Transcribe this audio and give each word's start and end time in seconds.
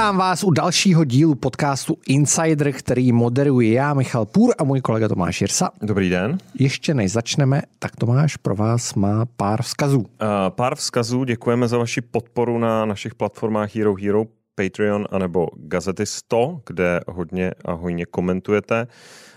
Vítám 0.00 0.16
vás 0.16 0.44
u 0.44 0.50
dalšího 0.50 1.04
dílu 1.04 1.34
podcastu 1.34 1.96
Insider, 2.06 2.72
který 2.72 3.12
moderuji 3.12 3.72
já, 3.72 3.94
Michal 3.94 4.26
Půr 4.26 4.54
a 4.58 4.64
můj 4.64 4.80
kolega 4.80 5.08
Tomáš 5.08 5.40
Jirsa. 5.40 5.70
Dobrý 5.82 6.10
den. 6.10 6.38
Ještě 6.58 6.94
než 6.94 7.12
začneme, 7.12 7.62
tak 7.78 7.96
Tomáš 7.96 8.36
pro 8.36 8.56
vás 8.56 8.94
má 8.94 9.26
pár 9.36 9.62
vzkazů. 9.62 9.98
Uh, 9.98 10.06
pár 10.48 10.74
vzkazů, 10.74 11.24
děkujeme 11.24 11.68
za 11.68 11.78
vaši 11.78 12.00
podporu 12.00 12.58
na 12.58 12.84
našich 12.84 13.14
platformách 13.14 13.76
Hero 13.76 13.94
Hero, 13.94 14.24
Patreon 14.54 15.06
anebo 15.10 15.46
Gazety 15.56 16.06
100, 16.06 16.60
kde 16.66 17.00
hodně 17.08 17.50
a 17.64 17.72
hojně 17.72 18.06
komentujete 18.06 18.86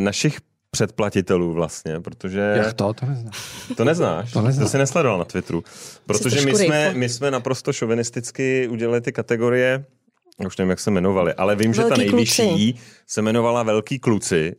našich 0.00 0.38
předplatitelů 0.70 1.52
vlastně, 1.52 2.00
protože... 2.00 2.40
Jak 2.40 2.72
to? 2.72 2.92
To 2.94 3.06
neznáš. 3.06 3.36
To 3.76 3.84
neznáš? 3.84 4.32
To, 4.32 4.42
neznáš. 4.42 4.64
to 4.64 4.70
jsi 4.70 4.78
nesledoval 4.78 5.18
na 5.18 5.24
Twitteru. 5.24 5.64
Protože 6.06 6.46
my 6.46 6.54
jsme, 6.54 6.94
my 6.94 7.08
jsme 7.08 7.30
naprosto 7.30 7.72
šovinisticky 7.72 8.68
udělali 8.68 9.00
ty 9.00 9.12
kategorie 9.12 9.84
už 10.46 10.56
nevím, 10.56 10.70
jak 10.70 10.80
se 10.80 10.90
jmenovali, 10.90 11.34
ale 11.34 11.56
vím, 11.56 11.72
Velký 11.72 11.82
že 11.82 11.88
ta 11.88 11.96
nejvyšší 11.96 12.72
kluci. 12.72 12.86
se 13.06 13.20
jmenovala 13.20 13.62
Velký 13.62 13.98
kluci 13.98 14.54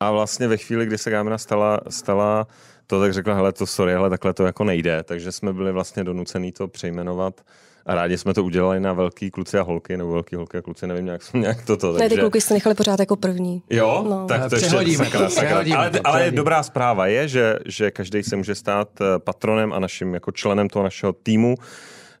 a 0.00 0.10
vlastně 0.10 0.48
ve 0.48 0.56
chvíli, 0.56 0.86
kdy 0.86 0.98
se 0.98 1.10
Gámina 1.10 1.38
stala, 1.38 1.80
stala 1.88 2.46
to, 2.86 3.00
tak 3.00 3.12
řekla, 3.12 3.34
hele, 3.34 3.52
to 3.52 3.66
sorry, 3.66 3.94
ale 3.94 4.10
takhle 4.10 4.34
to 4.34 4.46
jako 4.46 4.64
nejde, 4.64 5.02
takže 5.02 5.32
jsme 5.32 5.52
byli 5.52 5.72
vlastně 5.72 6.04
donucený 6.04 6.52
to 6.52 6.68
přejmenovat 6.68 7.40
a 7.86 7.94
rádi 7.94 8.18
jsme 8.18 8.34
to 8.34 8.44
udělali 8.44 8.80
na 8.80 8.92
velký 8.92 9.30
kluci 9.30 9.58
a 9.58 9.62
holky, 9.62 9.96
nebo 9.96 10.12
velký 10.12 10.36
holky 10.36 10.58
a 10.58 10.62
kluci, 10.62 10.86
nevím, 10.86 11.06
jak, 11.06 11.22
nějak 11.34 11.64
toto. 11.64 11.92
Takže... 11.92 12.04
Ne, 12.04 12.08
ty 12.08 12.20
kluky 12.20 12.40
jste 12.40 12.54
nechali 12.54 12.74
pořád 12.74 13.00
jako 13.00 13.16
první. 13.16 13.62
Jo, 13.70 14.06
no. 14.08 14.26
tak 14.26 14.50
to 14.50 14.54
ještě 14.54 14.96
sakra, 14.96 15.30
sakra. 15.30 15.64
Ale, 15.76 15.90
ale 16.04 16.30
dobrá 16.30 16.62
zpráva 16.62 17.06
je, 17.06 17.28
že, 17.28 17.58
že 17.66 17.90
každý 17.90 18.22
se 18.22 18.36
může 18.36 18.54
stát 18.54 18.88
eh, 19.00 19.18
patronem 19.18 19.72
a 19.72 19.78
naším 19.78 20.14
jako 20.14 20.32
členem 20.32 20.68
toho 20.68 20.82
našeho 20.82 21.12
týmu 21.12 21.54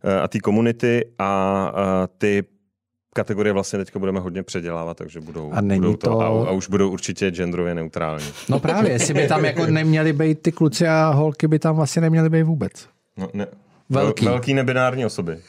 eh, 0.04 0.20
a 0.20 0.28
té 0.28 0.38
komunity 0.38 1.04
a, 1.18 1.24
a 1.24 2.06
ty 2.18 2.44
kategorie 3.14 3.52
vlastně 3.52 3.78
teďka 3.78 3.98
budeme 3.98 4.20
hodně 4.20 4.42
předělávat, 4.42 4.96
takže 4.96 5.20
budou, 5.20 5.52
a 5.52 5.60
není 5.60 5.80
budou 5.80 5.96
to, 5.96 6.10
to... 6.10 6.20
A, 6.20 6.48
a 6.48 6.50
už 6.50 6.68
budou 6.68 6.90
určitě 6.90 7.30
genderově 7.30 7.74
neutrální. 7.74 8.26
No 8.48 8.60
právě, 8.60 8.92
jestli 8.92 9.14
by 9.14 9.28
tam 9.28 9.44
jako 9.44 9.66
neměly 9.66 10.12
být 10.12 10.42
ty 10.42 10.52
kluci 10.52 10.88
a 10.88 11.10
holky 11.10 11.48
by 11.48 11.58
tam 11.58 11.76
vlastně 11.76 12.02
neměly 12.02 12.30
být 12.30 12.42
vůbec. 12.42 12.72
No, 13.16 13.28
ne, 13.34 13.46
velký. 13.88 14.24
velký 14.24 14.54
nebinární 14.54 15.06
osoby. 15.06 15.40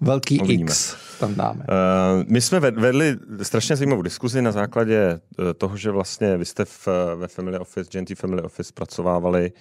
Velký 0.00 0.40
Uvidíme. 0.40 0.70
X 0.70 0.96
tam 1.20 1.34
dáme. 1.34 1.64
Uh, 1.64 2.24
my 2.26 2.40
jsme 2.40 2.60
vedli 2.60 3.16
strašně 3.42 3.76
zajímavou 3.76 4.02
diskuzi 4.02 4.42
na 4.42 4.52
základě 4.52 4.98
eh, 4.98 5.54
toho, 5.54 5.76
že 5.76 5.90
vlastně 5.90 6.36
vy 6.36 6.44
jste 6.44 6.64
v, 6.64 6.88
ve 7.16 7.28
Family 7.28 7.58
Office, 7.58 7.90
GNT 7.92 8.18
Family 8.18 8.42
Office 8.42 8.72
pracovávali 8.74 9.52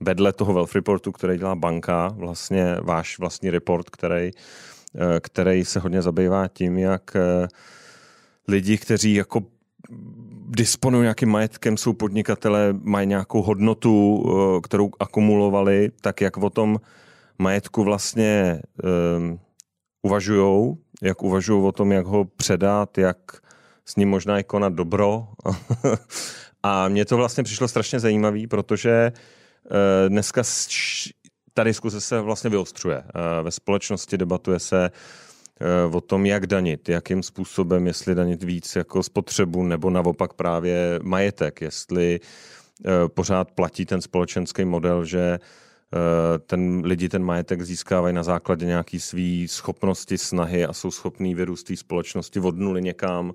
vedle 0.00 0.32
toho 0.32 0.54
Wealth 0.54 0.74
Reportu, 0.74 1.12
který 1.12 1.38
dělá 1.38 1.54
banka, 1.54 2.08
vlastně 2.16 2.76
váš 2.82 3.18
vlastní 3.18 3.50
report, 3.50 3.90
který 3.90 4.30
Eh, 4.30 4.81
který 5.20 5.64
se 5.64 5.80
hodně 5.80 6.02
zabývá 6.02 6.48
tím, 6.48 6.78
jak 6.78 7.16
eh, 7.16 7.48
lidi, 8.48 8.78
kteří 8.78 9.14
jako 9.14 9.42
disponují 10.48 11.02
nějakým 11.02 11.28
majetkem, 11.28 11.76
jsou 11.76 11.92
podnikatele, 11.92 12.74
mají 12.82 13.06
nějakou 13.06 13.42
hodnotu, 13.42 14.24
eh, 14.26 14.60
kterou 14.60 14.90
akumulovali, 15.00 15.90
tak 16.00 16.20
jak 16.20 16.36
o 16.36 16.50
tom 16.50 16.80
majetku 17.38 17.84
vlastně 17.84 18.62
um, 19.16 19.40
uvažují, 20.02 20.76
jak 21.02 21.22
uvažují 21.22 21.64
o 21.64 21.72
tom, 21.72 21.92
jak 21.92 22.06
ho 22.06 22.24
předat, 22.24 22.98
jak 22.98 23.18
s 23.84 23.96
ním 23.96 24.08
možná 24.08 24.38
i 24.38 24.44
konat 24.44 24.72
dobro. 24.72 25.28
a 26.62 26.88
mně 26.88 27.04
to 27.04 27.16
vlastně 27.16 27.44
přišlo 27.44 27.68
strašně 27.68 28.00
zajímavé, 28.00 28.40
protože 28.50 29.12
uh, 29.12 30.08
dneska 30.08 30.42
ta 31.54 31.64
diskuse 31.64 32.00
se 32.00 32.20
vlastně 32.20 32.50
vyostřuje. 32.50 32.96
Eh, 32.96 33.42
ve 33.42 33.50
společnosti 33.50 34.18
debatuje 34.18 34.58
se 34.58 34.90
eh, 34.90 35.94
o 35.96 36.00
tom, 36.00 36.26
jak 36.26 36.46
danit, 36.46 36.88
jakým 36.88 37.22
způsobem, 37.22 37.86
jestli 37.86 38.14
danit 38.14 38.42
víc 38.42 38.76
jako 38.76 39.02
spotřebu 39.02 39.62
nebo 39.62 39.90
naopak 39.90 40.32
právě 40.32 41.00
majetek, 41.02 41.60
jestli 41.60 42.20
eh, 42.20 42.90
pořád 43.08 43.50
platí 43.50 43.86
ten 43.86 44.00
společenský 44.00 44.64
model, 44.64 45.04
že 45.04 45.38
ten 46.46 46.82
lidi 46.84 47.08
ten 47.08 47.24
majetek 47.24 47.62
získávají 47.62 48.14
na 48.14 48.22
základě 48.22 48.66
nějaký 48.66 49.00
svý 49.00 49.48
schopnosti, 49.48 50.18
snahy 50.18 50.66
a 50.66 50.72
jsou 50.72 50.90
schopní 50.90 51.34
vyrůst 51.34 51.66
té 51.66 51.76
společnosti 51.76 52.40
od 52.40 52.58
nuly 52.58 52.82
někam, 52.82 53.32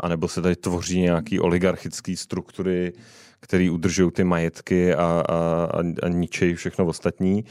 anebo 0.00 0.28
se 0.28 0.42
tady 0.42 0.56
tvoří 0.56 1.00
nějaký 1.00 1.40
oligarchický 1.40 2.16
struktury, 2.16 2.92
který 3.40 3.70
udržují 3.70 4.10
ty 4.10 4.24
majetky 4.24 4.94
a, 4.94 5.24
a, 5.28 5.68
a 6.02 6.08
ničejí 6.08 6.54
všechno 6.54 6.86
ostatní. 6.86 7.44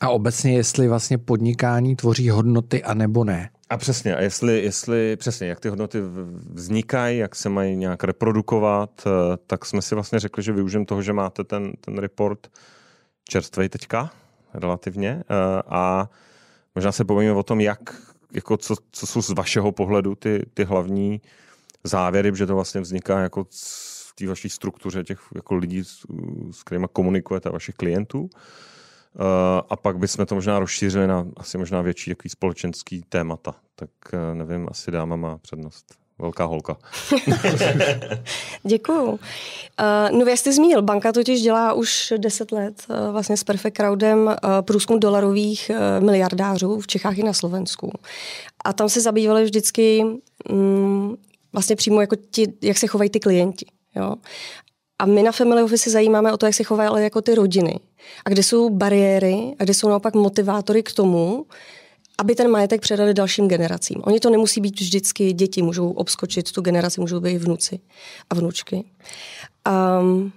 A 0.00 0.10
obecně, 0.10 0.56
jestli 0.56 0.88
vlastně 0.88 1.18
podnikání 1.18 1.96
tvoří 1.96 2.30
hodnoty 2.30 2.82
a 2.82 2.94
nebo 2.94 3.24
ne. 3.24 3.50
A 3.70 3.76
přesně, 3.76 4.16
a 4.16 4.22
jestli, 4.22 4.62
jestli 4.62 5.16
přesně, 5.16 5.48
jak 5.48 5.60
ty 5.60 5.68
hodnoty 5.68 5.98
vznikají, 6.52 7.18
jak 7.18 7.34
se 7.34 7.48
mají 7.48 7.76
nějak 7.76 8.04
reprodukovat, 8.04 8.90
eh, 9.06 9.10
tak 9.46 9.64
jsme 9.64 9.82
si 9.82 9.94
vlastně 9.94 10.18
řekli, 10.18 10.42
že 10.42 10.52
využijeme 10.52 10.86
toho, 10.86 11.02
že 11.02 11.12
máte 11.12 11.44
ten, 11.44 11.72
ten 11.80 11.98
report 11.98 12.48
čerstvej 13.28 13.68
teďka 13.68 14.10
relativně 14.54 15.24
eh, 15.30 15.62
a 15.68 16.08
možná 16.74 16.92
se 16.92 17.04
povíme 17.04 17.32
o 17.32 17.42
tom, 17.42 17.60
jak, 17.60 17.94
jako 18.34 18.56
co, 18.56 18.74
co 18.90 19.06
jsou 19.06 19.22
z 19.22 19.30
vašeho 19.30 19.72
pohledu 19.72 20.14
ty, 20.14 20.46
ty 20.54 20.64
hlavní 20.64 21.20
závěry, 21.84 22.32
že 22.34 22.46
to 22.46 22.54
vlastně 22.54 22.80
vzniká 22.80 23.20
jako 23.20 23.46
té 24.14 24.26
vaší 24.26 24.50
struktuře 24.50 25.04
těch 25.04 25.20
jako 25.34 25.54
lidí, 25.54 25.84
s, 25.84 26.06
s 26.50 26.62
kterými 26.62 26.86
komunikujete, 26.92 27.50
vašich 27.50 27.74
klientů. 27.74 28.20
Uh, 28.22 28.30
a 29.70 29.76
pak 29.76 29.98
bychom 29.98 30.26
to 30.26 30.34
možná 30.34 30.58
rozšířili 30.58 31.06
na 31.06 31.26
asi 31.36 31.58
možná 31.58 31.82
větší 31.82 32.14
společenský 32.28 33.02
témata. 33.08 33.54
Tak 33.74 33.90
uh, 34.12 34.34
nevím, 34.34 34.68
asi 34.70 34.90
dáma 34.90 35.16
má 35.16 35.38
přednost. 35.38 36.03
Velká 36.18 36.44
holka. 36.44 36.76
Děkuju. 38.62 39.08
Uh, 39.08 39.18
no 40.18 40.26
jak 40.26 40.38
jste 40.38 40.52
zmínil, 40.52 40.82
banka 40.82 41.12
totiž 41.12 41.42
dělá 41.42 41.72
už 41.72 42.12
10 42.16 42.52
let 42.52 42.82
uh, 42.88 43.12
vlastně 43.12 43.36
s 43.36 43.44
Perfect 43.44 43.76
Crowdem 43.76 44.26
uh, 44.26 44.34
průzkum 44.60 45.00
dolarových 45.00 45.70
uh, 45.70 46.04
miliardářů 46.04 46.80
v 46.80 46.86
Čechách 46.86 47.18
i 47.18 47.22
na 47.22 47.32
Slovensku. 47.32 47.92
A 48.64 48.72
tam 48.72 48.88
se 48.88 49.00
zabývali 49.00 49.44
vždycky 49.44 50.04
um, 50.50 51.16
vlastně 51.52 51.76
přímo 51.76 52.00
jako 52.00 52.16
ti, 52.30 52.52
jak 52.62 52.78
se 52.78 52.86
chovají 52.86 53.10
ty 53.10 53.20
klienti. 53.20 53.66
Jo? 53.96 54.14
A 54.98 55.06
my 55.06 55.22
na 55.22 55.32
Family 55.32 55.62
Office 55.62 55.90
zajímáme 55.90 56.32
o 56.32 56.36
to, 56.36 56.46
jak 56.46 56.54
se 56.54 56.64
chovají 56.64 57.04
jako 57.04 57.22
ty 57.22 57.34
rodiny. 57.34 57.80
A 58.24 58.30
kde 58.30 58.42
jsou 58.42 58.70
bariéry 58.70 59.54
a 59.58 59.64
kde 59.64 59.74
jsou 59.74 59.88
naopak 59.88 60.14
motivátory 60.14 60.82
k 60.82 60.92
tomu, 60.92 61.46
aby 62.18 62.34
ten 62.34 62.50
majetek 62.50 62.80
předali 62.80 63.14
dalším 63.14 63.48
generacím. 63.48 64.02
Oni 64.04 64.20
to 64.20 64.30
nemusí 64.30 64.60
být 64.60 64.80
vždycky 64.80 65.32
děti, 65.32 65.62
můžou 65.62 65.90
obskočit 65.90 66.52
tu 66.52 66.60
generaci, 66.60 67.00
můžou 67.00 67.20
být 67.20 67.38
vnuci 67.38 67.80
a 68.30 68.34
vnučky. 68.34 68.84
Um, 70.00 70.32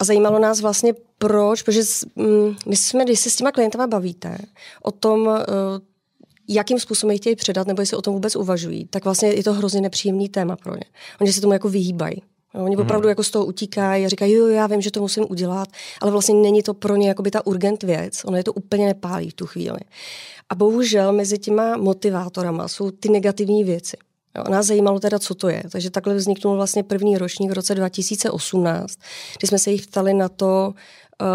a 0.00 0.04
zajímalo 0.04 0.38
nás 0.38 0.60
vlastně 0.60 0.94
proč, 1.18 1.62
protože 1.62 1.80
mm, 2.16 2.56
když, 2.64 2.80
jsme, 2.80 3.04
když 3.04 3.20
se 3.20 3.30
s 3.30 3.36
těma 3.36 3.52
klientama 3.52 3.86
bavíte 3.86 4.38
o 4.82 4.90
tom, 4.90 5.26
uh, 5.26 5.36
jakým 6.48 6.80
způsobem 6.80 7.10
je 7.10 7.18
chtějí 7.18 7.36
předat, 7.36 7.66
nebo 7.66 7.82
jestli 7.82 7.96
o 7.96 8.02
tom 8.02 8.14
vůbec 8.14 8.36
uvažují, 8.36 8.86
tak 8.86 9.04
vlastně 9.04 9.28
je 9.28 9.44
to 9.44 9.52
hrozně 9.52 9.80
nepříjemný 9.80 10.28
téma 10.28 10.56
pro 10.56 10.74
ně. 10.74 10.84
Oni 11.20 11.32
se 11.32 11.40
tomu 11.40 11.52
jako 11.52 11.68
vyhýbají. 11.68 12.22
Oni 12.64 12.76
opravdu 12.76 13.06
hmm. 13.06 13.08
jako 13.08 13.22
z 13.22 13.30
toho 13.30 13.46
utíkají 13.46 14.04
a 14.04 14.08
říkají, 14.08 14.32
jo, 14.32 14.46
já 14.46 14.66
vím, 14.66 14.80
že 14.80 14.90
to 14.90 15.00
musím 15.00 15.26
udělat, 15.28 15.68
ale 16.00 16.10
vlastně 16.10 16.34
není 16.34 16.62
to 16.62 16.74
pro 16.74 16.96
ně 16.96 17.14
by 17.22 17.30
ta 17.30 17.46
urgent 17.46 17.82
věc. 17.82 18.24
Ono 18.24 18.36
je 18.36 18.44
to 18.44 18.52
úplně 18.52 18.86
nepálí 18.86 19.30
v 19.30 19.34
tu 19.34 19.46
chvíli. 19.46 19.78
A 20.48 20.54
bohužel 20.54 21.12
mezi 21.12 21.38
těma 21.38 21.76
motivátorama 21.76 22.68
jsou 22.68 22.90
ty 22.90 23.08
negativní 23.08 23.64
věci. 23.64 23.96
Jo, 24.36 24.44
nás 24.50 24.66
zajímalo 24.66 25.00
teda, 25.00 25.18
co 25.18 25.34
to 25.34 25.48
je. 25.48 25.62
Takže 25.72 25.90
takhle 25.90 26.14
vzniknul 26.14 26.56
vlastně 26.56 26.82
první 26.82 27.18
ročník 27.18 27.50
v 27.50 27.54
roce 27.54 27.74
2018, 27.74 28.98
kdy 29.38 29.48
jsme 29.48 29.58
se 29.58 29.70
jich 29.70 29.86
ptali 29.86 30.14
na 30.14 30.28
to, 30.28 30.74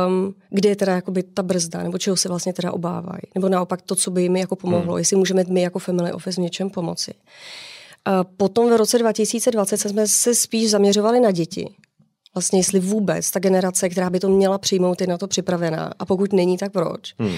um, 0.07 0.35
kde 0.49 0.69
je 0.69 0.75
teda 0.75 0.95
jakoby 0.95 1.23
ta 1.23 1.43
brzda, 1.43 1.83
nebo 1.83 1.97
čeho 1.97 2.17
se 2.17 2.29
vlastně 2.29 2.53
teda 2.53 2.71
obávají. 2.71 3.21
Nebo 3.35 3.49
naopak 3.49 3.81
to, 3.81 3.95
co 3.95 4.11
by 4.11 4.21
jim 4.21 4.35
jako 4.35 4.55
pomohlo, 4.55 4.93
hmm. 4.93 4.97
jestli 4.97 5.15
můžeme 5.15 5.43
my 5.47 5.61
jako 5.61 5.79
Family 5.79 6.13
Office 6.13 6.41
v 6.41 6.43
něčem 6.43 6.69
pomoci. 6.69 7.13
Potom 8.37 8.69
v 8.69 8.75
roce 8.75 8.99
2020 8.99 9.77
jsme 9.77 10.07
se 10.07 10.35
spíš 10.35 10.69
zaměřovali 10.69 11.19
na 11.19 11.31
děti. 11.31 11.75
Vlastně 12.35 12.59
jestli 12.59 12.79
vůbec 12.79 13.31
ta 13.31 13.39
generace, 13.39 13.89
která 13.89 14.09
by 14.09 14.19
to 14.19 14.29
měla 14.29 14.57
přijmout, 14.57 15.01
je 15.01 15.07
na 15.07 15.17
to 15.17 15.27
připravená. 15.27 15.91
A 15.99 16.05
pokud 16.05 16.33
není, 16.33 16.57
tak 16.57 16.71
proč? 16.71 17.13
Hmm. 17.19 17.37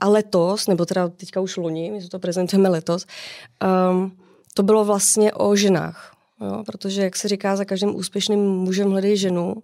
A 0.00 0.08
letos, 0.08 0.66
nebo 0.66 0.84
teda 0.84 1.08
teďka 1.08 1.40
už 1.40 1.56
loni, 1.56 1.90
my 1.90 2.08
to 2.08 2.18
prezentujeme 2.18 2.68
letos, 2.68 3.06
um, 3.90 4.12
to 4.54 4.62
bylo 4.62 4.84
vlastně 4.84 5.32
o 5.32 5.56
ženách. 5.56 6.12
Jo? 6.40 6.62
Protože, 6.66 7.02
jak 7.02 7.16
se 7.16 7.28
říká, 7.28 7.56
za 7.56 7.64
každým 7.64 7.96
úspěšným 7.96 8.40
mužem 8.40 8.90
hledej 8.90 9.16
ženu, 9.16 9.54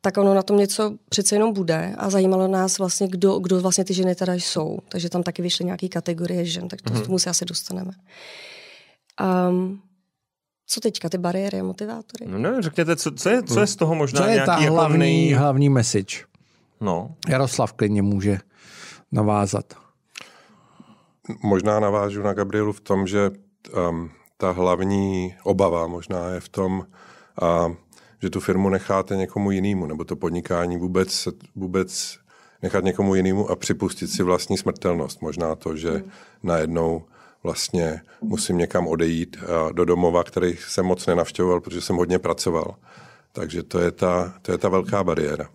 tak 0.00 0.16
ono 0.16 0.34
na 0.34 0.42
tom 0.42 0.56
něco 0.56 0.92
přece 1.08 1.34
jenom 1.34 1.52
bude 1.52 1.94
a 1.98 2.10
zajímalo 2.10 2.48
nás 2.48 2.78
vlastně, 2.78 3.08
kdo, 3.08 3.38
kdo 3.38 3.60
vlastně 3.60 3.84
ty 3.84 3.94
ženy 3.94 4.14
teda 4.14 4.34
jsou. 4.34 4.78
Takže 4.88 5.10
tam 5.10 5.22
taky 5.22 5.42
vyšly 5.42 5.64
nějaké 5.64 5.88
kategorie 5.88 6.44
žen, 6.44 6.68
tak 6.68 6.82
to, 6.82 6.90
mm-hmm. 6.90 7.04
tomu 7.04 7.18
se 7.18 7.30
asi 7.30 7.44
dostaneme. 7.44 7.90
Um, 9.48 9.82
co 10.66 10.80
teďka, 10.80 11.08
ty 11.08 11.18
bariéry 11.18 11.60
a 11.60 11.64
motivátory? 11.64 12.26
No 12.26 12.38
ne, 12.38 12.62
řekněte, 12.62 12.96
co, 12.96 13.10
co, 13.10 13.28
je, 13.28 13.42
co 13.42 13.60
je 13.60 13.66
z 13.66 13.76
toho 13.76 13.94
možná 13.94 14.20
co 14.20 14.26
je 14.26 14.32
nějaký 14.32 14.46
ta 14.46 14.58
jako 14.58 14.74
hlavní, 14.74 14.98
nej... 14.98 15.32
hlavní 15.32 15.68
message? 15.68 16.16
No. 16.80 17.14
Jaroslav 17.28 17.72
klidně 17.72 18.02
může 18.02 18.38
navázat. 19.12 19.74
Možná 21.42 21.80
navážu 21.80 22.22
na 22.22 22.32
Gabrielu 22.32 22.72
v 22.72 22.80
tom, 22.80 23.06
že 23.06 23.30
um, 23.90 24.10
ta 24.36 24.50
hlavní 24.50 25.34
obava 25.42 25.86
možná 25.86 26.28
je 26.28 26.40
v 26.40 26.48
tom, 26.48 26.86
uh, 27.42 27.74
že 28.22 28.30
tu 28.30 28.40
firmu 28.40 28.68
necháte 28.68 29.16
někomu 29.16 29.50
jinému, 29.50 29.86
nebo 29.86 30.04
to 30.04 30.16
podnikání 30.16 30.76
vůbec, 30.76 31.28
vůbec 31.54 32.18
nechat 32.62 32.84
někomu 32.84 33.14
jinému 33.14 33.50
a 33.50 33.56
připustit 33.56 34.06
si 34.06 34.22
vlastní 34.22 34.58
smrtelnost. 34.58 35.22
Možná 35.22 35.54
to, 35.54 35.76
že 35.76 35.90
hmm. 35.90 36.10
najednou 36.42 37.02
vlastně 37.42 38.00
musím 38.20 38.58
někam 38.58 38.86
odejít 38.86 39.36
do 39.72 39.84
domova, 39.84 40.24
který 40.24 40.56
jsem 40.56 40.86
moc 40.86 41.06
nenavštěvoval, 41.06 41.60
protože 41.60 41.80
jsem 41.80 41.96
hodně 41.96 42.18
pracoval. 42.18 42.76
Takže 43.32 43.62
to 43.62 43.78
je 43.78 43.90
ta, 43.90 44.34
to 44.42 44.52
je 44.52 44.58
ta 44.58 44.68
velká 44.68 45.04
bariéra. 45.04 45.48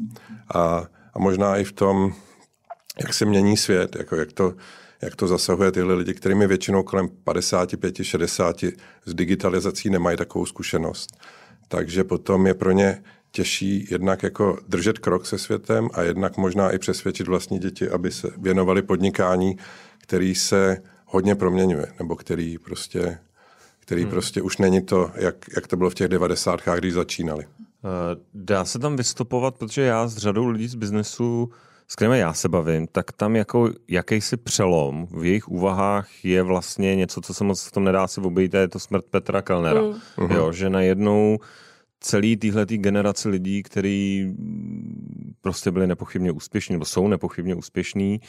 A, 0.54 0.84
a 1.14 1.20
možná 1.20 1.58
i 1.58 1.64
v 1.64 1.72
tom, 1.72 2.14
jak 3.00 3.14
se 3.14 3.26
mění 3.26 3.58
svět, 3.58 3.96
jako 3.96 4.16
jak 4.16 4.34
to, 4.34 4.54
jak 5.02 5.16
to 5.16 5.28
zasahuje 5.28 5.72
tyhle 5.72 5.94
lidi, 5.94 6.14
kterými 6.14 6.48
většinou 6.48 6.84
kolem 6.84 7.10
55, 7.24 7.96
60 8.04 8.64
s 9.06 9.14
digitalizací 9.14 9.90
nemají 9.90 10.18
takovou 10.18 10.46
zkušenost. 10.46 11.18
Takže 11.68 12.04
potom 12.04 12.48
je 12.48 12.54
pro 12.54 12.72
ně 12.72 13.04
těžší 13.32 13.88
jednak 13.92 14.24
jako 14.24 14.58
držet 14.68 15.00
krok 15.00 15.26
se 15.26 15.38
světem 15.38 15.90
a 15.94 16.02
jednak 16.02 16.38
možná 16.38 16.72
i 16.72 16.80
přesvědčit 16.80 17.28
vlastní 17.28 17.60
děti, 17.60 17.90
aby 17.90 18.12
se 18.12 18.32
věnovali 18.38 18.82
podnikání, 18.82 19.58
který 19.98 20.36
se 20.36 20.84
hodně 21.12 21.36
proměňuje, 21.36 21.86
nebo 22.00 22.16
který 22.16 22.58
prostě, 22.58 23.18
který 23.80 24.02
hmm. 24.02 24.12
prostě 24.12 24.42
už 24.42 24.58
není 24.58 24.82
to, 24.82 25.12
jak, 25.16 25.36
jak 25.56 25.68
to 25.68 25.78
bylo 25.78 25.90
v 25.90 25.96
těch 25.96 26.08
devadesátkách, 26.08 26.80
když 26.80 26.94
začínali. 26.94 27.46
Eh, 27.46 28.20
dá 28.34 28.66
se 28.66 28.80
tam 28.80 28.96
vystupovat, 28.96 29.58
protože 29.58 29.82
já 29.82 30.08
s 30.08 30.18
řadou 30.18 30.48
lidí 30.48 30.68
z 30.68 30.76
biznesu, 30.76 31.50
s 31.88 31.96
kterými 31.96 32.20
já 32.20 32.34
se 32.34 32.50
bavím, 32.50 32.88
tak 32.88 33.12
tam 33.12 33.36
jako 33.36 33.70
jakýsi 33.88 34.38
přelom 34.38 35.08
v 35.12 35.26
jejich 35.26 35.48
úvahách 35.48 36.26
je 36.26 36.44
vlastně 36.44 36.96
něco, 36.96 37.22
co 37.22 37.34
se 37.34 37.44
moc 37.44 37.66
v 37.66 37.72
tom 37.72 37.84
nedá 37.84 38.08
si 38.08 38.22
obejít, 38.22 38.54
je 38.54 38.68
to 38.68 38.80
smrt 38.80 39.06
Petra 39.06 39.42
Kellnera. 39.42 39.82
Mm. 39.82 40.32
Jo, 40.32 40.52
že 40.52 40.70
najednou 40.70 41.38
celý 42.00 42.38
týhle 42.38 42.66
generace 42.66 43.30
lidí, 43.30 43.64
který 43.64 44.34
prostě 45.42 45.72
byli 45.72 45.88
nepochybně 45.88 46.32
úspěšní, 46.32 46.74
nebo 46.74 46.86
jsou 46.86 47.08
nepochybně 47.08 47.56
úspěšní, 47.56 48.22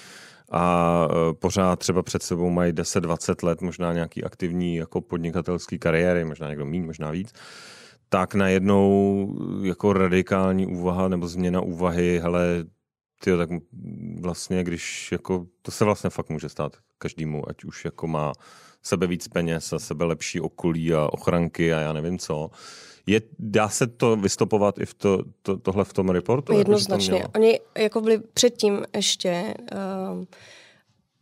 a 0.51 1.07
e, 1.11 1.35
pořád 1.35 1.79
třeba 1.79 2.03
před 2.03 2.23
sebou 2.23 2.51
mají 2.51 2.73
10-20 2.73 3.47
let 3.47 3.61
možná 3.61 3.93
nějaký 3.93 4.25
aktivní 4.25 4.77
jako 4.77 5.01
podnikatelský 5.01 5.79
kariéry, 5.79 6.25
možná 6.25 6.49
někdo 6.49 6.67
méně, 6.67 6.83
možná 6.83 7.11
víc, 7.11 7.33
tak 8.09 8.35
najednou 8.35 9.27
jako 9.63 9.93
radikální 9.93 10.67
úvaha 10.67 11.09
nebo 11.09 11.29
změna 11.29 11.61
úvahy, 11.61 12.21
hele, 12.23 12.65
tyjo, 13.25 13.37
tak 13.37 13.51
vlastně, 14.21 14.65
když 14.65 15.13
jako, 15.13 15.47
to 15.63 15.71
se 15.71 15.85
vlastně 15.85 16.11
fakt 16.11 16.29
může 16.29 16.49
stát 16.49 16.77
každému, 16.99 17.49
ať 17.49 17.65
už 17.65 17.85
jako 17.85 18.07
má 18.07 18.33
sebe 18.83 19.07
víc 19.07 19.29
peněz 19.29 19.73
a 19.73 19.79
sebe 19.79 20.05
lepší 20.05 20.41
okolí 20.41 20.95
a 20.95 21.09
ochranky 21.13 21.75
a 21.75 21.81
já 21.81 21.93
nevím 21.93 22.19
co, 22.19 22.51
je, 23.07 23.21
dá 23.39 23.69
se 23.69 23.87
to 23.87 24.17
vystopovat 24.17 24.79
i 24.79 24.87
v 24.87 24.95
to, 24.95 25.25
to, 25.43 25.57
tohle 25.57 25.85
v 25.85 25.93
tom 25.93 26.09
reportu? 26.09 26.53
Jednoznačně. 26.53 27.19
Jako, 27.19 27.31
Oni 27.35 27.61
jako 27.79 28.01
byli 28.01 28.19
předtím 28.19 28.83
ještě 28.95 29.55
uh, 29.73 30.25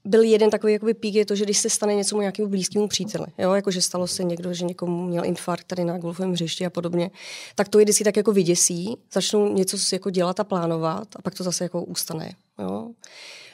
byl 0.04 0.22
jeden 0.22 0.50
takový 0.50 0.72
jakoby 0.72 0.94
pík, 0.94 1.14
je 1.14 1.26
to, 1.26 1.34
že 1.34 1.44
když 1.44 1.58
se 1.58 1.70
stane 1.70 1.94
něco 1.94 2.20
nějakému 2.20 2.48
blízkému 2.48 2.88
příteli, 2.88 3.26
jo, 3.38 3.52
jako 3.52 3.70
že 3.70 3.82
stalo 3.82 4.06
se 4.06 4.24
někdo, 4.24 4.54
že 4.54 4.64
někomu 4.64 5.06
měl 5.06 5.24
infarkt 5.24 5.66
tady 5.66 5.84
na 5.84 5.98
golfovém 5.98 6.32
hřišti 6.32 6.66
a 6.66 6.70
podobně, 6.70 7.10
tak 7.54 7.68
to 7.68 7.78
je 7.78 7.84
vždycky 7.84 8.04
tak 8.04 8.16
jako 8.16 8.32
vyděsí, 8.32 8.96
začnou 9.12 9.52
něco 9.52 9.76
jako 9.92 10.10
dělat 10.10 10.40
a 10.40 10.44
plánovat 10.44 11.08
a 11.16 11.22
pak 11.22 11.34
to 11.34 11.44
zase 11.44 11.64
jako 11.64 11.84
ustane. 11.84 12.34
Jo. 12.58 12.88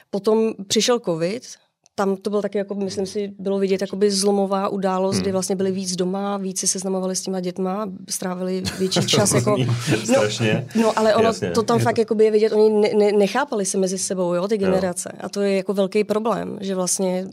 Potom 0.09 0.53
přišel 0.67 0.99
covid, 0.99 1.43
tam 1.99 2.17
to 2.17 2.29
bylo 2.29 2.41
taky, 2.41 2.57
jako, 2.57 2.75
myslím 2.75 3.05
si, 3.05 3.33
bylo 3.39 3.59
vidět 3.59 3.81
jakoby 3.81 4.11
zlomová 4.11 4.69
událost, 4.69 5.15
hmm. 5.15 5.21
kdy 5.21 5.31
vlastně 5.31 5.55
byli 5.55 5.71
víc 5.71 5.95
doma, 5.95 6.37
víc 6.37 6.59
se 6.59 6.67
seznamovali 6.67 7.15
s 7.15 7.21
těma 7.21 7.39
dětma, 7.39 7.89
strávili 8.09 8.63
větší 8.79 9.01
čas. 9.07 9.31
jako, 9.31 9.57
no, 10.13 10.21
no, 10.81 10.99
ale 10.99 11.15
ono 11.15 11.27
Jasně. 11.27 11.51
to 11.51 11.63
tam 11.63 11.77
je 11.77 11.83
fakt 11.83 11.95
to... 12.07 12.21
je 12.21 12.31
vidět, 12.31 12.51
oni 12.51 12.69
ne, 12.69 12.89
ne, 12.93 13.11
nechápali 13.11 13.65
se 13.65 13.77
mezi 13.77 13.97
sebou, 13.97 14.33
jo, 14.33 14.47
ty 14.47 14.57
generace. 14.57 15.11
Jo. 15.13 15.19
A 15.23 15.29
to 15.29 15.41
je 15.41 15.55
jako 15.55 15.73
velký 15.73 16.03
problém, 16.03 16.57
že 16.61 16.75
vlastně 16.75 17.27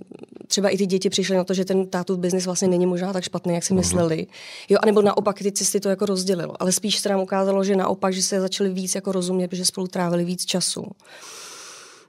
třeba 0.46 0.68
i 0.68 0.76
ty 0.76 0.86
děti 0.86 1.10
přišly 1.10 1.36
na 1.36 1.44
to, 1.44 1.54
že 1.54 1.64
ten 1.64 1.86
tátův 1.86 2.18
biznis 2.18 2.46
vlastně 2.46 2.68
není 2.68 2.86
možná 2.86 3.12
tak 3.12 3.24
špatný, 3.24 3.54
jak 3.54 3.64
si 3.64 3.72
hmm. 3.72 3.80
mysleli. 3.80 4.26
Jo, 4.68 4.78
anebo 4.82 5.02
naopak 5.02 5.38
ty 5.38 5.52
cesty 5.52 5.80
to 5.80 5.88
jako 5.88 6.06
rozdělilo. 6.06 6.62
Ale 6.62 6.72
spíš 6.72 6.98
se 6.98 7.08
nám 7.08 7.20
ukázalo, 7.20 7.64
že 7.64 7.76
naopak, 7.76 8.14
že 8.14 8.22
se 8.22 8.40
začali 8.40 8.70
víc 8.70 8.94
jako 8.94 9.12
rozumět, 9.12 9.48
protože 9.48 9.64
spolu 9.64 9.86
trávili 9.86 10.24
víc 10.24 10.44
času. 10.44 10.84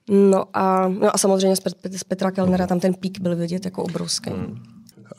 No 0.10 0.44
a, 0.54 0.88
no 0.88 1.16
a 1.16 1.18
samozřejmě 1.18 1.56
z 1.98 2.04
Petra 2.04 2.32
Kellnera 2.32 2.68
tam 2.68 2.80
ten 2.80 2.94
pík 2.94 3.20
byl 3.20 3.36
vidět 3.36 3.66
jako 3.66 3.84
obrovský. 3.84 4.30
Hmm. 4.30 4.58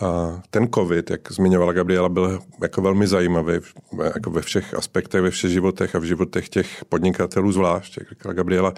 A 0.01 0.43
ten 0.51 0.69
covid, 0.75 1.11
jak 1.11 1.33
zmiňovala 1.33 1.73
Gabriela, 1.73 2.09
byl 2.09 2.41
jako 2.63 2.83
velmi 2.83 3.07
zajímavý 3.07 3.55
jako 4.15 4.31
ve 4.31 4.43
všech 4.43 4.75
aspektech, 4.75 5.23
ve 5.23 5.31
všech 5.31 5.51
životech 5.51 5.95
a 5.95 5.99
v 5.99 6.05
životech 6.05 6.49
těch 6.49 6.85
podnikatelů 6.89 7.53
zvlášť. 7.53 7.99
Jak 7.99 8.09
říkala 8.09 8.33
Gabriela, 8.33 8.75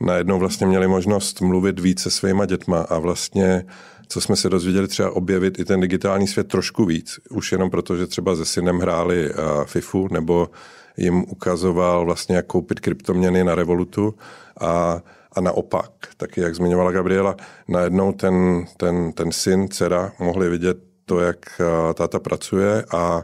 najednou 0.00 0.38
vlastně 0.38 0.66
měli 0.66 0.88
možnost 0.88 1.40
mluvit 1.40 1.80
více 1.80 2.10
se 2.10 2.16
svýma 2.16 2.46
dětma 2.46 2.80
a 2.80 2.98
vlastně 2.98 3.64
co 4.08 4.20
jsme 4.20 4.36
se 4.36 4.48
dozvěděli, 4.48 4.88
třeba 4.88 5.10
objevit 5.10 5.58
i 5.58 5.64
ten 5.64 5.80
digitální 5.80 6.26
svět 6.26 6.48
trošku 6.48 6.84
víc. 6.84 7.20
Už 7.30 7.52
jenom 7.52 7.70
proto, 7.70 7.96
že 7.96 8.06
třeba 8.06 8.36
se 8.36 8.44
synem 8.44 8.78
hráli 8.78 9.32
FIFU 9.64 10.08
nebo 10.10 10.50
jim 10.96 11.24
ukazoval 11.28 12.04
vlastně, 12.04 12.36
jak 12.36 12.46
koupit 12.46 12.80
kryptoměny 12.80 13.44
na 13.44 13.54
Revolutu 13.54 14.14
a 14.60 15.00
a 15.32 15.40
naopak, 15.40 15.90
taky 16.16 16.40
jak 16.40 16.54
zmiňovala 16.54 16.92
Gabriela, 16.92 17.36
najednou 17.68 18.12
ten, 18.12 18.64
ten, 18.76 19.12
ten 19.12 19.32
syn, 19.32 19.68
dcera 19.68 20.12
mohli 20.18 20.48
vidět 20.48 20.76
to, 21.04 21.20
jak 21.20 21.60
eh, 21.60 21.94
táta 21.94 22.18
pracuje 22.18 22.84
a, 22.92 23.22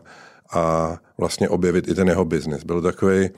a 0.53 0.97
vlastně 1.19 1.49
objevit 1.49 1.88
i 1.88 1.95
ten 1.95 2.09
jeho 2.09 2.25
biznis. 2.25 2.65
Byl 2.65 2.83
takový 2.83 3.31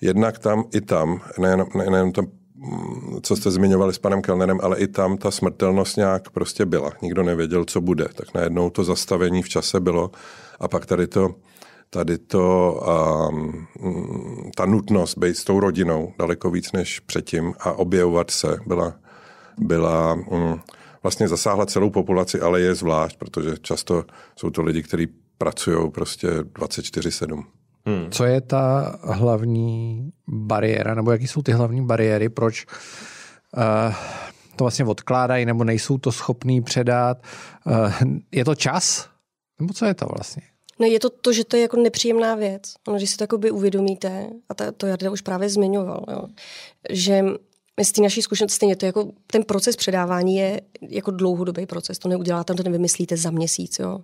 jednak 0.00 0.38
tam 0.38 0.64
i 0.74 0.80
tam, 0.80 1.20
nejenom, 1.38 1.68
nejenom 1.74 2.12
tam, 2.12 2.26
mm, 2.54 3.20
co 3.22 3.36
jste 3.36 3.50
zmiňovali 3.50 3.94
s 3.94 3.98
panem 3.98 4.22
Kellnerem, 4.22 4.58
ale 4.62 4.78
i 4.78 4.86
tam 4.86 5.16
ta 5.16 5.30
smrtelnost 5.30 5.96
nějak 5.96 6.30
prostě 6.30 6.66
byla. 6.66 6.92
Nikdo 7.02 7.22
nevěděl, 7.22 7.64
co 7.64 7.80
bude. 7.80 8.08
Tak 8.14 8.34
najednou 8.34 8.70
to 8.70 8.84
zastavení 8.84 9.42
v 9.42 9.48
čase 9.48 9.80
bylo 9.80 10.10
a 10.60 10.68
pak 10.68 10.86
tady 10.86 11.06
to 11.06 11.34
tady 11.90 12.18
to, 12.18 12.80
um, 13.30 13.66
ta 14.54 14.66
nutnost 14.66 15.18
být 15.18 15.36
s 15.36 15.44
tou 15.44 15.60
rodinou 15.60 16.12
daleko 16.18 16.50
víc 16.50 16.72
než 16.72 17.00
předtím 17.00 17.54
a 17.60 17.72
objevovat 17.72 18.30
se 18.30 18.56
byla, 18.66 18.94
byla 19.58 20.14
um, 20.14 20.60
vlastně 21.02 21.28
zasáhla 21.28 21.66
celou 21.66 21.90
populaci, 21.90 22.40
ale 22.40 22.60
je 22.60 22.74
zvlášť, 22.74 23.18
protože 23.18 23.56
často 23.62 24.04
jsou 24.36 24.50
to 24.50 24.62
lidi, 24.62 24.82
kteří 24.82 25.08
pracují 25.38 25.90
prostě 25.90 26.28
24-7. 26.28 27.44
Hmm. 27.86 28.10
Co 28.10 28.24
je 28.24 28.40
ta 28.40 28.96
hlavní 29.02 30.10
bariéra, 30.28 30.94
nebo 30.94 31.12
jaký 31.12 31.26
jsou 31.26 31.42
ty 31.42 31.52
hlavní 31.52 31.86
bariéry, 31.86 32.28
proč 32.28 32.66
uh, 33.56 33.94
to 34.56 34.64
vlastně 34.64 34.84
odkládají, 34.84 35.46
nebo 35.46 35.64
nejsou 35.64 35.98
to 35.98 36.12
schopní 36.12 36.62
předat? 36.62 37.18
Uh, 37.66 37.92
je 38.32 38.44
to 38.44 38.54
čas? 38.54 39.08
Nebo 39.60 39.74
co 39.74 39.84
je 39.84 39.94
to 39.94 40.06
vlastně? 40.16 40.42
No 40.78 40.86
je 40.86 41.00
to 41.00 41.10
to, 41.10 41.32
že 41.32 41.44
to 41.44 41.56
je 41.56 41.62
jako 41.62 41.76
nepříjemná 41.76 42.34
věc. 42.34 42.74
Ono, 42.88 42.96
když 42.96 43.10
si 43.10 43.16
to 43.16 43.38
uvědomíte, 43.52 44.30
a 44.48 44.54
to, 44.54 44.72
to 44.72 44.86
Jarda 44.86 45.10
už 45.10 45.20
právě 45.20 45.48
zmiňoval, 45.48 46.04
jo, 46.10 46.22
že 46.90 47.24
z 47.82 47.92
té 47.92 48.02
naší 48.02 48.22
zkušenosti 48.22 48.56
stejně 48.56 48.76
to 48.76 48.86
jako 48.86 49.10
ten 49.26 49.42
proces 49.42 49.76
předávání 49.76 50.36
je 50.36 50.60
jako 50.88 51.10
dlouhodobý 51.10 51.66
proces. 51.66 51.98
To 51.98 52.08
neuděláte, 52.08 52.54
to 52.54 52.62
nevymyslíte 52.62 53.16
za 53.16 53.30
měsíc. 53.30 53.78
Jo. 53.78 54.00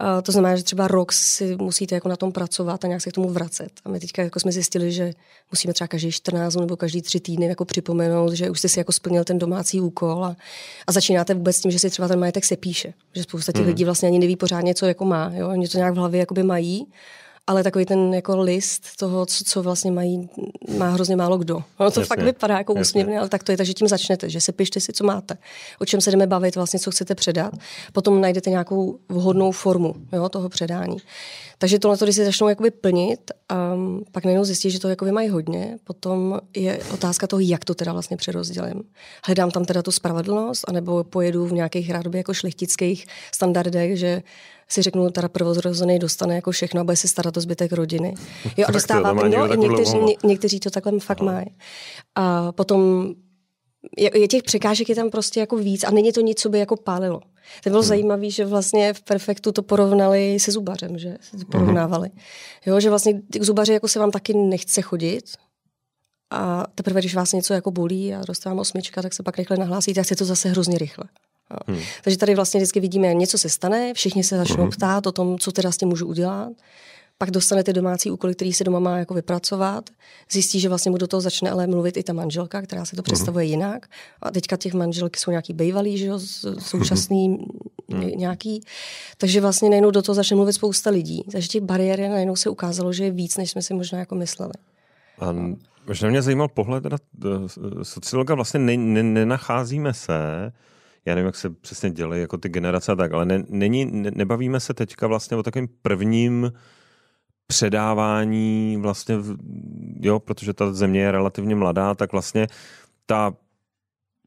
Uh, 0.00 0.22
to 0.22 0.32
znamená, 0.32 0.56
že 0.56 0.62
třeba 0.62 0.88
rok 0.88 1.12
si 1.12 1.56
musíte 1.56 1.94
jako 1.94 2.08
na 2.08 2.16
tom 2.16 2.32
pracovat 2.32 2.84
a 2.84 2.86
nějak 2.86 3.02
se 3.02 3.10
k 3.10 3.12
tomu 3.12 3.28
vracet. 3.28 3.72
A 3.84 3.88
my 3.88 4.00
teďka 4.00 4.22
jako 4.22 4.40
jsme 4.40 4.52
zjistili, 4.52 4.92
že 4.92 5.12
musíme 5.50 5.74
třeba 5.74 5.88
každý 5.88 6.12
14 6.12 6.54
nebo 6.54 6.76
každý 6.76 7.02
tři 7.02 7.20
týdny 7.20 7.46
jako 7.46 7.64
připomenout, 7.64 8.32
že 8.32 8.50
už 8.50 8.58
jste 8.58 8.68
si 8.68 8.80
jako 8.80 8.92
splnil 8.92 9.24
ten 9.24 9.38
domácí 9.38 9.80
úkol 9.80 10.24
a, 10.24 10.36
a 10.86 10.92
začínáte 10.92 11.34
vůbec 11.34 11.60
tím, 11.60 11.70
že 11.70 11.78
si 11.78 11.90
třeba 11.90 12.08
ten 12.08 12.18
majetek 12.18 12.44
se 12.44 12.56
píše. 12.56 12.94
Že 13.14 13.22
spousta 13.22 13.52
těch 13.52 13.62
mm. 13.62 13.68
lidí 13.68 13.84
vlastně 13.84 14.08
ani 14.08 14.18
neví 14.18 14.36
pořádně, 14.36 14.74
co 14.74 14.86
jako 14.86 15.04
má. 15.04 15.32
Jo? 15.34 15.48
Oni 15.48 15.68
to 15.68 15.78
nějak 15.78 15.94
v 15.94 15.96
hlavě 15.96 16.20
jakoby 16.20 16.42
mají, 16.42 16.86
ale 17.50 17.62
takový 17.62 17.84
ten 17.84 18.14
jako 18.14 18.40
list 18.40 18.96
toho, 18.96 19.26
co, 19.26 19.44
co 19.44 19.62
vlastně 19.62 19.90
mají, 19.90 20.28
má 20.78 20.88
hrozně 20.88 21.16
málo 21.16 21.38
kdo. 21.38 21.54
No 21.54 21.90
to 21.90 22.00
jasně, 22.00 22.04
fakt 22.04 22.22
vypadá 22.22 22.58
jako 22.58 22.74
úsměvně, 22.74 23.18
ale 23.18 23.28
tak 23.28 23.42
to 23.42 23.52
je, 23.52 23.56
takže 23.56 23.74
tím 23.74 23.88
začnete, 23.88 24.30
že 24.30 24.40
se 24.40 24.52
pište 24.52 24.80
si, 24.80 24.92
co 24.92 25.04
máte, 25.04 25.36
o 25.78 25.84
čem 25.84 26.00
se 26.00 26.10
jdeme 26.10 26.26
bavit, 26.26 26.56
vlastně, 26.56 26.80
co 26.80 26.90
chcete 26.90 27.14
předat. 27.14 27.52
Potom 27.92 28.20
najdete 28.20 28.50
nějakou 28.50 28.98
vhodnou 29.08 29.52
formu 29.52 29.94
jo, 30.12 30.28
toho 30.28 30.48
předání. 30.48 30.96
Takže 31.58 31.78
tohle, 31.78 31.96
když 32.02 32.16
si 32.16 32.24
začnou 32.24 32.48
jakoby 32.48 32.70
plnit, 32.70 33.30
um, 33.74 34.04
pak 34.12 34.24
najednou 34.24 34.44
zjistí, 34.44 34.70
že 34.70 34.80
to 34.80 34.88
jakoby 34.88 35.12
mají 35.12 35.28
hodně. 35.28 35.78
Potom 35.84 36.40
je 36.56 36.80
otázka 36.92 37.26
toho, 37.26 37.40
jak 37.40 37.64
to 37.64 37.74
teda 37.74 37.92
vlastně 37.92 38.16
přerozdělím. 38.16 38.82
Hledám 39.24 39.50
tam 39.50 39.64
teda 39.64 39.82
tu 39.82 39.92
spravedlnost, 39.92 40.64
anebo 40.68 41.04
pojedu 41.04 41.46
v 41.46 41.52
nějakých 41.52 41.90
rádoby 41.90 42.18
jako 42.18 42.34
šlechtických 42.34 43.06
standardech, 43.34 43.98
že 43.98 44.22
si 44.70 44.82
řeknu, 44.82 45.10
teda 45.10 45.28
prvozrozený 45.28 45.98
dostane 45.98 46.34
jako 46.34 46.50
všechno 46.50 46.80
a 46.80 46.84
bude 46.84 46.96
se 46.96 47.08
starat 47.08 47.36
o 47.36 47.40
zbytek 47.40 47.72
rodiny. 47.72 48.14
Jo, 48.56 48.64
a 48.68 48.72
dostává, 48.72 49.12
no, 49.12 49.54
někteří, 49.54 49.98
ně, 49.98 50.14
někteří 50.24 50.60
to 50.60 50.70
takhle 50.70 51.00
fakt 51.00 51.20
mají. 51.20 51.46
A 52.14 52.52
potom 52.52 53.10
je, 53.98 54.10
je 54.20 54.28
těch 54.28 54.42
překážek 54.42 54.88
je 54.88 54.94
tam 54.94 55.10
prostě 55.10 55.40
jako 55.40 55.56
víc 55.56 55.84
a 55.84 55.90
není 55.90 56.12
to 56.12 56.20
nic, 56.20 56.40
co 56.40 56.48
by 56.48 56.58
jako 56.58 56.76
pálilo. 56.76 57.20
To 57.64 57.70
bylo 57.70 57.82
hmm. 57.82 57.88
zajímavé, 57.88 58.30
že 58.30 58.44
vlastně 58.44 58.92
v 58.92 59.02
Perfektu 59.02 59.52
to 59.52 59.62
porovnali 59.62 60.40
se 60.40 60.52
zubařem, 60.52 60.98
že 60.98 61.16
se 61.20 61.36
to 61.36 61.44
porovnávali. 61.44 62.08
Hmm. 62.08 62.20
Jo, 62.66 62.80
že 62.80 62.88
vlastně 62.88 63.20
k 63.28 63.42
zubaři 63.42 63.72
jako 63.72 63.88
se 63.88 63.98
vám 63.98 64.10
taky 64.10 64.34
nechce 64.34 64.82
chodit, 64.82 65.24
a 66.30 66.66
teprve, 66.74 67.00
když 67.00 67.14
vás 67.14 67.32
něco 67.32 67.54
jako 67.54 67.70
bolí 67.70 68.14
a 68.14 68.24
roste 68.24 68.48
vám 68.48 68.58
osmička, 68.58 69.02
tak 69.02 69.14
se 69.14 69.22
pak 69.22 69.38
rychle 69.38 69.56
nahlásíte 69.56 70.00
a 70.00 70.02
chce 70.02 70.16
to 70.16 70.24
zase 70.24 70.48
hrozně 70.48 70.78
rychle. 70.78 71.04
Hmm. 71.66 71.80
Takže 72.04 72.18
tady 72.18 72.34
vlastně 72.34 72.60
vždycky 72.60 72.80
vidíme, 72.80 73.14
něco 73.14 73.38
se 73.38 73.48
stane, 73.48 73.94
všichni 73.94 74.24
se 74.24 74.36
začnou 74.36 74.62
hmm. 74.62 74.70
ptát 74.70 75.06
o 75.06 75.12
tom, 75.12 75.38
co 75.38 75.52
teda 75.52 75.72
s 75.72 75.76
tím 75.76 75.88
můžu 75.88 76.06
udělat. 76.06 76.52
Pak 77.18 77.30
dostane 77.30 77.64
ty 77.64 77.72
domácí 77.72 78.10
úkoly, 78.10 78.34
který 78.34 78.52
se 78.52 78.64
doma 78.64 78.78
má 78.78 78.98
jako 78.98 79.14
vypracovat. 79.14 79.90
Zjistí, 80.30 80.60
že 80.60 80.68
vlastně 80.68 80.90
mu 80.90 80.96
do 80.96 81.06
toho 81.06 81.20
začne 81.20 81.50
ale 81.50 81.66
mluvit 81.66 81.96
i 81.96 82.02
ta 82.02 82.12
manželka, 82.12 82.62
která 82.62 82.84
se 82.84 82.96
to 82.96 83.02
představuje 83.02 83.44
hmm. 83.44 83.50
jinak. 83.50 83.86
A 84.22 84.30
teďka 84.30 84.56
těch 84.56 84.74
manželky 84.74 85.20
jsou 85.20 85.30
nějaký 85.30 85.52
bejvalý, 85.52 85.98
že 85.98 86.06
jo, 86.06 86.18
současný 86.58 87.38
hmm. 87.92 88.00
nějaký. 88.00 88.62
Takže 89.18 89.40
vlastně 89.40 89.70
najednou 89.70 89.90
do 89.90 90.02
toho 90.02 90.14
začne 90.14 90.36
mluvit 90.36 90.52
spousta 90.52 90.90
lidí. 90.90 91.24
Takže 91.32 91.48
těch 91.48 91.62
bariér 91.62 92.00
najednou 92.00 92.36
se 92.36 92.50
ukázalo, 92.50 92.92
že 92.92 93.04
je 93.04 93.10
víc, 93.10 93.36
než 93.36 93.50
jsme 93.50 93.62
si 93.62 93.74
možná 93.74 93.98
jako 93.98 94.14
mysleli. 94.14 94.52
A 95.18 95.34
možná 95.86 96.08
mě 96.08 96.22
zajímal 96.22 96.48
pohled 96.48 96.82
teda 96.82 96.96
eh, 97.24 97.84
sociologa, 97.84 98.34
vlastně 98.34 98.60
ne, 98.60 98.76
ne, 98.76 99.02
nenacházíme 99.02 99.94
se 99.94 100.12
já 101.04 101.14
nevím, 101.14 101.26
jak 101.26 101.36
se 101.36 101.50
přesně 101.50 101.90
dělají 101.90 102.20
jako 102.20 102.38
ty 102.38 102.48
generace 102.48 102.92
a 102.92 102.96
tak, 102.96 103.12
ale 103.12 103.24
ne, 103.24 103.44
není, 103.48 103.84
ne, 103.84 104.10
nebavíme 104.14 104.60
se 104.60 104.74
teďka 104.74 105.06
vlastně 105.06 105.36
o 105.36 105.42
takovém 105.42 105.68
prvním 105.82 106.52
předávání 107.46 108.76
vlastně, 108.80 109.16
jo, 110.00 110.20
protože 110.20 110.52
ta 110.52 110.72
země 110.72 111.00
je 111.00 111.12
relativně 111.12 111.54
mladá, 111.54 111.94
tak 111.94 112.12
vlastně 112.12 112.46
ta 113.06 113.34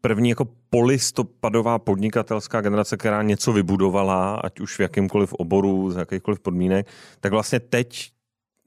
první 0.01 0.29
jako 0.29 0.47
polistopadová 0.69 1.79
podnikatelská 1.79 2.61
generace, 2.61 2.97
která 2.97 3.21
něco 3.21 3.53
vybudovala, 3.53 4.35
ať 4.35 4.59
už 4.59 4.77
v 4.77 4.79
jakýmkoliv 4.79 5.33
oboru, 5.33 5.91
z 5.91 5.95
jakýchkoliv 5.95 6.39
podmínek, 6.39 6.87
tak 7.19 7.31
vlastně 7.31 7.59
teď 7.59 8.11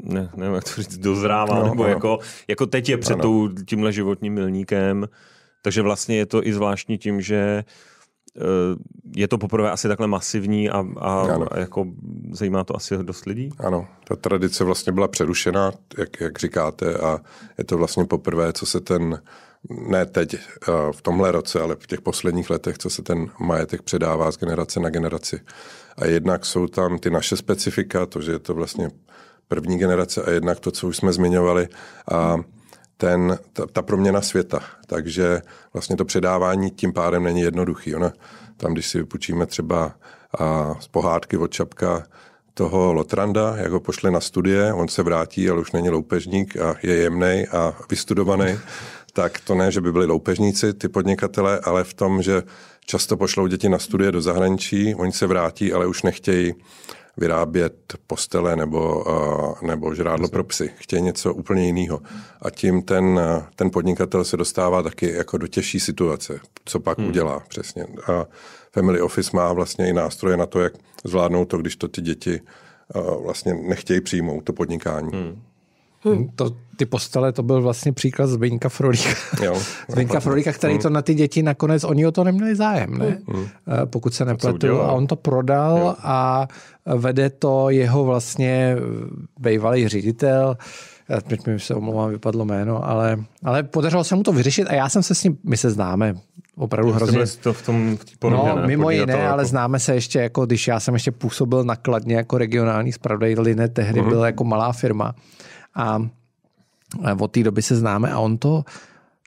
ne, 0.02 0.30
nevím, 0.36 0.54
jak 0.54 0.64
to 0.64 0.82
říct, 0.82 0.98
dozrává, 0.98 1.58
no, 1.58 1.64
nebo 1.64 1.82
no. 1.82 1.88
Jako, 1.88 2.18
jako 2.48 2.66
teď 2.66 2.88
je 2.88 2.98
před 2.98 3.12
ano. 3.12 3.22
tou, 3.22 3.48
tímhle 3.48 3.92
životním 3.92 4.34
milníkem, 4.34 5.08
takže 5.62 5.82
vlastně 5.82 6.16
je 6.16 6.26
to 6.26 6.46
i 6.46 6.52
zvláštní 6.52 6.98
tím, 6.98 7.20
že 7.20 7.64
uh, 7.66 7.95
je 9.16 9.28
to 9.28 9.38
poprvé 9.38 9.70
asi 9.70 9.88
takhle 9.88 10.06
masivní 10.06 10.70
a, 10.70 10.84
a, 10.96 11.26
a 11.50 11.58
jako 11.58 11.86
zajímá 12.32 12.64
to 12.64 12.76
asi 12.76 12.98
dost 13.02 13.26
lidí? 13.26 13.50
Ano, 13.58 13.86
ta 14.08 14.16
tradice 14.16 14.64
vlastně 14.64 14.92
byla 14.92 15.08
přerušena, 15.08 15.72
jak, 15.98 16.20
jak 16.20 16.38
říkáte, 16.38 16.94
a 16.94 17.18
je 17.58 17.64
to 17.64 17.78
vlastně 17.78 18.04
poprvé, 18.04 18.52
co 18.52 18.66
se 18.66 18.80
ten, 18.80 19.22
ne 19.88 20.06
teď 20.06 20.34
eh, 20.34 20.72
v 20.92 21.02
tomhle 21.02 21.32
roce, 21.32 21.60
ale 21.60 21.76
v 21.78 21.86
těch 21.86 22.00
posledních 22.00 22.50
letech, 22.50 22.78
co 22.78 22.90
se 22.90 23.02
ten 23.02 23.30
majetek 23.38 23.82
předává 23.82 24.32
z 24.32 24.38
generace 24.38 24.80
na 24.80 24.90
generaci. 24.90 25.40
A 25.96 26.06
jednak 26.06 26.46
jsou 26.46 26.66
tam 26.66 26.98
ty 26.98 27.10
naše 27.10 27.36
specifika, 27.36 28.06
to, 28.06 28.20
že 28.20 28.32
je 28.32 28.38
to 28.38 28.54
vlastně 28.54 28.90
první 29.48 29.78
generace 29.78 30.22
a 30.22 30.30
jednak 30.30 30.60
to, 30.60 30.70
co 30.70 30.88
už 30.88 30.96
jsme 30.96 31.12
zmiňovali. 31.12 31.68
A 32.12 32.36
ten, 32.96 33.38
ta, 33.52 33.66
ta 33.66 33.82
proměna 33.82 34.20
světa. 34.20 34.60
Takže 34.86 35.42
vlastně 35.72 35.96
to 35.96 36.04
předávání 36.04 36.70
tím 36.70 36.92
pádem 36.92 37.24
není 37.24 37.40
jednoduchý. 37.40 37.94
Ona, 37.94 38.12
tam, 38.56 38.72
když 38.72 38.88
si 38.88 38.98
vypučíme 38.98 39.46
třeba 39.46 39.94
a, 40.38 40.74
z 40.80 40.88
pohádky 40.88 41.36
od 41.36 41.50
Čapka 41.50 42.06
toho 42.54 42.92
Lotranda, 42.92 43.56
jak 43.56 43.72
ho 43.72 43.80
pošle 43.80 44.10
na 44.10 44.20
studie, 44.20 44.72
on 44.72 44.88
se 44.88 45.02
vrátí, 45.02 45.50
ale 45.50 45.60
už 45.60 45.72
není 45.72 45.90
loupežník 45.90 46.56
a 46.56 46.74
je 46.82 46.94
jemný 46.94 47.46
a 47.52 47.74
vystudovaný, 47.90 48.58
tak 49.12 49.40
to 49.40 49.54
ne, 49.54 49.72
že 49.72 49.80
by 49.80 49.92
byli 49.92 50.06
loupežníci, 50.06 50.74
ty 50.74 50.88
podnikatele, 50.88 51.60
ale 51.64 51.84
v 51.84 51.94
tom, 51.94 52.22
že 52.22 52.42
často 52.86 53.16
pošlou 53.16 53.46
děti 53.46 53.68
na 53.68 53.78
studie 53.78 54.12
do 54.12 54.20
zahraničí, 54.20 54.94
oni 54.94 55.12
se 55.12 55.26
vrátí, 55.26 55.72
ale 55.72 55.86
už 55.86 56.02
nechtějí 56.02 56.54
vyrábět 57.16 57.94
postele 58.06 58.56
nebo, 58.56 59.04
nebo 59.62 59.94
žrádlo 59.94 60.28
pro 60.28 60.44
psy. 60.44 60.70
Chtějí 60.76 61.02
něco 61.02 61.34
úplně 61.34 61.66
jiného. 61.66 62.00
A 62.42 62.50
tím 62.50 62.82
ten, 62.82 63.20
ten 63.56 63.70
podnikatel 63.70 64.24
se 64.24 64.36
dostává 64.36 64.82
taky 64.82 65.12
jako 65.12 65.38
do 65.38 65.46
těžší 65.46 65.80
situace. 65.80 66.40
Co 66.64 66.80
pak 66.80 66.98
hmm. 66.98 67.08
udělá 67.08 67.40
přesně. 67.48 67.86
A 68.12 68.26
Family 68.72 69.00
Office 69.00 69.30
má 69.34 69.52
vlastně 69.52 69.88
i 69.88 69.92
nástroje 69.92 70.36
na 70.36 70.46
to, 70.46 70.60
jak 70.60 70.72
zvládnout 71.04 71.44
to, 71.44 71.58
když 71.58 71.76
to 71.76 71.88
ty 71.88 72.02
děti 72.02 72.40
vlastně 73.22 73.54
nechtějí 73.54 74.00
přijmout, 74.00 74.44
to 74.44 74.52
podnikání. 74.52 75.10
Hmm. 75.12 75.42
Hmm. 76.14 76.28
To, 76.34 76.50
ty 76.76 76.86
postele, 76.86 77.32
to 77.32 77.42
byl 77.42 77.62
vlastně 77.62 77.92
příklad 77.92 78.26
Zbyňka 78.26 78.68
Frolíka. 78.68 79.10
Jo, 79.42 79.62
Zbyňka 79.88 80.20
Frolíka, 80.20 80.52
který 80.52 80.72
hmm. 80.72 80.82
to 80.82 80.90
na 80.90 81.02
ty 81.02 81.14
děti 81.14 81.42
nakonec, 81.42 81.84
oni 81.84 82.06
o 82.06 82.12
to 82.12 82.24
neměli 82.24 82.56
zájem, 82.56 82.98
ne? 82.98 83.18
Hmm. 83.28 83.46
Eh, 83.82 83.86
pokud 83.86 84.14
se 84.14 84.24
nepletu. 84.24 84.80
A 84.80 84.92
on 84.92 85.06
to 85.06 85.16
prodal 85.16 85.78
jo. 85.78 85.94
a 85.98 86.48
vede 86.96 87.30
to 87.30 87.70
jeho 87.70 88.04
vlastně 88.04 88.76
bývalý 89.40 89.88
ředitel, 89.88 90.56
já 91.08 91.20
teď 91.20 91.46
mi 91.46 91.60
se 91.60 91.74
omlouvám, 91.74 92.10
vypadlo 92.10 92.44
jméno, 92.44 92.88
ale, 92.88 93.18
ale 93.44 93.62
podařilo 93.62 94.04
se 94.04 94.16
mu 94.16 94.22
to 94.22 94.32
vyřešit 94.32 94.66
a 94.68 94.74
já 94.74 94.88
jsem 94.88 95.02
se 95.02 95.14
s 95.14 95.24
ním, 95.24 95.38
my 95.44 95.56
se 95.56 95.70
známe 95.70 96.14
opravdu 96.56 96.92
hrozně. 96.92 97.20
To 97.42 97.52
v 97.52 97.62
tom 97.66 97.98
podobě, 98.18 98.48
no, 98.48 98.60
ne? 98.60 98.66
mimo 98.66 98.90
jiné, 98.90 99.28
ale 99.28 99.42
jako... 99.42 99.48
známe 99.48 99.78
se 99.78 99.94
ještě, 99.94 100.18
jako 100.18 100.46
když 100.46 100.68
já 100.68 100.80
jsem 100.80 100.94
ještě 100.94 101.10
působil 101.12 101.64
nakladně 101.64 102.16
jako 102.16 102.38
regionální 102.38 102.92
zpravodaj 102.92 103.34
Line, 103.38 103.68
tehdy 103.68 104.00
uh-huh. 104.00 104.08
byla 104.08 104.26
jako 104.26 104.44
malá 104.44 104.72
firma 104.72 105.14
a 105.76 106.08
od 107.20 107.32
té 107.32 107.42
doby 107.42 107.62
se 107.62 107.76
známe 107.76 108.12
a 108.12 108.18
on 108.18 108.38
to, 108.38 108.64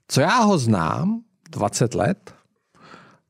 co 0.07 0.21
já 0.21 0.39
ho 0.39 0.57
znám, 0.57 1.21
20 1.49 1.93
let, 1.93 2.33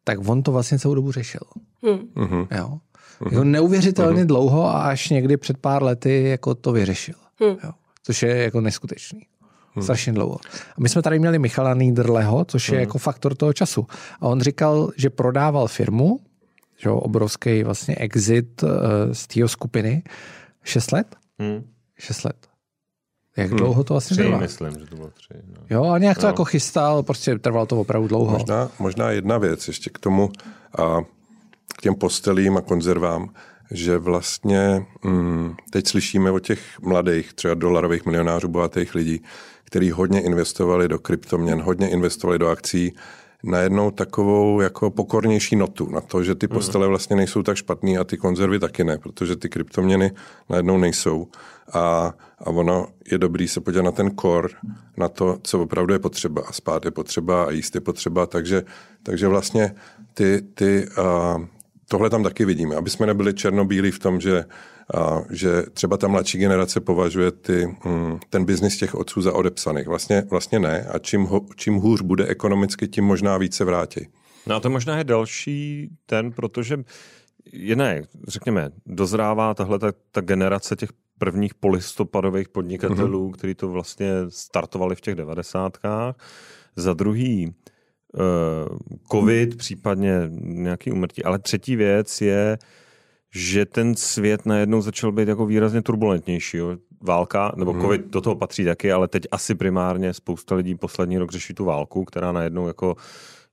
tak 0.04 0.20
on 0.28 0.44
to 0.44 0.52
vlastně 0.52 0.80
celou 0.80 0.96
dobu 0.96 1.12
řešil. 1.12 1.42
Hmm. 1.84 2.48
Jo. 2.52 2.80
Jo, 3.32 3.44
neuvěřitelně 3.44 4.20
hmm. 4.20 4.28
dlouho 4.28 4.66
a 4.66 4.84
až 4.84 5.10
někdy 5.10 5.38
před 5.38 5.58
pár 5.58 5.84
lety 5.84 6.24
jako 6.24 6.56
to 6.56 6.72
vyřešil. 6.72 7.16
Hmm. 7.40 7.56
Jo. 7.64 7.72
Což 8.04 8.24
je 8.24 8.38
jako 8.38 8.62
neskutečný. 8.62 9.22
Hmm. 9.74 9.84
Strašně 9.84 10.14
dlouho. 10.14 10.38
A 10.78 10.82
my 10.82 10.90
jsme 10.90 11.02
tady 11.02 11.20
měli 11.20 11.40
Michala 11.40 11.74
Niederleho, 11.74 12.46
což 12.46 12.70
je 12.70 12.74
hmm. 12.74 12.80
jako 12.80 12.98
faktor 12.98 13.36
toho 13.36 13.54
času. 13.54 13.88
A 14.22 14.28
on 14.28 14.42
říkal, 14.42 14.92
že 14.98 15.10
prodával 15.10 15.68
firmu, 15.68 16.20
že 16.78 16.90
obrovský 16.90 17.64
vlastně 17.64 17.96
exit 17.96 18.64
uh, 18.64 18.70
z 19.12 19.28
té 19.28 19.48
skupiny, 19.48 20.04
6 20.64 20.92
let? 20.92 21.16
Hmm. 21.40 21.64
6 21.98 22.24
let. 22.24 22.49
Jak 23.40 23.50
dlouho 23.50 23.84
to 23.84 23.96
asi 23.96 24.16
bylo? 24.16 24.40
myslím, 24.40 24.72
že 24.72 24.86
to 24.86 24.96
bylo 24.96 25.10
tři. 25.10 25.34
No. 25.48 25.62
Jo, 25.70 25.84
a 25.84 25.98
nějak 25.98 26.18
to 26.18 26.24
no. 26.24 26.30
jako 26.30 26.46
chystal, 26.46 27.04
prostě 27.04 27.40
trvalo 27.40 27.66
to 27.66 27.80
opravdu 27.80 28.08
dlouho. 28.08 28.32
Možná, 28.32 28.72
možná 28.80 29.12
jedna 29.12 29.38
věc 29.38 29.68
ještě 29.68 29.90
k 29.90 30.00
tomu, 30.00 30.32
a 30.78 31.02
k 31.78 31.82
těm 31.82 31.96
postelím 31.96 32.58
a 32.58 32.62
konzervám, 32.62 33.30
že 33.72 33.98
vlastně 33.98 34.86
hm, 35.06 35.56
teď 35.70 35.88
slyšíme 35.88 36.32
o 36.32 36.40
těch 36.40 36.80
mladých, 36.82 37.34
třeba 37.34 37.54
dolarových 37.54 38.06
milionářů, 38.06 38.48
bohatých 38.48 38.96
lidí, 38.96 39.24
kteří 39.64 39.92
hodně 39.92 40.22
investovali 40.22 40.88
do 40.88 41.00
kryptoměn, 41.00 41.62
hodně 41.62 41.90
investovali 41.90 42.40
do 42.40 42.48
akcí, 42.48 42.94
najednou 43.44 43.92
takovou 43.92 44.62
jako 44.62 44.92
pokornější 44.92 45.56
notu 45.56 45.90
na 45.90 46.02
to, 46.02 46.24
že 46.24 46.36
ty 46.36 46.48
postele 46.48 46.88
vlastně 46.88 47.16
nejsou 47.16 47.44
tak 47.44 47.58
špatný 47.58 47.98
a 47.98 48.04
ty 48.04 48.18
konzervy 48.18 48.60
taky 48.60 48.84
ne, 48.84 48.98
protože 48.98 49.36
ty 49.36 49.50
kryptoměny 49.50 50.12
najednou 50.50 50.78
nejsou. 50.78 51.28
A, 51.74 52.14
a 52.40 52.48
ono 52.48 52.88
je 53.12 53.18
dobrý 53.18 53.48
se 53.48 53.62
podívat 53.62 53.84
na 53.84 53.92
ten 53.92 54.12
core, 54.22 54.50
na 54.98 55.10
to, 55.10 55.38
co 55.44 55.60
opravdu 55.60 55.94
je 55.94 56.00
potřeba. 56.00 56.44
A 56.48 56.52
spát 56.52 56.86
je 56.86 56.92
potřeba 56.92 57.44
a 57.44 57.52
jíst 57.52 57.76
je 57.76 57.82
potřeba, 57.82 58.26
takže, 58.26 58.64
takže 59.04 59.28
vlastně 59.28 59.76
ty, 60.14 60.42
ty, 60.54 60.88
uh, 60.98 61.46
tohle 61.88 62.10
tam 62.10 62.24
taky 62.24 62.46
vidíme, 62.46 62.76
aby 62.76 62.90
jsme 62.90 63.06
nebyli 63.08 63.34
černobílí 63.34 63.92
v 63.92 64.00
tom, 64.00 64.22
že, 64.22 64.46
a, 64.98 65.22
že 65.30 65.64
třeba 65.74 65.98
ta 65.98 66.08
mladší 66.08 66.38
generace 66.38 66.80
považuje 66.80 67.32
ty, 67.32 67.78
mm, 67.86 68.20
ten 68.30 68.46
biznis 68.46 68.78
těch 68.78 68.96
otců 68.96 69.22
za 69.22 69.34
odepsaných. 69.34 69.88
Vlastně, 69.88 70.24
vlastně 70.30 70.60
ne. 70.60 70.88
A 70.94 71.00
čím, 71.00 71.24
ho, 71.24 71.42
čím 71.56 71.76
hůř 71.76 72.02
bude 72.02 72.28
ekonomicky, 72.28 72.88
tím 72.88 73.06
možná 73.06 73.38
více 73.38 73.66
vrátí. 73.66 74.08
No 74.48 74.56
a 74.56 74.60
to 74.60 74.70
možná 74.70 74.98
je 74.98 75.04
další 75.04 75.90
ten, 76.06 76.32
protože 76.32 76.78
je 77.54 77.76
ne, 77.76 78.02
řekněme, 78.28 78.70
dozrává 78.86 79.54
tahle 79.54 79.80
ta, 79.80 79.92
ta 80.12 80.22
generace 80.22 80.76
těch 80.76 80.90
prvních 81.18 81.54
polistopadových 81.54 82.50
podnikatelů, 82.50 83.30
mm-hmm. 83.30 83.34
kteří 83.34 83.56
to 83.56 83.68
vlastně 83.68 84.12
startovali 84.30 84.96
v 84.96 85.02
těch 85.02 85.16
devadesátkách. 85.16 86.16
Za 86.76 86.94
druhý, 86.94 87.54
uh, 88.14 88.78
covid, 89.12 89.58
případně 89.58 90.30
nějaký 90.42 90.92
umrtí. 90.92 91.24
Ale 91.24 91.40
třetí 91.40 91.76
věc 91.76 92.22
je, 92.22 92.58
že 93.32 93.66
ten 93.66 93.96
svět 93.96 94.46
najednou 94.46 94.82
začal 94.82 95.12
být 95.12 95.28
jako 95.28 95.46
výrazně 95.46 95.82
turbulentnější. 95.82 96.58
Jo. 96.58 96.78
Válka, 97.02 97.52
nebo 97.56 97.74
mhm. 97.74 97.82
covid 97.82 98.08
do 98.08 98.22
toho 98.22 98.36
patří 98.36 98.66
taky, 98.66 98.92
ale 98.92 99.08
teď 99.08 99.24
asi 99.32 99.56
primárně 99.56 100.14
spousta 100.14 100.56
lidí 100.56 100.76
poslední 100.76 101.18
rok 101.18 101.32
řeší 101.32 101.54
tu 101.54 101.66
válku, 101.66 102.06
která 102.06 102.32
najednou 102.32 102.68
jako 102.68 102.96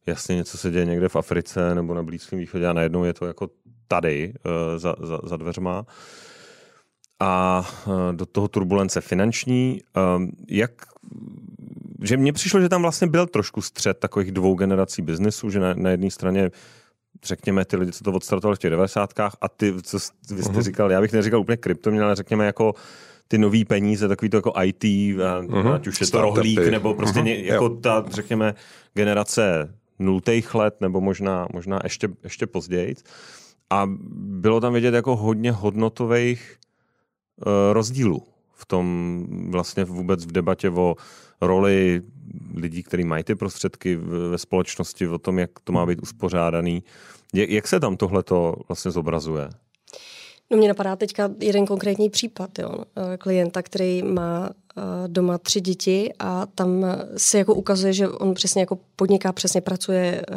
jasně 0.06 0.36
něco 0.36 0.58
se 0.58 0.70
děje 0.70 0.84
někde 0.84 1.08
v 1.08 1.16
Africe 1.16 1.74
nebo 1.74 1.94
na 1.94 2.02
Blízkém 2.02 2.38
východě 2.38 2.66
a 2.66 2.72
najednou 2.72 3.04
je 3.04 3.14
to 3.14 3.26
jako 3.26 3.50
tady 3.88 4.32
uh, 4.46 4.78
za, 4.78 4.94
za, 5.00 5.20
za 5.24 5.36
dveřma. 5.36 5.86
A 7.20 7.64
uh, 7.86 7.92
do 8.12 8.26
toho 8.26 8.48
turbulence 8.48 9.00
finanční. 9.00 9.80
Um, 10.16 10.30
jak 10.48 10.70
že 12.02 12.16
mně 12.16 12.32
přišlo, 12.32 12.60
že 12.60 12.68
tam 12.68 12.82
vlastně 12.82 13.06
byl 13.06 13.26
trošku 13.26 13.62
střed 13.62 13.98
takových 13.98 14.32
dvou 14.32 14.54
generací 14.54 15.02
biznesu, 15.02 15.50
že 15.50 15.60
na, 15.60 15.74
na 15.74 15.90
jedné 15.90 16.10
straně 16.10 16.50
řekněme, 17.24 17.64
ty 17.64 17.76
lidi, 17.76 17.92
co 17.92 18.04
to 18.04 18.12
odstartovali 18.12 18.56
v 18.56 18.58
těch 18.58 18.70
90. 18.70 19.20
a 19.40 19.48
ty, 19.48 19.74
co 19.82 19.98
vy 20.30 20.42
jste 20.42 20.52
uh-huh. 20.52 20.62
říkal, 20.62 20.92
já 20.92 21.00
bych 21.00 21.12
neříkal 21.12 21.40
úplně 21.40 21.56
kryptoměny, 21.56 22.04
ale 22.04 22.14
řekněme 22.14 22.46
jako 22.46 22.74
ty 23.28 23.38
nový 23.38 23.64
peníze, 23.64 24.08
takový 24.08 24.28
to 24.28 24.36
jako 24.36 24.52
IT, 24.62 24.84
a, 24.84 25.42
uh-huh. 25.42 25.74
ať 25.74 25.86
už 25.86 26.00
je 26.00 26.06
to 26.06 26.22
rohlík, 26.22 26.68
nebo 26.68 26.94
prostě 26.94 27.20
uh-huh. 27.20 27.24
ně, 27.24 27.44
jako 27.44 27.68
ta, 27.68 28.04
řekněme, 28.10 28.54
generace 28.94 29.74
nultých 29.98 30.54
let, 30.54 30.80
nebo 30.80 31.00
možná, 31.00 31.46
možná 31.52 31.80
ještě, 31.84 32.08
ještě 32.24 32.46
později. 32.46 32.94
A 33.70 33.88
bylo 34.16 34.60
tam 34.60 34.72
vidět 34.72 34.94
jako 34.94 35.16
hodně 35.16 35.52
hodnotových 35.52 36.56
uh, 37.46 37.52
rozdílů 37.72 38.22
v 38.56 38.66
tom 38.66 39.26
vlastně 39.50 39.84
vůbec 39.84 40.26
v 40.26 40.32
debatě 40.32 40.70
o 40.70 40.96
roli 41.40 42.02
lidí, 42.54 42.82
kteří 42.82 43.04
mají 43.04 43.24
ty 43.24 43.34
prostředky 43.34 43.96
ve 44.30 44.38
společnosti, 44.38 45.08
o 45.08 45.18
tom, 45.18 45.38
jak 45.38 45.50
to 45.64 45.72
má 45.72 45.86
být 45.86 46.02
uspořádaný. 46.02 46.82
Jak 47.32 47.68
se 47.68 47.80
tam 47.80 47.96
tohleto 47.96 48.54
vlastně 48.68 48.90
zobrazuje? 48.90 49.48
No 50.50 50.56
mě 50.56 50.68
napadá 50.68 50.96
teďka 50.96 51.30
jeden 51.40 51.66
konkrétní 51.66 52.10
případ, 52.10 52.58
jo. 52.58 52.70
Eh, 52.96 53.16
klienta, 53.16 53.62
který 53.62 54.02
má 54.02 54.50
eh, 54.50 54.82
doma 55.06 55.38
tři 55.38 55.60
děti 55.60 56.12
a 56.18 56.46
tam 56.46 56.86
se 57.16 57.38
jako 57.38 57.54
ukazuje, 57.54 57.92
že 57.92 58.08
on 58.08 58.34
přesně 58.34 58.62
jako 58.62 58.78
podniká, 58.96 59.32
přesně 59.32 59.60
pracuje 59.60 60.22
eh, 60.30 60.36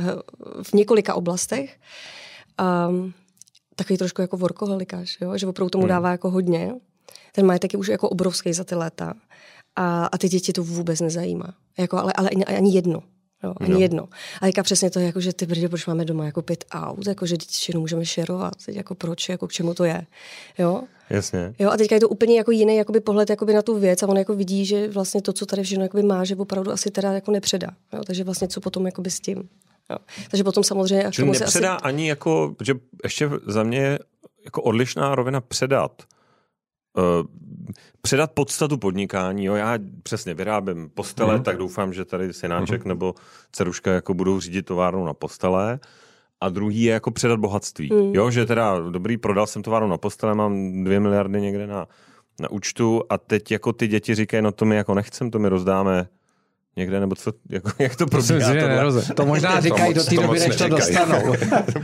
v 0.63 0.73
několika 0.73 1.13
oblastech. 1.13 1.77
A 2.57 2.89
takový 3.75 3.97
trošku 3.97 4.21
jako 4.21 4.37
workoholikáš, 4.37 5.17
jo? 5.21 5.37
že 5.37 5.47
opravdu 5.47 5.69
tomu 5.69 5.83
hmm. 5.83 5.89
dává 5.89 6.11
jako 6.11 6.29
hodně. 6.29 6.75
Ten 7.31 7.45
majetek 7.45 7.73
je 7.73 7.79
už 7.79 7.87
jako 7.87 8.09
obrovský 8.09 8.53
za 8.53 8.63
ty 8.63 8.75
léta. 8.75 9.13
A, 9.75 10.05
a 10.05 10.17
ty 10.17 10.29
děti 10.29 10.53
to 10.53 10.63
vůbec 10.63 11.01
nezajímá. 11.01 11.53
Jako, 11.77 11.97
ale, 11.97 12.13
ale 12.13 12.29
ani, 12.29 12.45
ani 12.45 12.75
jedno. 12.75 13.03
Jo, 13.43 13.53
ani 13.59 13.73
no. 13.73 13.79
jedno. 13.79 14.07
A 14.41 14.45
teďka 14.45 14.63
přesně 14.63 14.89
to, 14.89 14.99
jako, 14.99 15.21
že 15.21 15.33
ty 15.33 15.45
brdě, 15.45 15.69
proč 15.69 15.85
máme 15.85 16.05
doma 16.05 16.25
jako 16.25 16.41
pět 16.41 16.65
aut, 16.71 17.07
jako, 17.07 17.25
že 17.25 17.37
děti 17.37 17.77
můžeme 17.77 18.05
šerovat, 18.05 18.53
teď 18.65 18.75
jako 18.75 18.95
proč, 18.95 19.29
jako 19.29 19.47
k 19.47 19.51
čemu 19.51 19.73
to 19.73 19.83
je. 19.83 20.05
Jo? 20.57 20.83
Jasně. 21.09 21.53
Jo, 21.59 21.69
a 21.69 21.77
teďka 21.77 21.95
je 21.95 21.99
to 21.99 22.09
úplně 22.09 22.37
jako 22.37 22.51
jiný 22.51 22.75
jakoby 22.75 22.99
pohled 22.99 23.29
jakoby 23.29 23.53
na 23.53 23.61
tu 23.61 23.79
věc 23.79 24.03
a 24.03 24.07
on 24.07 24.17
jako 24.17 24.35
vidí, 24.35 24.65
že 24.65 24.87
vlastně 24.87 25.21
to, 25.21 25.33
co 25.33 25.45
tady 25.45 25.63
všechno 25.63 25.83
jakoby 25.83 26.03
má, 26.03 26.23
že 26.23 26.35
opravdu 26.35 26.71
asi 26.71 26.91
teda 26.91 27.13
jako 27.13 27.31
nepředá. 27.31 27.67
Jo? 27.93 28.03
Takže 28.03 28.23
vlastně 28.23 28.47
co 28.47 28.61
potom 28.61 28.85
jakoby 28.85 29.11
s 29.11 29.19
tím. 29.19 29.49
Jo. 29.89 29.97
Takže 30.29 30.43
potom 30.43 30.63
samozřejmě... 30.63 31.07
Čili 31.11 31.39
nepředá 31.39 31.73
asi... 31.73 31.83
ani 31.83 32.09
jako, 32.09 32.55
že 32.61 32.73
ještě 33.03 33.29
za 33.47 33.63
mě 33.63 33.99
jako 34.45 34.61
odlišná 34.61 35.15
rovina 35.15 35.41
předat 35.41 36.03
předat 38.01 38.31
podstatu 38.31 38.77
podnikání. 38.77 39.45
Jo, 39.45 39.55
já 39.55 39.79
přesně 40.03 40.33
vyrábím 40.33 40.89
postele, 40.93 41.37
mm. 41.37 41.43
tak 41.43 41.57
doufám, 41.57 41.93
že 41.93 42.05
tady 42.05 42.33
synáček 42.33 42.85
mm. 42.85 42.89
nebo 42.89 43.15
dceruška 43.51 43.91
jako 43.91 44.13
budou 44.13 44.39
řídit 44.39 44.65
továrnu 44.65 45.05
na 45.05 45.13
postele. 45.13 45.79
A 46.41 46.49
druhý 46.49 46.83
je 46.83 46.93
jako 46.93 47.11
předat 47.11 47.39
bohatství. 47.39 47.89
Mm. 47.93 48.15
Jo, 48.15 48.31
že 48.31 48.45
teda 48.45 48.79
dobrý, 48.79 49.17
prodal 49.17 49.47
jsem 49.47 49.63
továrnu 49.63 49.87
na 49.87 49.97
postele, 49.97 50.35
mám 50.35 50.83
dvě 50.83 50.99
miliardy 50.99 51.41
někde 51.41 51.67
na, 51.67 51.87
na 52.39 52.51
účtu 52.51 53.03
a 53.09 53.17
teď 53.17 53.51
jako 53.51 53.73
ty 53.73 53.87
děti 53.87 54.15
říkají, 54.15 54.43
no 54.43 54.51
to 54.51 54.65
my 54.65 54.75
jako 54.75 54.93
nechcem, 54.93 55.31
to 55.31 55.39
my 55.39 55.49
rozdáme 55.49 56.07
někde, 56.77 56.99
nebo 56.99 57.15
co, 57.15 57.31
jako, 57.49 57.71
jak 57.79 57.95
to 57.95 58.07
probíhá? 58.07 58.53
To, 59.07 59.13
to 59.13 59.25
možná 59.25 59.61
říkají 59.61 59.93
do 59.93 60.03
té 60.03 60.15
doby, 60.15 60.39
než 60.39 60.55
to 60.55 60.67
dostanou. 60.67 61.33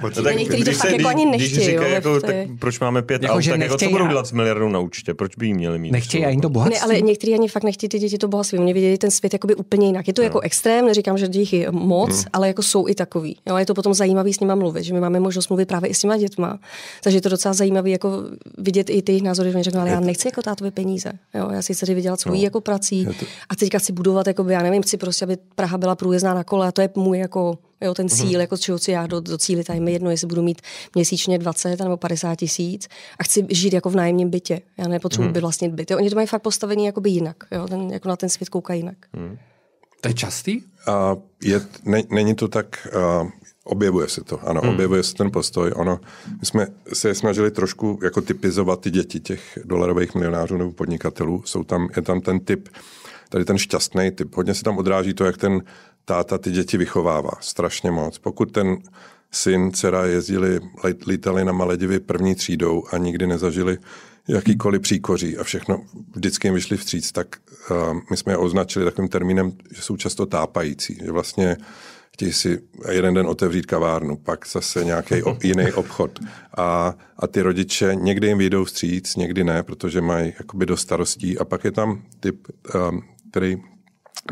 no, 0.01 0.23
tak, 0.23 0.35
někteří 0.35 0.63
to 0.63 0.71
fakt 0.71 0.91
jako 0.91 1.07
ani 1.07 1.25
nechtějí. 1.25 1.51
Když 1.51 1.65
říkají, 1.65 1.93
jako, 1.93 2.19
tak 2.19 2.35
proč 2.59 2.79
máme 2.79 3.01
pět 3.01 3.23
jako, 3.23 3.35
aut, 3.35 3.45
tak 3.45 3.59
jako, 3.59 3.77
co 3.77 3.89
budou 3.89 4.07
dělat 4.07 4.27
s 4.27 4.31
miliardou 4.31 4.69
na 4.69 4.79
účtě? 4.79 5.13
Proč 5.13 5.35
by 5.35 5.47
jí 5.47 5.53
měli 5.53 5.79
mít? 5.79 5.91
Nechtějí 5.91 6.25
ani 6.25 6.41
to 6.41 6.49
bohatství. 6.49 6.79
Ne, 6.79 6.93
ale 6.93 7.01
někteří 7.01 7.33
ani 7.33 7.47
fakt 7.47 7.63
nechtějí 7.63 7.89
ty 7.89 7.99
děti 7.99 8.17
to 8.17 8.27
bohatství. 8.27 8.59
Oni 8.59 8.73
vidějí 8.73 8.97
ten 8.97 9.11
svět 9.11 9.33
jakoby 9.33 9.55
úplně 9.55 9.87
jinak. 9.87 10.07
Je 10.07 10.13
to 10.13 10.21
no. 10.21 10.23
jako 10.23 10.39
extrém, 10.39 10.85
neříkám, 10.85 11.17
že 11.17 11.27
jich 11.31 11.53
je 11.53 11.71
moc, 11.71 12.11
hmm. 12.11 12.25
ale 12.33 12.47
jako 12.47 12.63
jsou 12.63 12.87
i 12.87 12.95
takový. 12.95 13.37
Jo, 13.45 13.57
je 13.57 13.65
to 13.65 13.73
potom 13.73 13.93
zajímavý 13.93 14.33
s 14.33 14.39
nimi 14.39 14.55
mluvit, 14.55 14.83
že 14.83 14.93
my 14.93 14.99
máme 14.99 15.19
možnost 15.19 15.49
mluvit 15.49 15.67
právě 15.67 15.89
i 15.89 15.93
s 15.93 15.99
těma 15.99 16.17
dětma. 16.17 16.59
Takže 17.03 17.17
je 17.17 17.21
to 17.21 17.29
docela 17.29 17.53
zajímavé 17.53 17.89
jako 17.89 18.23
vidět 18.57 18.89
i 18.89 19.01
ty 19.01 19.11
jejich 19.11 19.23
názory, 19.23 19.51
že 19.51 19.55
oni 19.55 19.63
řeknou, 19.63 19.81
ale 19.81 19.89
já 19.89 19.99
nechci 19.99 20.27
jako 20.27 20.41
tátovi 20.41 20.71
peníze. 20.71 21.11
Jo, 21.33 21.49
já 21.51 21.61
si 21.61 21.73
chci 21.73 21.93
vydělat 21.95 22.19
svojí 22.19 22.41
no. 22.41 22.43
jako 22.43 22.61
prací 22.61 23.07
a 23.49 23.55
teďka 23.55 23.79
si 23.79 23.93
budovat, 23.93 24.27
jako 24.27 24.49
já 24.49 24.61
nevím, 24.61 24.83
chci 24.85 24.97
prostě, 24.97 25.25
aby 25.25 25.37
Praha 25.55 25.77
byla 25.77 25.95
průjezdná 25.95 26.33
na 26.33 26.43
kole 26.43 26.67
a 26.67 26.71
to 26.71 26.81
je 26.81 26.89
můj 26.95 27.19
jako 27.19 27.57
jo, 27.81 27.93
ten 27.93 28.09
cíl, 28.09 28.25
mm-hmm. 28.25 28.39
jako 28.39 28.57
čeho 28.57 28.79
si 28.79 28.91
já 28.91 29.07
do, 29.07 29.19
do 29.19 29.37
cíli, 29.37 29.63
tady 29.63 29.79
mi 29.79 29.91
jedno, 29.91 30.11
jestli 30.11 30.27
budu 30.27 30.41
mít 30.41 30.61
měsíčně 30.95 31.37
20 31.37 31.79
nebo 31.79 31.97
50 31.97 32.35
tisíc 32.35 32.87
a 33.19 33.23
chci 33.23 33.47
žít 33.49 33.73
jako 33.73 33.89
v 33.89 33.95
nájemním 33.95 34.29
bytě. 34.29 34.61
Já 34.77 34.87
nepotřebuji 34.87 35.29
mm-hmm. 35.29 35.33
být 35.33 35.41
vlastně 35.41 35.69
byt. 35.69 35.91
Jo, 35.91 35.97
oni 35.97 36.09
to 36.09 36.15
mají 36.15 36.27
fakt 36.27 36.41
postavení 36.41 36.85
jakoby 36.85 37.09
jinak, 37.09 37.37
jo, 37.51 37.67
ten, 37.67 37.89
jako 37.91 38.09
na 38.09 38.15
ten 38.15 38.29
svět 38.29 38.49
koukají 38.49 38.79
jinak. 38.79 38.97
Mm. 39.13 39.37
To 40.01 40.07
je 40.07 40.13
častý? 40.13 40.61
Uh, 40.61 41.21
je, 41.43 41.61
ne, 41.85 42.03
není 42.09 42.35
to 42.35 42.47
tak, 42.47 42.87
uh, 43.21 43.29
objevuje 43.63 44.09
se 44.09 44.23
to, 44.23 44.47
ano, 44.47 44.61
hmm. 44.61 44.69
objevuje 44.69 45.03
se 45.03 45.13
ten 45.13 45.31
postoj. 45.31 45.71
Ono, 45.75 45.99
my 46.39 46.45
jsme 46.45 46.67
se 46.93 47.15
snažili 47.15 47.51
trošku 47.51 47.99
jako 48.03 48.21
typizovat 48.21 48.81
ty 48.81 48.91
děti 48.91 49.19
těch 49.19 49.59
dolarových 49.63 50.15
milionářů 50.15 50.57
nebo 50.57 50.71
podnikatelů. 50.71 51.43
Jsou 51.45 51.63
tam, 51.63 51.89
je 51.95 52.01
tam 52.01 52.21
ten 52.21 52.39
typ 52.39 52.69
tady 53.29 53.45
ten 53.45 53.57
šťastný 53.57 54.11
typ. 54.11 54.35
Hodně 54.35 54.53
se 54.53 54.63
tam 54.63 54.77
odráží 54.77 55.13
to, 55.13 55.25
jak 55.25 55.37
ten 55.37 55.63
táta 56.05 56.37
ty 56.37 56.51
děti 56.51 56.77
vychovává. 56.77 57.31
Strašně 57.39 57.91
moc. 57.91 58.17
Pokud 58.17 58.51
ten 58.51 58.77
syn, 59.31 59.71
dcera 59.71 60.05
jezdili, 60.05 60.59
lítali 61.07 61.45
na 61.45 61.51
Maledivy 61.51 61.99
první 61.99 62.35
třídou 62.35 62.83
a 62.91 62.97
nikdy 62.97 63.27
nezažili 63.27 63.77
jakýkoliv 64.27 64.81
příkoří 64.81 65.37
a 65.37 65.43
všechno 65.43 65.83
vždycky 66.15 66.47
jim 66.47 66.55
vyšli 66.55 66.77
vstříc, 66.77 67.11
tak 67.11 67.27
uh, 67.71 67.99
my 68.09 68.17
jsme 68.17 68.33
je 68.33 68.37
označili 68.37 68.85
takovým 68.85 69.09
termínem, 69.09 69.51
že 69.75 69.81
jsou 69.81 69.97
často 69.97 70.25
tápající, 70.25 70.97
že 71.05 71.11
vlastně 71.11 71.57
chtějí 72.13 72.33
si 72.33 72.59
jeden 72.91 73.13
den 73.13 73.27
otevřít 73.27 73.65
kavárnu, 73.65 74.17
pak 74.17 74.47
zase 74.47 74.85
nějaký 74.85 75.15
jiný 75.43 75.71
obchod. 75.71 76.19
A, 76.57 76.95
a 77.19 77.27
ty 77.27 77.41
rodiče 77.41 77.95
někdy 77.95 78.27
jim 78.27 78.37
vyjdou 78.37 78.63
vstříc, 78.63 79.15
někdy 79.15 79.43
ne, 79.43 79.63
protože 79.63 80.01
mají 80.01 80.33
jakoby 80.39 80.65
do 80.65 80.77
starostí. 80.77 81.37
A 81.37 81.45
pak 81.45 81.63
je 81.63 81.71
tam 81.71 82.01
typ 82.19 82.47
um, 82.75 83.03
který 83.35 83.57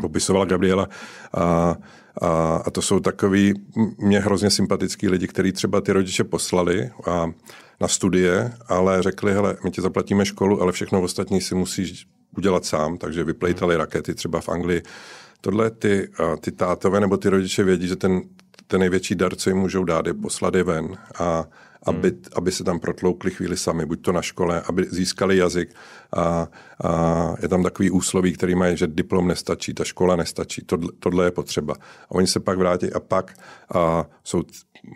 popisovala 0.00 0.44
Gabriela. 0.44 0.88
A, 1.34 1.76
a, 2.20 2.56
a 2.66 2.70
to 2.70 2.82
jsou 2.82 3.00
takový 3.00 3.54
mě 3.98 4.20
hrozně 4.20 4.50
sympatický 4.50 5.08
lidi, 5.08 5.26
kteří 5.26 5.52
třeba 5.52 5.80
ty 5.80 5.92
rodiče 5.92 6.24
poslali 6.24 6.90
a, 7.06 7.30
na 7.80 7.88
studie, 7.88 8.52
ale 8.66 9.02
řekli, 9.02 9.32
hele, 9.32 9.56
my 9.64 9.70
ti 9.70 9.80
zaplatíme 9.80 10.26
školu, 10.26 10.62
ale 10.62 10.72
všechno 10.72 11.02
ostatní 11.02 11.40
si 11.40 11.54
musíš 11.54 12.06
udělat 12.36 12.64
sám, 12.64 12.96
takže 12.98 13.24
vyplejtali 13.24 13.76
rakety 13.76 14.14
třeba 14.14 14.40
v 14.40 14.48
Anglii. 14.48 14.82
Tohle 15.40 15.70
ty, 15.70 16.08
ty 16.40 16.52
tátové 16.52 17.00
nebo 17.00 17.16
ty 17.16 17.28
rodiče 17.28 17.64
vědí, 17.64 17.88
že 17.88 17.96
ten, 17.96 18.22
ten 18.66 18.80
největší 18.80 19.14
dar, 19.14 19.34
co 19.34 19.50
jim 19.50 19.58
můžou 19.58 19.84
dát, 19.84 20.06
je 20.06 20.14
poslat 20.14 20.54
je 20.54 20.62
ven 20.62 20.96
a 21.18 21.44
aby, 21.84 22.08
hmm. 22.08 22.22
aby 22.34 22.52
se 22.52 22.64
tam 22.64 22.80
protloukli 22.80 23.30
chvíli 23.30 23.56
sami, 23.56 23.86
buď 23.86 24.00
to 24.00 24.12
na 24.12 24.22
škole, 24.22 24.62
aby 24.66 24.86
získali 24.90 25.36
jazyk. 25.36 25.74
A, 26.16 26.48
a 26.84 27.34
je 27.42 27.48
tam 27.48 27.62
takový 27.62 27.90
úsloví, 27.90 28.32
který 28.32 28.54
mají, 28.54 28.76
že 28.76 28.86
diplom 28.86 29.28
nestačí, 29.28 29.74
ta 29.74 29.84
škola 29.84 30.16
nestačí, 30.16 30.62
tohle, 30.66 30.88
tohle 30.98 31.24
je 31.24 31.30
potřeba. 31.30 31.74
A 32.08 32.10
oni 32.10 32.26
se 32.26 32.40
pak 32.40 32.58
vrátí 32.58 32.92
a 32.92 33.00
pak 33.00 33.38
a 33.74 34.06
jsou 34.24 34.42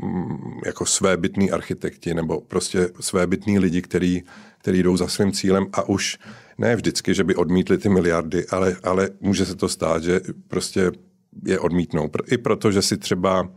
mm, 0.03 0.61
jako 0.67 0.87
svébytní 0.87 1.51
architekti 1.51 2.15
nebo 2.15 2.41
prostě 2.41 2.89
svébytní 3.01 3.59
lidi, 3.59 3.83
který, 3.83 4.23
který 4.59 4.83
jdou 4.83 4.97
za 4.97 5.09
svým 5.09 5.33
cílem 5.33 5.67
a 5.73 5.89
už 5.89 6.19
ne 6.59 6.77
vždycky, 6.77 7.15
že 7.15 7.25
by 7.25 7.35
odmítli 7.35 7.79
ty 7.79 7.89
miliardy, 7.89 8.47
ale, 8.47 8.77
ale 8.83 9.11
může 9.21 9.47
se 9.47 9.55
to 9.55 9.69
stát, 9.69 10.03
že 10.03 10.21
prostě 10.49 10.93
je 11.45 11.59
odmítnou. 11.59 12.11
I 12.27 12.39
proto, 12.39 12.73
že 12.73 12.83
si 12.83 12.97
třeba, 12.97 13.49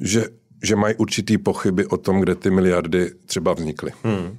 že 0.00 0.24
že 0.62 0.76
mají 0.76 0.94
určitý 0.94 1.38
pochyby 1.38 1.86
o 1.86 1.96
tom, 1.96 2.20
kde 2.20 2.34
ty 2.34 2.50
miliardy 2.50 3.10
třeba 3.26 3.52
vznikly. 3.52 3.92
Hmm. 4.02 4.38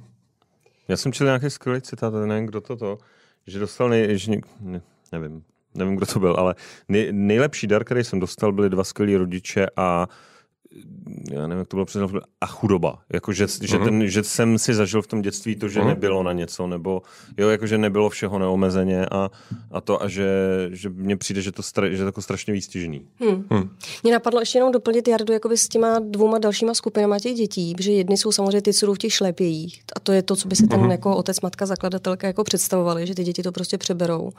Já 0.88 0.96
jsem 0.96 1.12
četl 1.12 1.24
nějaký 1.24 1.50
skvělý 1.50 1.80
citát, 1.80 2.14
nevím, 2.14 2.46
kdo 2.46 2.60
to 2.60 2.76
to, 2.76 2.98
že 3.46 3.58
dostal 3.58 3.88
nej, 3.88 4.18
že, 4.18 4.32
ne, 4.60 4.82
nevím, 5.12 5.42
nevím, 5.74 5.96
kdo 5.96 6.06
to 6.06 6.20
byl, 6.20 6.34
ale 6.38 6.54
nej, 6.88 7.08
nejlepší 7.12 7.66
dar, 7.66 7.84
který 7.84 8.04
jsem 8.04 8.20
dostal, 8.20 8.52
byli 8.52 8.70
dva 8.70 8.84
skvělí 8.84 9.16
rodiče 9.16 9.66
a 9.76 10.08
já 11.32 11.46
nevím, 11.46 11.58
jak 11.58 11.68
to 11.68 11.76
bylo 11.76 11.86
přesně, 11.86 12.20
a 12.40 12.46
chudoba. 12.46 12.98
Jako, 13.12 13.32
že, 13.32 13.46
že, 13.62 13.76
mhm. 13.76 13.84
ten, 13.84 14.08
že 14.08 14.22
jsem 14.22 14.58
si 14.58 14.74
zažil 14.74 15.02
v 15.02 15.06
tom 15.06 15.22
dětství 15.22 15.56
to, 15.56 15.68
že 15.68 15.80
uh-huh. 15.80 15.86
nebylo 15.86 16.22
na 16.22 16.32
něco, 16.32 16.66
nebo 16.66 17.02
jo, 17.38 17.48
jako, 17.48 17.66
že 17.66 17.78
nebylo 17.78 18.10
všeho 18.10 18.38
neomezeně 18.38 19.06
a, 19.06 19.30
a 19.70 19.80
to, 19.80 20.02
a 20.02 20.08
že, 20.08 20.28
že 20.72 20.88
mně 20.88 21.16
přijde, 21.16 21.42
že 21.42 21.52
to, 21.52 21.62
stra, 21.62 21.90
že 21.90 21.98
to 21.98 22.04
jako 22.04 22.22
strašně 22.22 22.52
výstižný. 22.52 23.06
Hmm. 23.20 23.44
Hmm. 23.50 23.70
Mě 24.02 24.12
napadlo 24.12 24.40
ještě 24.40 24.58
jenom 24.58 24.72
doplnit 24.72 25.08
Jardu 25.08 25.32
jakoby 25.32 25.56
s 25.56 25.68
těma 25.68 25.98
dvouma 25.98 26.38
dalšíma 26.38 26.74
skupinama 26.74 27.18
těch 27.18 27.34
dětí, 27.34 27.74
protože 27.74 27.92
jedny 27.92 28.16
jsou 28.16 28.32
samozřejmě 28.32 28.62
ty, 28.62 28.72
co 28.72 28.86
jdou 28.86 28.94
v 28.94 28.98
těch 28.98 29.12
šlépějích. 29.12 29.82
A 29.96 30.00
to 30.00 30.12
je 30.12 30.22
to, 30.22 30.36
co 30.36 30.48
by 30.48 30.56
si 30.56 30.66
ten 30.66 30.80
uh-huh. 30.80 30.90
jako 30.90 31.16
otec, 31.16 31.40
matka, 31.40 31.66
zakladatelka 31.66 32.26
jako 32.26 32.44
představovali, 32.44 33.06
že 33.06 33.14
ty 33.14 33.24
děti 33.24 33.42
to 33.42 33.52
prostě 33.52 33.78
přeberou. 33.78 34.30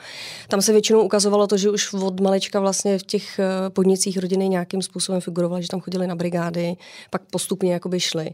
Tam 0.48 0.62
se 0.62 0.72
většinou 0.72 1.02
ukazovalo 1.02 1.48
to, 1.48 1.58
že 1.58 1.70
už 1.70 1.94
od 1.94 2.20
malička 2.20 2.60
vlastně 2.60 3.00
v 3.00 3.04
těch 3.04 3.40
eh, 3.40 3.70
podnicích 3.70 4.18
rodiny 4.18 4.50
nějakým 4.50 4.82
způsobem 4.82 5.22
figurovali, 5.22 5.62
že 5.62 5.68
tam 5.68 5.80
chodili 5.80 6.08
na 6.08 6.16
brigády, 6.22 6.76
pak 7.10 7.22
postupně 7.32 7.74
jakoby 7.74 8.00
šli 8.00 8.34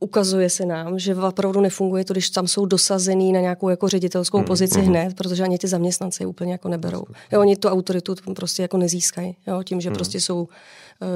ukazuje 0.00 0.50
se 0.50 0.66
nám, 0.66 0.98
že 0.98 1.16
opravdu 1.16 1.60
nefunguje 1.60 2.04
to, 2.04 2.14
když 2.14 2.30
tam 2.30 2.48
jsou 2.48 2.66
dosazený 2.66 3.32
na 3.32 3.40
nějakou 3.40 3.68
jako 3.68 3.88
ředitelskou 3.88 4.38
mm, 4.38 4.44
pozici 4.44 4.78
mm. 4.78 4.86
hned, 4.86 5.16
protože 5.16 5.42
ani 5.42 5.58
ty 5.58 5.68
zaměstnanci 5.68 6.26
úplně 6.26 6.52
jako 6.52 6.68
neberou. 6.68 7.04
Jo, 7.32 7.40
oni 7.40 7.56
tu 7.56 7.68
autoritu 7.68 8.14
prostě 8.36 8.62
jako 8.62 8.76
nezískají, 8.76 9.36
jo, 9.46 9.62
tím, 9.62 9.80
že 9.80 9.90
mm. 9.90 9.94
prostě 9.94 10.20
jsou 10.20 10.42
uh, 10.42 10.48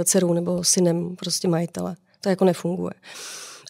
dcerou 0.05 0.33
nebo 0.33 0.65
synem 0.65 1.17
prostě 1.17 1.49
majitele. 1.49 1.97
To 2.21 2.29
jako 2.29 2.45
nefunguje. 2.45 2.95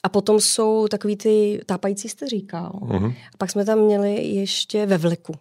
A 0.02 0.08
potom 0.08 0.40
jsou 0.40 0.88
takový 0.88 1.16
ty 1.16 1.60
tápající, 1.66 2.08
jste 2.08 2.28
říkal. 2.28 2.80
Mm. 2.82 3.06
A 3.06 3.36
pak 3.38 3.50
jsme 3.50 3.64
tam 3.64 3.78
měli 3.78 4.24
ještě 4.24 4.86
ve 4.86 4.98
vleku. 4.98 5.32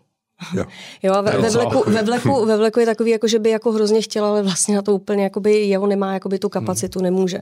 Jo. 0.53 0.65
jo 1.03 1.13
ve, 1.21 1.37
ve, 1.37 1.49
vleku, 1.49 1.83
ve, 1.87 2.03
vleku, 2.03 2.45
ve 2.45 2.57
vleku 2.57 2.79
je 2.79 2.85
takový, 2.85 3.11
jako, 3.11 3.27
že 3.27 3.39
by 3.39 3.49
jako 3.49 3.71
hrozně 3.71 4.01
chtěla, 4.01 4.29
ale 4.29 4.43
vlastně 4.43 4.75
na 4.75 4.81
to 4.81 4.95
úplně 4.95 5.23
jakoby, 5.23 5.53
jeho 5.53 5.87
nemá 5.87 6.13
jakoby, 6.13 6.39
tu 6.39 6.49
kapacitu, 6.49 6.99
hmm. 6.99 7.03
nemůže. 7.03 7.37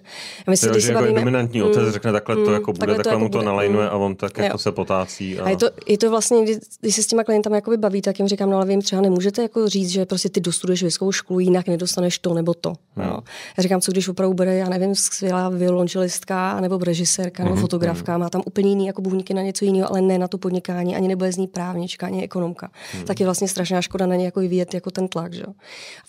A 0.48 0.52
myslím, 0.52 0.74
jo, 0.74 0.80
že 0.80 0.88
jako 0.88 1.02
bavíme, 1.02 1.20
dominantní 1.20 1.64
otec 1.64 1.84
mm, 1.84 1.92
řekne 1.92 2.12
takhle 2.12 2.36
to 2.36 2.42
hmm, 2.42 2.54
jako 2.54 2.74
bude, 2.74 2.80
takhle, 2.80 2.96
takhle 3.04 3.14
to 3.14 3.20
mu 3.20 3.30
to 3.30 3.42
nalajnuje 3.42 3.90
a 3.90 3.98
on 3.98 4.16
tak 4.16 4.38
jako 4.38 4.58
se 4.58 4.72
potácí. 4.72 5.40
A... 5.40 5.44
a 5.44 5.50
je, 5.50 5.58
to, 5.58 5.70
je 5.88 5.98
to 5.98 6.10
vlastně, 6.10 6.44
když, 6.44 6.58
když 6.82 6.96
se 6.96 7.04
s 7.04 7.08
těma 7.08 7.24
klientama 7.24 7.56
jakoby 7.56 7.78
baví, 7.78 8.02
tak 8.02 8.20
jim 8.20 8.28
říkám, 8.28 8.50
no 8.50 8.58
ale 8.58 8.66
vy 8.66 8.74
jim 8.74 8.82
třeba 8.82 9.02
nemůžete 9.02 9.42
jako 9.42 9.70
říct, 9.70 9.90
že 9.90 10.06
prostě 10.06 10.30
ty 10.30 10.42
dostuduješ 10.42 10.84
vysokou 10.84 11.12
školu, 11.12 11.40
jinak 11.40 11.68
nedostaneš 11.68 12.20
to 12.20 12.34
nebo 12.34 12.54
to. 12.54 12.74
Hmm. 12.96 13.08
Jo. 13.08 13.20
Já 13.58 13.64
říkám, 13.64 13.82
co 13.82 13.92
když 13.92 14.08
opravdu 14.08 14.34
bude, 14.34 14.56
já 14.56 14.70
nevím, 14.70 14.96
skvělá 14.96 15.50
violončelistka, 15.50 16.62
nebo 16.62 16.78
režisérka, 16.78 17.44
nebo 17.44 17.56
hmm. 17.56 17.62
fotografka, 17.62 18.18
má 18.18 18.30
tam 18.30 18.42
úplně 18.46 18.70
jiný 18.70 18.88
jako 18.88 19.02
bůhníky 19.02 19.34
na 19.34 19.42
něco 19.42 19.66
jiného, 19.66 19.90
ale 19.90 20.02
ne 20.02 20.18
na 20.18 20.28
to 20.28 20.38
podnikání, 20.38 20.96
ani 20.96 21.08
nebude 21.08 21.32
z 21.32 21.38
ní 21.38 21.48
právnička, 21.48 22.06
ani 22.06 22.24
ekonomka. 22.24 22.72
Hmm. 22.94 23.06
Tak 23.06 23.20
je 23.20 23.26
vlastně 23.26 23.48
strašná 23.48 23.82
škoda 23.82 24.06
na 24.06 24.16
ně 24.16 24.26
jako 24.26 24.40
vyvíjet 24.40 24.74
jako 24.74 24.92
ten 24.92 25.08
tlak. 25.08 25.34
Že? 25.34 25.44
A 25.44 25.54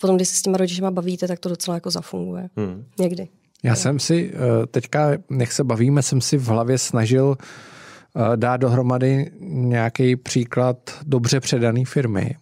potom, 0.01 0.15
když 0.15 0.27
se 0.27 0.35
s 0.35 0.41
těma 0.41 0.57
rodičima 0.57 0.91
bavíte, 0.91 1.27
tak 1.27 1.39
to 1.39 1.49
docela 1.49 1.75
jako 1.75 1.91
zafunguje. 1.91 2.49
Hmm. 2.57 2.85
Někdy. 2.99 3.27
Já 3.63 3.75
jsem 3.75 3.99
si 3.99 4.33
eh, 4.33 4.67
teďka, 4.67 5.09
nech 5.29 5.53
se 5.53 5.63
bavíme, 5.63 6.01
jsem 6.01 6.21
si 6.21 6.37
v 6.37 6.47
hlavě 6.47 6.77
snažil 6.77 7.37
eh, 7.37 8.37
dát 8.37 8.57
dohromady 8.57 9.31
nějaký 9.39 10.15
příklad 10.15 10.77
dobře 11.05 11.39
předaný 11.39 11.85
firmy, 11.85 12.35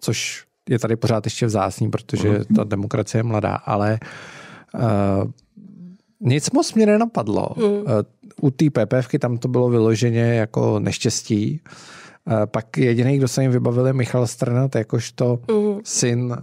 což 0.00 0.44
je 0.68 0.78
tady 0.78 0.96
pořád 0.96 1.26
ještě 1.26 1.46
vzácný, 1.46 1.90
protože 1.90 2.28
hmm. 2.28 2.44
ta 2.56 2.64
demokracie 2.64 3.18
je 3.18 3.22
mladá, 3.22 3.54
ale 3.54 3.98
uh, 4.74 5.30
nic 6.20 6.50
moc 6.50 6.74
mě 6.74 6.86
nenapadlo. 6.86 7.48
Hmm. 7.56 7.72
Uh, 7.72 7.84
u 8.40 8.50
té 8.50 8.64
PPFky 8.70 9.18
tam 9.18 9.38
to 9.38 9.48
bylo 9.48 9.68
vyloženě 9.68 10.20
jako 10.20 10.80
neštěstí. 10.80 11.60
Uh, 11.66 11.99
pak 12.46 12.78
jediný, 12.78 13.18
kdo 13.18 13.28
se 13.28 13.42
jim 13.42 13.50
vybavil, 13.50 13.86
je 13.86 13.92
Michal 13.92 14.26
Strnat, 14.26 14.74
jakožto 14.74 15.38
mm. 15.50 15.80
syn 15.84 16.36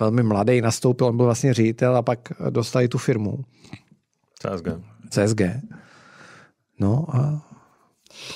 velmi 0.00 0.22
mladý, 0.22 0.60
nastoupil, 0.60 1.06
on 1.06 1.16
byl 1.16 1.26
vlastně 1.26 1.54
ředitel 1.54 1.96
a 1.96 2.02
pak 2.02 2.18
dostali 2.50 2.88
tu 2.88 2.98
firmu. 2.98 3.38
CSG. 4.38 4.68
CSG. 5.10 5.40
No 6.80 7.06
a 7.16 7.48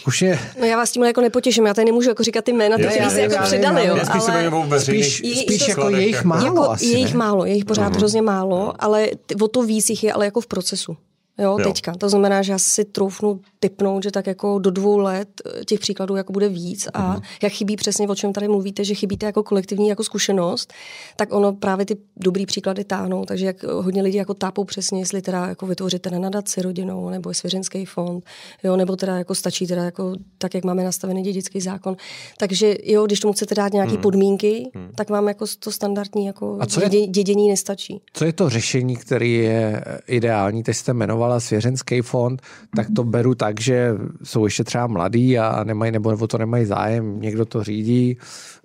už 0.06 0.22
je... 0.22 0.38
No 0.60 0.66
já 0.66 0.76
vás 0.76 0.90
tím 0.90 1.04
jako 1.04 1.20
nepotěším, 1.20 1.66
já 1.66 1.74
tady 1.74 1.84
nemůžu 1.84 2.08
jako 2.08 2.22
říkat 2.22 2.44
ty 2.44 2.52
jména, 2.52 2.76
které 2.78 3.10
se 3.10 3.20
jako 3.20 3.42
přidali, 3.42 3.86
jo. 3.86 3.96
Spíš, 3.96 4.28
ale... 4.28 4.80
spíš, 4.80 5.16
spíš 5.40 5.68
jako 5.68 5.90
je 5.90 6.06
jich 6.06 6.24
málo 6.24 6.44
jako, 6.44 6.70
asi, 6.70 6.86
Je 6.86 6.98
jich 6.98 7.14
málo, 7.14 7.44
je 7.44 7.54
jich 7.54 7.64
pořád 7.64 7.92
uh-huh. 7.92 7.96
hrozně 7.96 8.22
málo, 8.22 8.74
ale 8.78 9.08
o 9.42 9.48
to 9.48 9.62
víc 9.62 9.90
jich 9.90 10.04
je 10.04 10.12
ale 10.12 10.24
jako 10.24 10.40
v 10.40 10.46
procesu. 10.46 10.96
Jo, 11.38 11.58
jo, 11.58 11.64
teďka. 11.64 11.94
To 11.94 12.08
znamená, 12.08 12.42
že 12.42 12.52
já 12.52 12.58
si 12.58 12.84
troufnu 12.84 13.40
typnout, 13.60 14.02
že 14.02 14.10
tak 14.10 14.26
jako 14.26 14.58
do 14.58 14.70
dvou 14.70 14.98
let 14.98 15.28
eh, 15.46 15.64
těch 15.64 15.80
příkladů 15.80 16.16
jako 16.16 16.32
bude 16.32 16.48
víc 16.48 16.88
a 16.94 17.14
mm. 17.14 17.20
jak 17.42 17.52
chybí 17.52 17.76
přesně, 17.76 18.08
o 18.08 18.14
čem 18.14 18.32
tady 18.32 18.48
mluvíte, 18.48 18.84
že 18.84 18.94
chybíte 18.94 19.26
jako 19.26 19.42
kolektivní 19.42 19.88
jako 19.88 20.04
zkušenost, 20.04 20.72
tak 21.16 21.32
ono 21.32 21.52
právě 21.52 21.86
ty 21.86 21.96
dobrý 22.16 22.46
příklady 22.46 22.84
táhnou, 22.84 23.24
takže 23.24 23.46
jak 23.46 23.62
hodně 23.62 24.02
lidí 24.02 24.16
jako 24.16 24.34
tápou 24.34 24.64
přesně, 24.64 25.00
jestli 25.00 25.22
teda 25.22 25.46
jako 25.46 25.66
vytvořit 25.66 26.06
na 26.10 26.18
nadaci 26.18 26.62
rodinou 26.62 27.10
nebo 27.10 27.30
je 27.30 27.34
svěřenský 27.34 27.84
fond, 27.84 28.24
jo, 28.64 28.76
nebo 28.76 28.96
teda 28.96 29.18
jako 29.18 29.34
stačí 29.34 29.66
teda 29.66 29.84
jako 29.84 30.14
tak, 30.38 30.54
jak 30.54 30.64
máme 30.64 30.84
nastavený 30.84 31.22
dědický 31.22 31.60
zákon. 31.60 31.96
Takže 32.38 32.76
jo, 32.84 33.06
když 33.06 33.20
tomu 33.20 33.32
chcete 33.32 33.54
dát 33.54 33.72
nějaké 33.72 33.92
mm. 33.92 34.00
podmínky, 34.00 34.70
mm. 34.74 34.88
tak 34.94 35.10
vám 35.10 35.28
jako 35.28 35.44
to 35.58 35.72
standardní 35.72 36.26
jako 36.26 36.56
a 36.60 36.66
co 36.66 36.80
dědě, 36.80 36.98
je, 36.98 37.06
dědění 37.06 37.48
nestačí. 37.48 38.00
Co 38.12 38.24
je 38.24 38.32
to 38.32 38.48
řešení, 38.50 38.96
které 38.96 39.26
je 39.26 39.84
ideální? 40.06 40.62
Teď 40.62 40.76
jste 40.76 40.92
jmenovala 41.22 41.40
svěřenský 41.40 42.00
fond, 42.00 42.42
tak 42.76 42.86
to 42.96 43.04
beru 43.04 43.34
tak, 43.34 43.60
že 43.60 43.94
jsou 44.22 44.44
ještě 44.44 44.64
třeba 44.64 44.86
mladí 44.86 45.38
a 45.38 45.64
nemají, 45.64 45.92
nebo, 45.92 46.10
nebo 46.10 46.26
to 46.26 46.38
nemají 46.38 46.64
zájem, 46.66 47.20
někdo 47.20 47.44
to 47.44 47.64
řídí, 47.64 48.16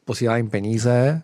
posílá 0.05 0.37
jim 0.37 0.49
peníze. 0.49 1.21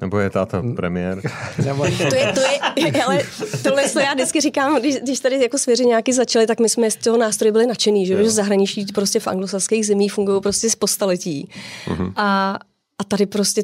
Nebo 0.00 0.18
je 0.18 0.30
táta 0.30 0.62
premiér. 0.76 1.20
Nebo... 1.64 1.84
to 1.84 2.14
je, 2.16 2.32
to 2.32 2.40
je, 2.40 3.02
ale 3.06 3.22
tohle 3.62 3.88
to 3.88 4.00
já 4.00 4.14
vždycky 4.14 4.40
říkám, 4.40 4.80
když, 4.80 4.96
když 4.96 5.20
tady 5.20 5.42
jako 5.42 5.56
nějaký 5.84 6.12
začali, 6.12 6.46
tak 6.46 6.60
my 6.60 6.68
jsme 6.68 6.90
z 6.90 6.96
toho 6.96 7.18
nástroje 7.18 7.52
byli 7.52 7.66
nadšený, 7.66 8.06
že, 8.06 8.16
že 8.16 8.22
v 8.22 8.30
zahraničí 8.30 8.86
prostě 8.94 9.20
v 9.20 9.26
anglosaských 9.26 9.86
zemích 9.86 10.12
fungují 10.12 10.40
prostě 10.40 10.70
z 10.70 10.74
postaletí. 10.74 11.48
Uh-huh. 11.86 12.12
A, 12.16 12.58
a 12.98 13.04
tady 13.04 13.26
prostě 13.26 13.62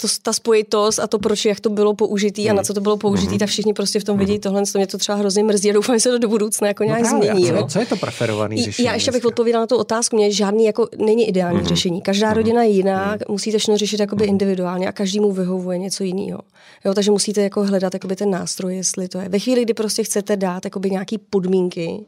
to, 0.00 0.08
ta 0.22 0.32
spojitost 0.32 0.98
a 0.98 1.06
to, 1.06 1.18
proč, 1.18 1.44
jak 1.44 1.60
to 1.60 1.70
bylo 1.70 1.94
použitý 1.94 2.44
mm. 2.44 2.50
a 2.50 2.52
na 2.52 2.62
co 2.62 2.74
to 2.74 2.80
bylo 2.80 2.96
použitý, 2.96 3.32
mm. 3.32 3.38
tak 3.38 3.48
všichni 3.48 3.74
prostě 3.74 4.00
v 4.00 4.04
tom 4.04 4.18
vidí 4.18 4.32
mm. 4.32 4.40
tohle, 4.40 4.62
to 4.72 4.78
mě 4.78 4.86
to 4.86 4.98
třeba 4.98 5.18
hrozně 5.18 5.44
mrzí 5.44 5.70
a 5.70 5.72
doufám, 5.72 5.96
že 5.96 6.00
se 6.00 6.10
to 6.10 6.18
do 6.18 6.28
budoucna 6.28 6.68
jako 6.68 6.84
nějak 6.84 7.02
no 7.02 7.08
právě, 7.08 7.30
změní. 7.30 7.58
Co, 7.58 7.66
co, 7.68 7.78
je 7.78 7.86
to 7.86 7.96
preferovaný 7.96 8.62
řešení? 8.62 8.86
Já 8.86 8.94
ještě 8.94 9.12
bych 9.12 9.24
odpověděla 9.24 9.62
na 9.62 9.66
tu 9.66 9.76
otázku, 9.76 10.16
mě 10.16 10.32
žádný 10.32 10.64
jako 10.64 10.88
není 10.98 11.28
ideální 11.28 11.58
mm. 11.58 11.66
řešení. 11.66 12.02
Každá 12.02 12.28
mm. 12.28 12.34
rodina 12.34 12.62
je 12.62 12.70
jiná, 12.70 13.12
mm. 13.12 13.18
musíte 13.28 13.58
všechno 13.58 13.76
řešit 13.76 14.00
jakoby 14.00 14.24
mm. 14.24 14.30
individuálně 14.30 14.88
a 14.88 14.92
každému 14.92 15.32
vyhovuje 15.32 15.78
něco 15.78 16.04
jiného. 16.04 16.40
Jo, 16.84 16.94
takže 16.94 17.10
musíte 17.10 17.42
jako 17.42 17.64
hledat 17.64 17.94
jakoby 17.94 18.16
ten 18.16 18.30
nástroj, 18.30 18.76
jestli 18.76 19.08
to 19.08 19.18
je. 19.18 19.28
Ve 19.28 19.38
chvíli, 19.38 19.62
kdy 19.62 19.74
prostě 19.74 20.04
chcete 20.04 20.36
dát 20.36 20.64
jakoby 20.64 20.90
nějaký 20.90 21.18
podmínky 21.18 22.06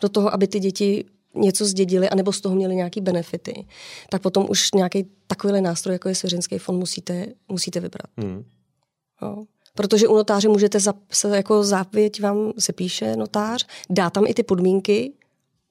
do 0.00 0.08
toho, 0.08 0.34
aby 0.34 0.46
ty 0.46 0.60
děti 0.60 1.04
něco 1.34 1.64
zdědili, 1.64 2.08
anebo 2.08 2.32
z 2.32 2.40
toho 2.40 2.54
měli 2.54 2.76
nějaký 2.76 3.00
benefity, 3.00 3.66
tak 4.10 4.22
potom 4.22 4.46
už 4.48 4.72
nějaký 4.74 5.06
takovýhle 5.26 5.60
nástroj, 5.60 5.94
jako 5.94 6.08
je 6.08 6.14
svěřenský 6.14 6.58
fond, 6.58 6.78
musíte, 6.78 7.26
musíte 7.48 7.80
vybrat. 7.80 8.06
Hmm. 8.16 8.44
Jo. 9.22 9.44
Protože 9.74 10.08
u 10.08 10.16
notáře 10.16 10.48
můžete 10.48 10.80
za, 10.80 10.94
se, 11.12 11.36
jako 11.36 11.64
závěť 11.64 12.20
vám 12.20 12.52
se 12.58 12.72
píše 12.72 13.16
notář, 13.16 13.66
dá 13.90 14.10
tam 14.10 14.24
i 14.26 14.34
ty 14.34 14.42
podmínky, 14.42 15.12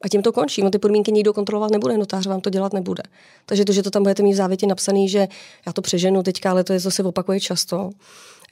a 0.03 0.09
tím 0.09 0.21
to 0.21 0.31
končí. 0.31 0.61
No 0.61 0.69
ty 0.69 0.79
podmínky 0.79 1.11
nikdo 1.11 1.33
kontrolovat 1.33 1.71
nebude, 1.71 1.97
notář 1.97 2.27
vám 2.27 2.41
to 2.41 2.49
dělat 2.49 2.73
nebude. 2.73 3.03
Takže 3.45 3.65
to, 3.65 3.73
že 3.73 3.83
to 3.83 3.89
tam 3.89 4.03
budete 4.03 4.23
mít 4.23 4.33
v 4.33 4.35
závěti 4.35 4.67
napsaný, 4.67 5.09
že 5.09 5.27
já 5.65 5.73
to 5.73 5.81
přeženu 5.81 6.23
teďka, 6.23 6.51
ale 6.51 6.63
to 6.63 6.73
je, 6.73 6.81
to 6.81 6.91
se 6.91 7.03
opakuje 7.03 7.39
často, 7.39 7.89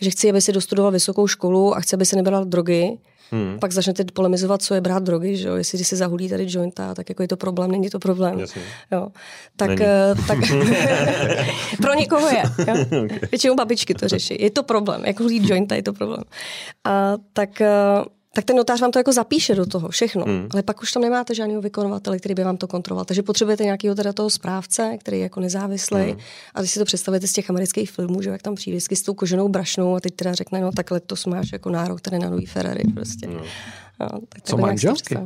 že 0.02 0.10
chci, 0.10 0.30
aby 0.30 0.41
si 0.41 0.52
dostudoval 0.52 0.91
vysokou 0.91 1.28
školu 1.28 1.76
a 1.76 1.80
chci, 1.80 1.95
aby 1.95 2.06
se 2.06 2.15
nebral 2.15 2.45
drogy, 2.45 2.98
Hmm. 3.32 3.60
Pak 3.60 3.72
začnete 3.72 4.04
polemizovat, 4.13 4.62
co 4.62 4.74
je 4.74 4.82
brát 4.82 5.04
drogy, 5.04 5.38
že 5.38 5.48
jo? 5.48 5.56
Jestli 5.56 5.78
když 5.78 5.88
si 5.88 5.96
zahulí 5.96 6.30
tady 6.30 6.46
jointa, 6.50 6.96
tak 6.96 7.10
jako 7.10 7.22
je 7.22 7.28
to 7.28 7.38
problém, 7.38 7.72
není 7.72 7.89
to 7.89 8.00
problém. 8.00 8.39
Jasně. 8.39 8.62
Jo. 8.92 9.08
Tak, 9.56 9.70
uh, 9.70 10.28
tak 10.28 10.38
pro 11.82 11.94
někoho 11.94 12.28
je. 12.28 12.44
Jo? 12.68 12.76
Okay. 13.06 13.20
Většinou 13.32 13.56
babičky 13.56 13.94
to 13.94 14.08
řeší. 14.08 14.38
Je 14.39 14.52
to 14.52 14.63
problém. 14.63 15.06
Jak 15.06 15.20
hulí 15.20 15.50
jointa, 15.50 15.76
je 15.76 15.84
to 15.84 15.94
problém. 15.94 16.24
A, 16.84 17.13
tak 17.34 17.50
uh, 17.62 18.06
tak 18.34 18.46
ten 18.46 18.56
notář 18.56 18.82
vám 18.82 18.92
to 18.92 19.00
jako 19.00 19.13
zapíše 19.13 19.56
do 19.56 19.65
toho 19.65 19.89
všechno, 19.89 20.26
hmm. 20.26 20.48
ale 20.54 20.63
pak 20.63 20.82
už 20.82 20.92
tam 20.92 21.04
nemáte 21.04 21.36
žádného 21.36 21.62
vykonovatele, 21.62 22.20
který 22.20 22.36
by 22.36 22.44
vám 22.44 22.58
to 22.58 22.68
kontroloval. 22.68 23.06
Takže 23.06 23.24
potřebujete 23.24 23.63
nějakého 23.63 23.96
teda 23.96 24.13
toho 24.13 24.30
správce, 24.30 24.98
který 25.00 25.18
je 25.18 25.24
jako 25.24 25.39
nezávislý. 25.39 26.02
Hmm. 26.02 26.18
A 26.56 26.60
když 26.60 26.72
si 26.72 26.80
to 26.80 26.86
představujete 26.86 27.28
z 27.28 27.34
těch 27.34 27.50
amerických 27.50 27.92
filmů, 27.92 28.22
že 28.22 28.30
jak 28.30 28.42
tam 28.42 28.56
přijde 28.56 28.82
s 28.82 29.02
tou 29.02 29.13
koženou 29.13 29.50
brašnou 29.50 29.96
a 29.96 30.00
teď 30.00 30.15
teda 30.15 30.34
řekne, 30.34 30.62
no 30.62 30.72
takhle 30.72 31.00
to 31.00 31.15
máš 31.28 31.52
jako 31.52 31.70
nárok 31.70 32.02
tady 32.02 32.20
na 32.20 32.30
nový 32.30 32.46
Ferrari 32.46 32.84
prostě. 32.94 33.28
Hmm. 33.28 33.38
No, 34.00 34.08
tak 34.30 34.44
Co 34.44 34.58
manželky? 34.58 35.18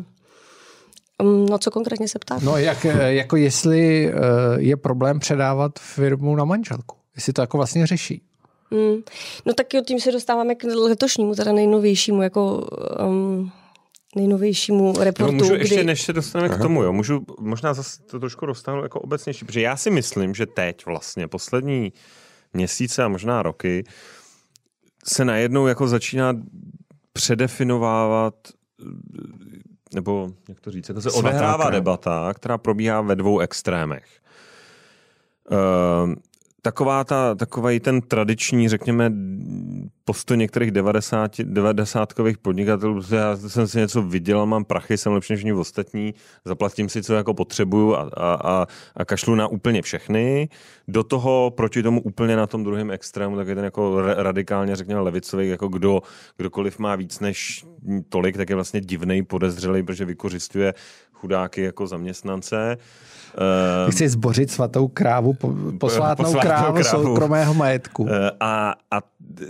Um, 1.24 1.46
no 1.46 1.58
co 1.58 1.72
konkrétně 1.72 2.08
se 2.08 2.20
ptá? 2.20 2.40
No 2.44 2.58
jak, 2.58 2.86
jako 3.06 3.36
jestli 3.36 4.14
uh, 4.14 4.20
je 4.58 4.78
problém 4.78 5.20
předávat 5.20 5.80
firmu 5.80 6.36
na 6.36 6.46
manželku. 6.46 6.96
Jestli 7.16 7.34
to 7.34 7.42
jako 7.42 7.58
vlastně 7.58 7.88
řeší. 7.88 8.22
Mm. 8.74 9.04
No 9.46 9.54
tak 9.54 9.74
jo, 9.74 9.82
tím 9.88 10.00
se 10.00 10.12
dostáváme 10.12 10.56
k 10.56 10.64
letošnímu, 10.64 11.36
teda 11.36 11.52
nejnovějšímu, 11.52 12.22
jako 12.22 12.68
um, 13.08 13.52
nejnovějšímu 14.16 14.94
reportu. 15.00 15.32
No, 15.32 15.38
můžu 15.38 15.54
kdy... 15.54 15.60
ještě, 15.60 15.84
než 15.84 16.02
se 16.02 16.14
dostaneme 16.14 16.50
Aha. 16.50 16.58
k 16.58 16.62
tomu, 16.62 16.84
jo, 16.84 16.94
můžu 16.94 17.26
možná 17.40 17.74
zase 17.74 18.02
to 18.02 18.20
trošku 18.20 18.46
dostanu 18.46 18.84
jako 18.84 19.00
obecnější, 19.00 19.46
protože 19.46 19.62
já 19.62 19.78
si 19.78 19.90
myslím, 19.90 20.36
že 20.36 20.46
teď 20.46 20.86
vlastně 20.86 21.28
poslední 21.28 21.94
měsíce 22.54 23.04
a 23.04 23.08
možná 23.08 23.42
roky 23.42 23.84
se 25.06 25.26
najednou 25.26 25.68
jako 25.68 25.88
začíná 25.88 26.34
předefinovávat 27.14 28.36
nebo 29.94 30.30
jak 30.50 30.60
to 30.60 30.72
říct, 30.72 30.90
jako 30.90 31.02
se 31.02 31.12
odehrává 31.12 31.70
debata, 31.70 32.34
která 32.34 32.58
probíhá 32.58 33.02
ve 33.02 33.16
dvou 33.16 33.40
extrémech. 33.40 34.06
Taková 36.66 37.04
ta, 37.04 37.36
takový 37.36 37.80
ten 37.80 38.02
tradiční, 38.02 38.70
řekněme, 38.70 39.12
postoj 40.06 40.38
některých 40.38 40.72
90, 40.72 41.42
90 41.42 42.14
podnikatelů, 42.42 43.02
že 43.02 43.16
já 43.16 43.38
jsem 43.38 43.68
si 43.68 43.78
něco 43.78 44.02
vydělal, 44.02 44.46
mám 44.46 44.66
prachy, 44.66 44.98
jsem 44.98 45.14
lepší 45.14 45.34
než 45.34 45.52
ostatní, 45.52 46.14
zaplatím 46.46 46.90
si, 46.90 47.04
co 47.04 47.14
jako 47.14 47.34
potřebuju 47.34 47.96
a, 47.96 48.10
a, 48.18 48.34
a, 48.34 48.68
a 48.96 49.06
kašlu 49.06 49.36
na 49.36 49.48
úplně 49.48 49.82
všechny. 49.82 50.50
Do 50.88 51.04
toho 51.04 51.54
proti 51.56 51.84
tomu 51.84 52.02
úplně 52.02 52.36
na 52.36 52.48
tom 52.48 52.64
druhém 52.64 52.92
extrému, 52.92 53.36
tak 53.36 53.48
je 53.48 53.56
ten 53.56 53.64
jako 53.64 54.02
radikálně, 54.02 54.76
řekněme, 54.76 55.02
levicový, 55.02 55.50
jako 55.50 55.68
kdo, 55.68 56.02
kdokoliv 56.38 56.80
má 56.80 56.96
víc 56.96 57.20
než 57.20 57.66
tolik, 58.10 58.38
tak 58.38 58.50
je 58.50 58.56
vlastně 58.56 58.82
divný, 58.82 59.24
podezřelý, 59.24 59.84
protože 59.84 60.06
vykořistuje 60.06 60.74
chudáky 61.24 61.62
jako 61.62 61.88
zaměstnance. 61.88 62.78
Uh, 63.86 63.92
Chci 63.92 64.10
zbořit 64.10 64.52
svatou 64.52 64.88
krávu, 64.88 65.34
posvátnou, 65.34 65.78
posvátnou 65.78 66.34
krávu, 66.34 66.53
krávu 66.62 66.84
soukromého 66.84 67.54
majetku. 67.54 68.04
Uh, 68.04 68.10
a, 68.40 68.76
a 68.92 69.02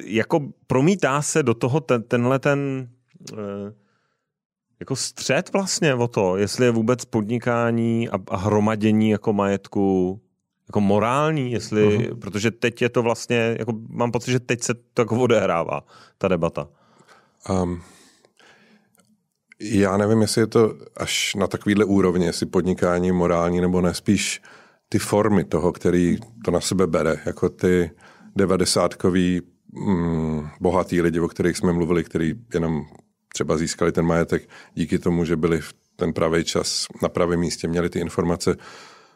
jako 0.05 0.39
promítá 0.67 1.21
se 1.21 1.43
do 1.43 1.53
toho 1.53 1.79
ten, 1.79 2.03
tenhle 2.03 2.39
ten 2.39 2.89
uh, 3.31 3.37
jako 4.79 4.95
střed 4.95 5.53
vlastně 5.53 5.93
o 5.93 6.07
to, 6.07 6.37
jestli 6.37 6.65
je 6.65 6.71
vůbec 6.71 7.05
podnikání 7.05 8.09
a, 8.09 8.17
a 8.27 8.37
hromadění 8.37 9.09
jako 9.09 9.33
majetku 9.33 10.19
jako 10.67 10.81
morální, 10.81 11.51
jestli, 11.51 11.97
uh-huh. 11.97 12.19
protože 12.19 12.51
teď 12.51 12.81
je 12.81 12.89
to 12.89 13.01
vlastně, 13.01 13.55
jako 13.59 13.73
mám 13.89 14.11
pocit, 14.11 14.31
že 14.31 14.39
teď 14.39 14.63
se 14.63 14.73
to 14.93 15.01
jako 15.01 15.21
odehrává, 15.21 15.83
ta 16.17 16.27
debata. 16.27 16.67
Um, 17.49 17.81
já 19.59 19.97
nevím, 19.97 20.21
jestli 20.21 20.41
je 20.41 20.47
to 20.47 20.73
až 20.97 21.35
na 21.35 21.47
takovýhle 21.47 21.85
úrovni, 21.85 22.25
jestli 22.25 22.45
podnikání 22.45 23.11
morální 23.11 23.61
nebo 23.61 23.81
ne, 23.81 23.93
spíš 23.93 24.41
ty 24.93 24.99
formy 24.99 25.43
toho, 25.43 25.71
který 25.71 26.17
to 26.45 26.51
na 26.51 26.61
sebe 26.61 26.87
bere, 26.87 27.15
jako 27.25 27.49
ty 27.49 27.91
devadesátkový 28.35 29.41
mm, 29.71 30.47
bohatý 30.61 31.01
lidi, 31.01 31.19
o 31.19 31.27
kterých 31.27 31.57
jsme 31.57 31.73
mluvili, 31.73 32.03
který 32.03 32.33
jenom 32.53 32.85
třeba 33.33 33.57
získali 33.57 33.91
ten 33.91 34.05
majetek 34.05 34.49
díky 34.73 34.99
tomu, 34.99 35.25
že 35.25 35.35
byli 35.35 35.61
v 35.61 35.73
ten 35.95 36.13
pravý 36.13 36.43
čas 36.43 36.85
na 37.01 37.09
pravém 37.09 37.39
místě, 37.39 37.67
měli 37.67 37.89
ty 37.89 37.99
informace, 37.99 38.55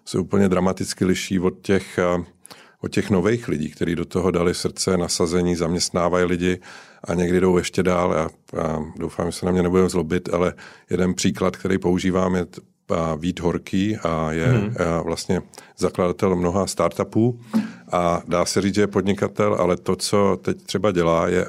se 0.05 0.19
úplně 0.19 0.49
dramaticky 0.49 1.05
liší 1.05 1.39
od 1.39 1.61
těch 1.61 1.99
od 2.81 2.91
těch 2.91 3.09
nových 3.09 3.47
lidí, 3.47 3.71
kteří 3.71 3.95
do 3.95 4.05
toho 4.05 4.31
dali 4.31 4.53
srdce, 4.53 4.97
nasazení, 4.97 5.55
zaměstnávají 5.55 6.25
lidi 6.25 6.59
a 7.03 7.13
někdy 7.13 7.39
jdou 7.39 7.57
ještě 7.57 7.83
dál. 7.83 8.13
A, 8.13 8.29
a 8.61 8.83
doufám, 8.99 9.31
že 9.31 9.37
se 9.37 9.45
na 9.45 9.51
mě 9.51 9.63
nebudeme 9.63 9.89
zlobit, 9.89 10.29
ale 10.33 10.53
jeden 10.89 11.13
příklad, 11.13 11.57
který 11.57 11.77
používám, 11.77 12.35
je 12.35 12.45
Vít 13.17 13.39
Horký 13.39 13.97
a 13.97 14.31
je 14.31 14.47
hmm. 14.47 14.75
vlastně 15.03 15.41
zakladatel 15.77 16.35
mnoha 16.35 16.67
startupů 16.67 17.39
a 17.91 18.21
dá 18.27 18.45
se 18.45 18.61
říct, 18.61 18.75
že 18.75 18.81
je 18.81 18.87
podnikatel, 18.87 19.55
ale 19.59 19.77
to, 19.77 19.95
co 19.95 20.39
teď 20.41 20.63
třeba 20.63 20.91
dělá, 20.91 21.27
je, 21.27 21.45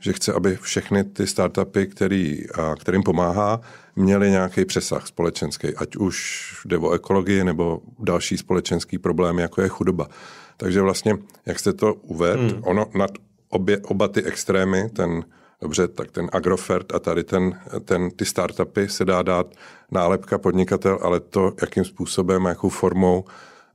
že 0.00 0.12
chce, 0.12 0.32
aby 0.32 0.56
všechny 0.56 1.04
ty 1.04 1.26
startupy, 1.26 1.86
který, 1.86 2.44
kterým 2.80 3.02
pomáhá, 3.02 3.60
měly 3.96 4.30
nějaký 4.30 4.64
přesah 4.64 5.06
společenský, 5.06 5.76
ať 5.76 5.96
už 5.96 6.52
jde 6.64 6.78
o 6.78 6.90
ekologii 6.90 7.44
nebo 7.44 7.80
další 7.98 8.36
společenský 8.36 8.98
problémy, 8.98 9.42
jako 9.42 9.62
je 9.62 9.68
chudoba. 9.68 10.08
Takže 10.56 10.82
vlastně, 10.82 11.18
jak 11.46 11.58
jste 11.58 11.72
to 11.72 11.94
uvedl, 11.94 12.48
hmm. 12.48 12.60
ono 12.64 12.86
nad 12.94 13.10
obě, 13.48 13.78
oba 13.78 14.08
ty 14.08 14.22
extrémy, 14.22 14.88
ten 14.88 15.24
dobře, 15.60 15.88
tak 15.88 16.10
ten 16.10 16.28
Agrofert 16.32 16.94
a 16.94 16.98
tady 16.98 17.24
ten, 17.24 17.60
ten, 17.84 18.10
ty 18.10 18.24
startupy 18.24 18.88
se 18.88 19.04
dá 19.04 19.22
dát 19.22 19.46
nálepka 19.90 20.38
podnikatel, 20.38 20.98
ale 21.02 21.20
to, 21.20 21.52
jakým 21.60 21.84
způsobem, 21.84 22.44
jakou 22.44 22.68
formou 22.68 23.24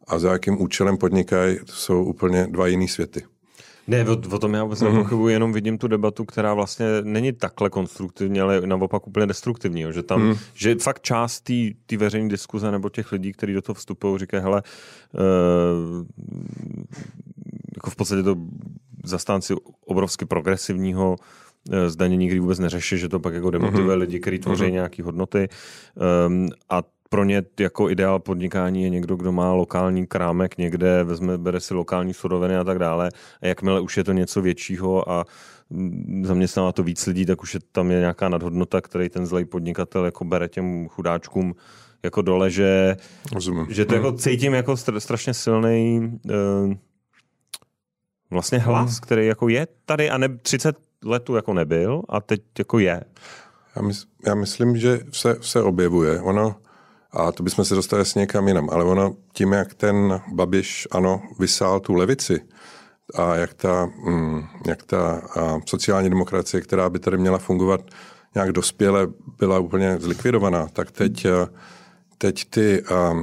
a 0.07 0.19
za 0.19 0.31
jakým 0.31 0.61
účelem 0.61 0.97
podnikají, 0.97 1.57
jsou 1.65 2.03
úplně 2.03 2.47
dva 2.47 2.67
jiný 2.67 2.87
světy. 2.87 3.23
Ne, 3.87 4.05
o, 4.09 4.35
o 4.35 4.39
tom 4.39 4.53
já 4.53 4.63
vůbec 4.63 4.81
mm-hmm. 4.81 4.93
nepochybuji, 4.93 5.33
jenom 5.33 5.53
vidím 5.53 5.77
tu 5.77 5.87
debatu, 5.87 6.25
která 6.25 6.53
vlastně 6.53 6.85
není 7.03 7.33
takhle 7.33 7.69
konstruktivní, 7.69 8.41
ale 8.41 8.61
naopak 8.61 9.07
úplně 9.07 9.25
destruktivní. 9.25 9.81
Jo, 9.81 9.91
že 9.91 10.03
tam, 10.03 10.21
mm. 10.21 10.35
že 10.53 10.75
fakt 10.75 11.01
část 11.01 11.49
té 11.85 11.97
veřejné 11.97 12.29
diskuze 12.29 12.71
nebo 12.71 12.89
těch 12.89 13.11
lidí, 13.11 13.33
kteří 13.33 13.53
do 13.53 13.61
toho 13.61 13.73
vstupují, 13.73 14.19
říkají, 14.19 14.43
hele, 14.43 14.63
uh, 15.13 16.05
jako 17.75 17.89
v 17.89 17.95
podstatě 17.95 18.23
to 18.23 18.35
zastánci 19.03 19.53
obrovsky 19.85 20.25
progresivního 20.25 21.15
zdanění, 21.87 22.27
který 22.27 22.39
vůbec 22.39 22.59
neřeší, 22.59 22.97
že 22.97 23.09
to 23.09 23.19
pak 23.19 23.33
jako 23.33 23.51
demotivuje 23.51 23.95
mm-hmm. 23.95 23.99
lidi, 23.99 24.19
kteří 24.19 24.39
tvoří 24.39 24.63
mm-hmm. 24.63 24.71
nějaké 24.71 25.03
hodnoty. 25.03 25.47
Um, 26.27 26.49
a 26.69 26.83
pro 27.09 27.23
ně 27.23 27.43
jako 27.59 27.89
ideál 27.89 28.19
podnikání 28.19 28.83
je 28.83 28.89
někdo, 28.89 29.15
kdo 29.15 29.31
má 29.31 29.53
lokální 29.53 30.07
krámek 30.07 30.57
někde, 30.57 31.03
vezme, 31.03 31.37
bere 31.37 31.59
si 31.59 31.73
lokální 31.73 32.13
suroviny 32.13 32.55
a 32.57 32.63
tak 32.63 32.79
dále. 32.79 33.09
A 33.41 33.47
jakmile 33.47 33.79
už 33.79 33.97
je 33.97 34.03
to 34.03 34.11
něco 34.11 34.41
většího 34.41 35.11
a 35.11 35.25
mm, 35.69 36.25
zaměstnává 36.25 36.71
to 36.71 36.83
víc 36.83 37.05
lidí, 37.07 37.25
tak 37.25 37.43
už 37.43 37.53
je 37.53 37.59
tam 37.71 37.91
je 37.91 37.99
nějaká 37.99 38.29
nadhodnota, 38.29 38.81
který 38.81 39.09
ten 39.09 39.25
zlej 39.25 39.45
podnikatel 39.45 40.05
jako 40.05 40.25
bere 40.25 40.47
těm 40.47 40.87
chudáčkům 40.87 41.55
jako 42.03 42.21
dole, 42.21 42.51
že, 42.51 42.95
že 43.69 43.85
to 43.85 43.95
jako 43.95 44.07
hmm. 44.07 44.17
cítím 44.17 44.53
jako 44.53 44.77
strašně 44.77 45.33
silný 45.33 46.11
uh, 46.25 46.73
vlastně 48.31 48.57
hlas, 48.57 48.91
hmm. 48.91 48.99
který 49.01 49.27
jako 49.27 49.49
je 49.49 49.67
tady 49.85 50.09
a 50.09 50.17
ne 50.17 50.37
30 50.37 50.75
letů 51.05 51.35
jako 51.35 51.53
nebyl 51.53 52.01
a 52.09 52.21
teď 52.21 52.41
jako 52.57 52.79
je. 52.79 53.03
Já, 53.75 53.81
mys, 53.81 54.05
já 54.25 54.35
myslím, 54.35 54.77
že 54.77 54.99
se, 55.11 55.37
se 55.41 55.61
objevuje. 55.61 56.21
Ono, 56.21 56.55
a 57.11 57.31
to 57.31 57.43
bychom 57.43 57.65
se 57.65 57.75
dostali 57.75 58.05
s 58.05 58.15
někam 58.15 58.47
jinam. 58.47 58.69
Ale 58.71 58.83
ono 58.83 59.15
tím, 59.33 59.53
jak 59.53 59.73
ten 59.73 60.21
Babiš, 60.33 60.87
ano, 60.91 61.21
vysál 61.39 61.79
tu 61.79 61.93
levici 61.93 62.41
a 63.13 63.35
jak 63.35 63.53
ta, 63.53 63.85
mm, 63.85 64.43
jak 64.67 64.83
ta 64.83 65.21
sociální 65.65 66.09
demokracie, 66.09 66.61
která 66.61 66.89
by 66.89 66.99
tady 66.99 67.17
měla 67.17 67.37
fungovat 67.37 67.81
nějak 68.35 68.51
dospěle, 68.51 69.07
byla 69.39 69.59
úplně 69.59 69.97
zlikvidovaná, 69.99 70.67
tak 70.67 70.91
teď, 70.91 71.27
teď 72.17 72.49
ty, 72.49 72.83
a, 72.83 73.13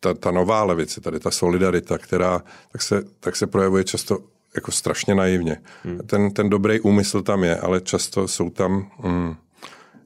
ta, 0.00 0.14
ta 0.14 0.30
nová 0.30 0.64
levice, 0.64 1.00
tady 1.00 1.20
ta 1.20 1.30
solidarita, 1.30 1.98
která 1.98 2.42
tak 2.72 2.82
se, 2.82 3.02
tak 3.20 3.36
se 3.36 3.46
projevuje 3.46 3.84
často 3.84 4.18
jako 4.58 4.72
strašně 4.72 5.14
naivně. 5.14 5.56
Hmm. 5.84 5.98
Ten, 5.98 6.30
ten 6.30 6.50
dobrý 6.50 6.80
úmysl 6.80 7.22
tam 7.22 7.44
je, 7.44 7.56
ale 7.56 7.80
často 7.80 8.28
jsou 8.28 8.50
tam, 8.50 8.90
mm, 9.02 9.34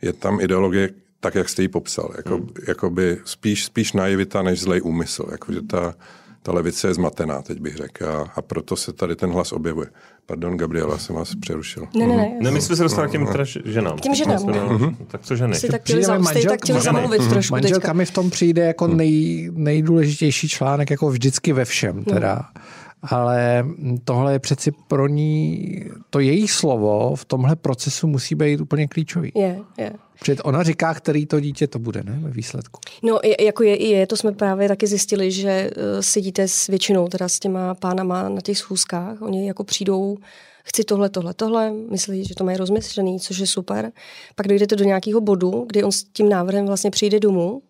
je 0.03 0.13
tam 0.13 0.41
ideologie, 0.41 0.91
tak, 1.21 1.35
jak 1.35 1.49
jste 1.49 1.63
ji 1.63 1.69
popsal. 1.69 2.11
Jako, 2.17 2.37
hmm. 2.37 2.49
Jakoby 2.69 3.19
spíš, 3.25 3.65
spíš 3.65 3.93
naivita 3.93 4.43
než 4.43 4.61
zlej 4.61 4.81
úmysl. 4.85 5.27
Jako, 5.31 5.53
že 5.53 5.63
ta, 5.63 5.95
ta 6.43 6.53
levice 6.53 6.89
je 6.89 6.95
zmatená, 6.95 7.43
teď 7.43 7.61
bych 7.61 7.77
řekl. 7.77 8.07
A, 8.07 8.33
a 8.37 8.43
proto 8.43 8.77
se 8.77 8.93
tady 8.93 9.17
ten 9.17 9.31
hlas 9.31 9.53
objevuje. 9.53 9.87
Pardon, 10.27 10.57
Gabriela, 10.57 10.99
jsem 10.99 11.17
vás 11.17 11.35
přerušil. 11.35 11.89
Ne, 11.97 12.07
ne, 12.07 12.17
ne. 12.17 12.39
Ne, 12.41 12.51
my 12.51 12.61
jsme 12.61 12.77
se 12.77 12.83
dostali 12.83 13.09
k 13.09 13.11
těm 13.11 13.27
teda 13.27 13.45
ženám. 13.65 13.99
K 13.99 14.01
těm 14.01 14.15
ženám. 14.15 14.39
Mm-hmm. 14.39 14.97
Tak 15.09 15.23
co 15.23 15.37
ženy? 15.37 15.55
Jsi 15.55 15.69
tak 15.69 15.81
chtěli, 15.81 16.05
zam, 16.05 16.23
manžel, 16.23 16.51
tak 16.51 16.61
chtěli 16.61 16.81
zamluvit 16.81 17.21
mm-hmm. 17.21 17.31
trošku 17.31 17.55
Manželka 17.55 17.81
teďka. 17.81 17.93
mi 17.93 18.07
v 18.07 18.11
tom 18.11 18.31
přijde 18.31 18.67
jako 18.67 18.87
nej, 18.87 19.51
nejdůležitější 19.55 20.49
článek, 20.49 20.91
jako 20.91 21.11
vždycky 21.11 21.53
ve 21.53 21.65
všem. 21.65 22.05
Teda. 22.05 22.35
Mm 22.35 22.63
ale 23.03 23.65
tohle 24.05 24.33
je 24.33 24.39
přeci 24.39 24.73
pro 24.89 25.09
ní, 25.09 25.85
to 26.11 26.21
její 26.21 26.49
slovo 26.49 27.17
v 27.17 27.25
tomhle 27.25 27.57
procesu 27.57 28.07
musí 28.07 28.35
být 28.35 28.61
úplně 28.61 28.89
klíčový. 28.89 29.33
Je, 29.35 29.61
je. 29.79 29.93
Protože 30.19 30.43
ona 30.43 30.63
říká, 30.63 30.95
který 30.95 31.27
to 31.27 31.41
dítě 31.41 31.67
to 31.67 31.79
bude, 31.79 32.03
ne, 32.03 32.19
ve 32.23 32.31
výsledku. 32.31 32.81
No, 33.03 33.19
jako 33.41 33.63
je, 33.63 33.89
je, 33.89 34.07
to 34.07 34.17
jsme 34.17 34.33
právě 34.33 34.69
taky 34.69 34.87
zjistili, 34.87 35.31
že 35.31 35.71
uh, 35.77 35.83
sedíte 36.01 36.49
s 36.49 36.67
většinou, 36.67 37.09
teda 37.09 37.29
s 37.29 37.39
těma 37.39 37.75
pánama 37.75 38.29
na 38.29 38.41
těch 38.41 38.59
schůzkách, 38.59 39.23
oni 39.23 39.47
jako 39.47 39.65
přijdou, 39.65 40.17
chci 40.65 40.85
tohle, 40.85 41.09
tohle, 41.09 41.35
tohle, 41.35 41.73
myslí, 41.91 42.25
že 42.25 42.35
to 42.35 42.45
mají 42.45 42.57
rozmyšlený, 42.57 43.21
což 43.21 43.39
je 43.39 43.47
super. 43.47 43.93
Pak 44.35 44.49
dojdete 44.49 44.77
do 44.77 44.85
nějakého 44.85 45.21
bodu, 45.21 45.65
kdy 45.69 45.85
on 45.85 45.93
s 45.93 46.05
tím 46.05 46.29
návrhem 46.29 46.67
vlastně 46.67 46.91
přijde 46.91 47.21
domů 47.21 47.63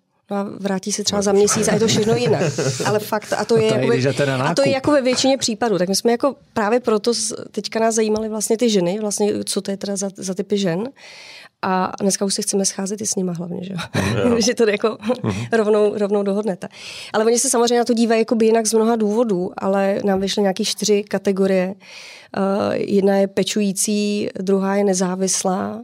vrátí 0.58 0.92
se 0.92 1.04
třeba 1.04 1.22
za 1.22 1.32
měsíc 1.32 1.68
a 1.68 1.74
je 1.74 1.80
to 1.80 1.86
všechno 1.86 2.14
jinak. 2.14 2.42
Ale 2.86 2.98
fakt, 2.98 3.32
a 3.32 3.44
to 3.44 3.56
je, 3.56 3.66
jako, 3.66 4.42
a 4.42 4.54
to 4.54 4.62
je 4.62 4.70
jako 4.70 4.90
ve 4.92 5.00
většině 5.00 5.38
případů. 5.38 5.78
Tak 5.78 5.88
my 5.88 5.96
jsme 5.96 6.10
jako 6.10 6.34
právě 6.52 6.80
proto, 6.80 7.12
teďka 7.50 7.80
nás 7.80 7.94
zajímaly 7.94 8.28
vlastně 8.28 8.56
ty 8.56 8.70
ženy, 8.70 8.98
vlastně 9.00 9.44
co 9.44 9.60
to 9.60 9.70
je 9.70 9.76
teda 9.76 9.96
za, 9.96 10.10
za 10.16 10.34
typy 10.34 10.58
žen. 10.58 10.88
A 11.62 11.92
dneska 12.00 12.24
už 12.24 12.34
se 12.34 12.42
chceme 12.42 12.64
scházet 12.64 13.00
i 13.00 13.06
s 13.06 13.14
nima 13.14 13.32
hlavně, 13.32 13.64
že, 13.64 13.74
že 14.38 14.54
to 14.54 14.70
jako 14.70 14.98
rovnou, 15.52 15.98
rovnou 15.98 16.22
dohodnete. 16.22 16.68
Ale 17.12 17.24
oni 17.24 17.38
se 17.38 17.50
samozřejmě 17.50 17.78
na 17.78 17.84
to 17.84 17.94
dívají 17.94 18.20
jako 18.20 18.34
by 18.34 18.46
jinak 18.46 18.66
z 18.66 18.72
mnoha 18.72 18.96
důvodů, 18.96 19.50
ale 19.58 19.98
nám 20.04 20.20
vyšly 20.20 20.42
nějaké 20.42 20.64
čtyři 20.64 21.02
kategorie. 21.02 21.74
Uh, 22.36 22.74
jedna 22.74 23.16
je 23.16 23.26
pečující, 23.26 24.28
druhá 24.40 24.76
je 24.76 24.84
nezávislá, 24.84 25.82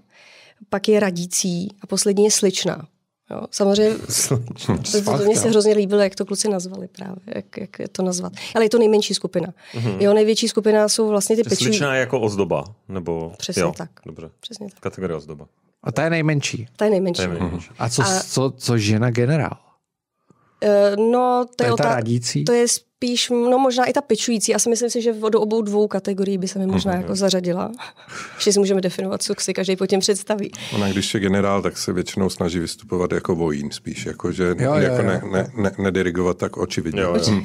pak 0.71 0.89
je 0.89 1.01
radící 1.01 1.69
a 1.81 1.87
poslední 1.87 2.25
je 2.25 2.31
sličná. 2.31 2.87
Jo, 3.31 3.41
samozřejmě, 3.51 3.99
to, 4.29 4.39
to, 5.05 5.19
to 5.19 5.25
mě 5.25 5.37
se 5.37 5.49
hrozně 5.49 5.75
líbilo, 5.75 6.01
jak 6.01 6.15
to 6.15 6.25
kluci 6.25 6.49
nazvali 6.49 6.89
právě, 6.89 7.17
jak, 7.27 7.57
jak 7.57 7.79
je 7.79 7.89
to 7.89 8.03
nazvat. 8.03 8.33
Ale 8.55 8.65
je 8.65 8.71
to 8.71 8.79
nejmenší 8.79 9.15
skupina. 9.15 9.49
Mm-hmm. 9.75 9.97
Jo, 10.01 10.15
největší 10.15 10.49
skupina 10.49 10.89
jsou 10.89 11.09
vlastně 11.09 11.37
ty 11.37 11.43
pečují. 11.43 11.71
Sličná 11.71 11.97
jako 11.97 12.21
ozdoba, 12.21 12.65
nebo... 12.89 13.33
Přesně 13.39 13.63
jo, 13.63 13.73
tak. 13.77 13.91
Dobře. 14.07 14.31
Přesně 14.41 14.67
tak. 14.71 14.81
Kategorie 14.81 15.17
ozdoba. 15.17 15.47
A 15.83 15.93
ta 15.93 16.05
je 16.05 16.11
nejmenší. 16.11 16.69
Ta 16.77 16.85
je 16.85 16.91
nejmenší. 16.91 17.17
To 17.17 17.23
je 17.23 17.41
nejmenší. 17.41 17.71
A 17.79 17.89
co, 17.89 18.03
A- 18.03 18.21
co, 18.21 18.53
co 18.57 18.79
žena 18.79 19.11
generál? 19.11 19.57
Uh, 20.63 21.13
no, 21.13 21.45
to, 21.51 21.55
To 21.57 21.65
je, 21.65 21.67
je 21.67 21.71
ta 21.77 21.85
otá- 21.85 21.95
radící? 21.95 22.45
to 22.45 22.53
je 22.53 22.69
spíš, 22.69 23.31
no 23.31 23.59
možná 23.59 23.85
i 23.85 23.93
ta 23.93 24.01
pečující. 24.01 24.53
Já 24.53 24.59
si 24.59 24.69
myslím 24.71 24.91
si, 24.91 25.03
že 25.03 25.13
do 25.31 25.41
obou 25.41 25.63
dvou 25.63 25.89
kategorií 25.89 26.39
by 26.39 26.49
se 26.49 26.59
mi 26.59 26.67
možná 26.67 26.95
jako 26.95 27.15
zařadila. 27.15 27.73
Ještě 28.35 28.53
si 28.53 28.59
můžeme 28.59 28.81
definovat, 28.81 29.23
co 29.23 29.35
si 29.39 29.55
každý 29.55 29.77
po 29.77 29.87
těm 29.87 30.01
představí. 30.01 30.53
Ona, 30.75 30.89
když 30.89 31.15
je 31.15 31.21
generál, 31.21 31.63
tak 31.63 31.79
se 31.79 31.93
většinou 31.93 32.31
snaží 32.31 32.59
vystupovat 32.59 33.13
jako 33.13 33.35
vojín 33.35 33.71
spíš, 33.71 34.07
jako 34.07 34.33
že 34.33 34.45
Jo, 34.45 34.55
jo, 34.59 34.75
jako 34.75 34.97
jo. 34.97 35.03
Ne, 35.03 35.21
ne, 35.33 35.51
ne, 35.57 35.71
nedirigovat 35.79 36.37
tak 36.39 36.57
očividně. 36.57 37.01
Jo, 37.01 37.17
jo. 37.17 37.43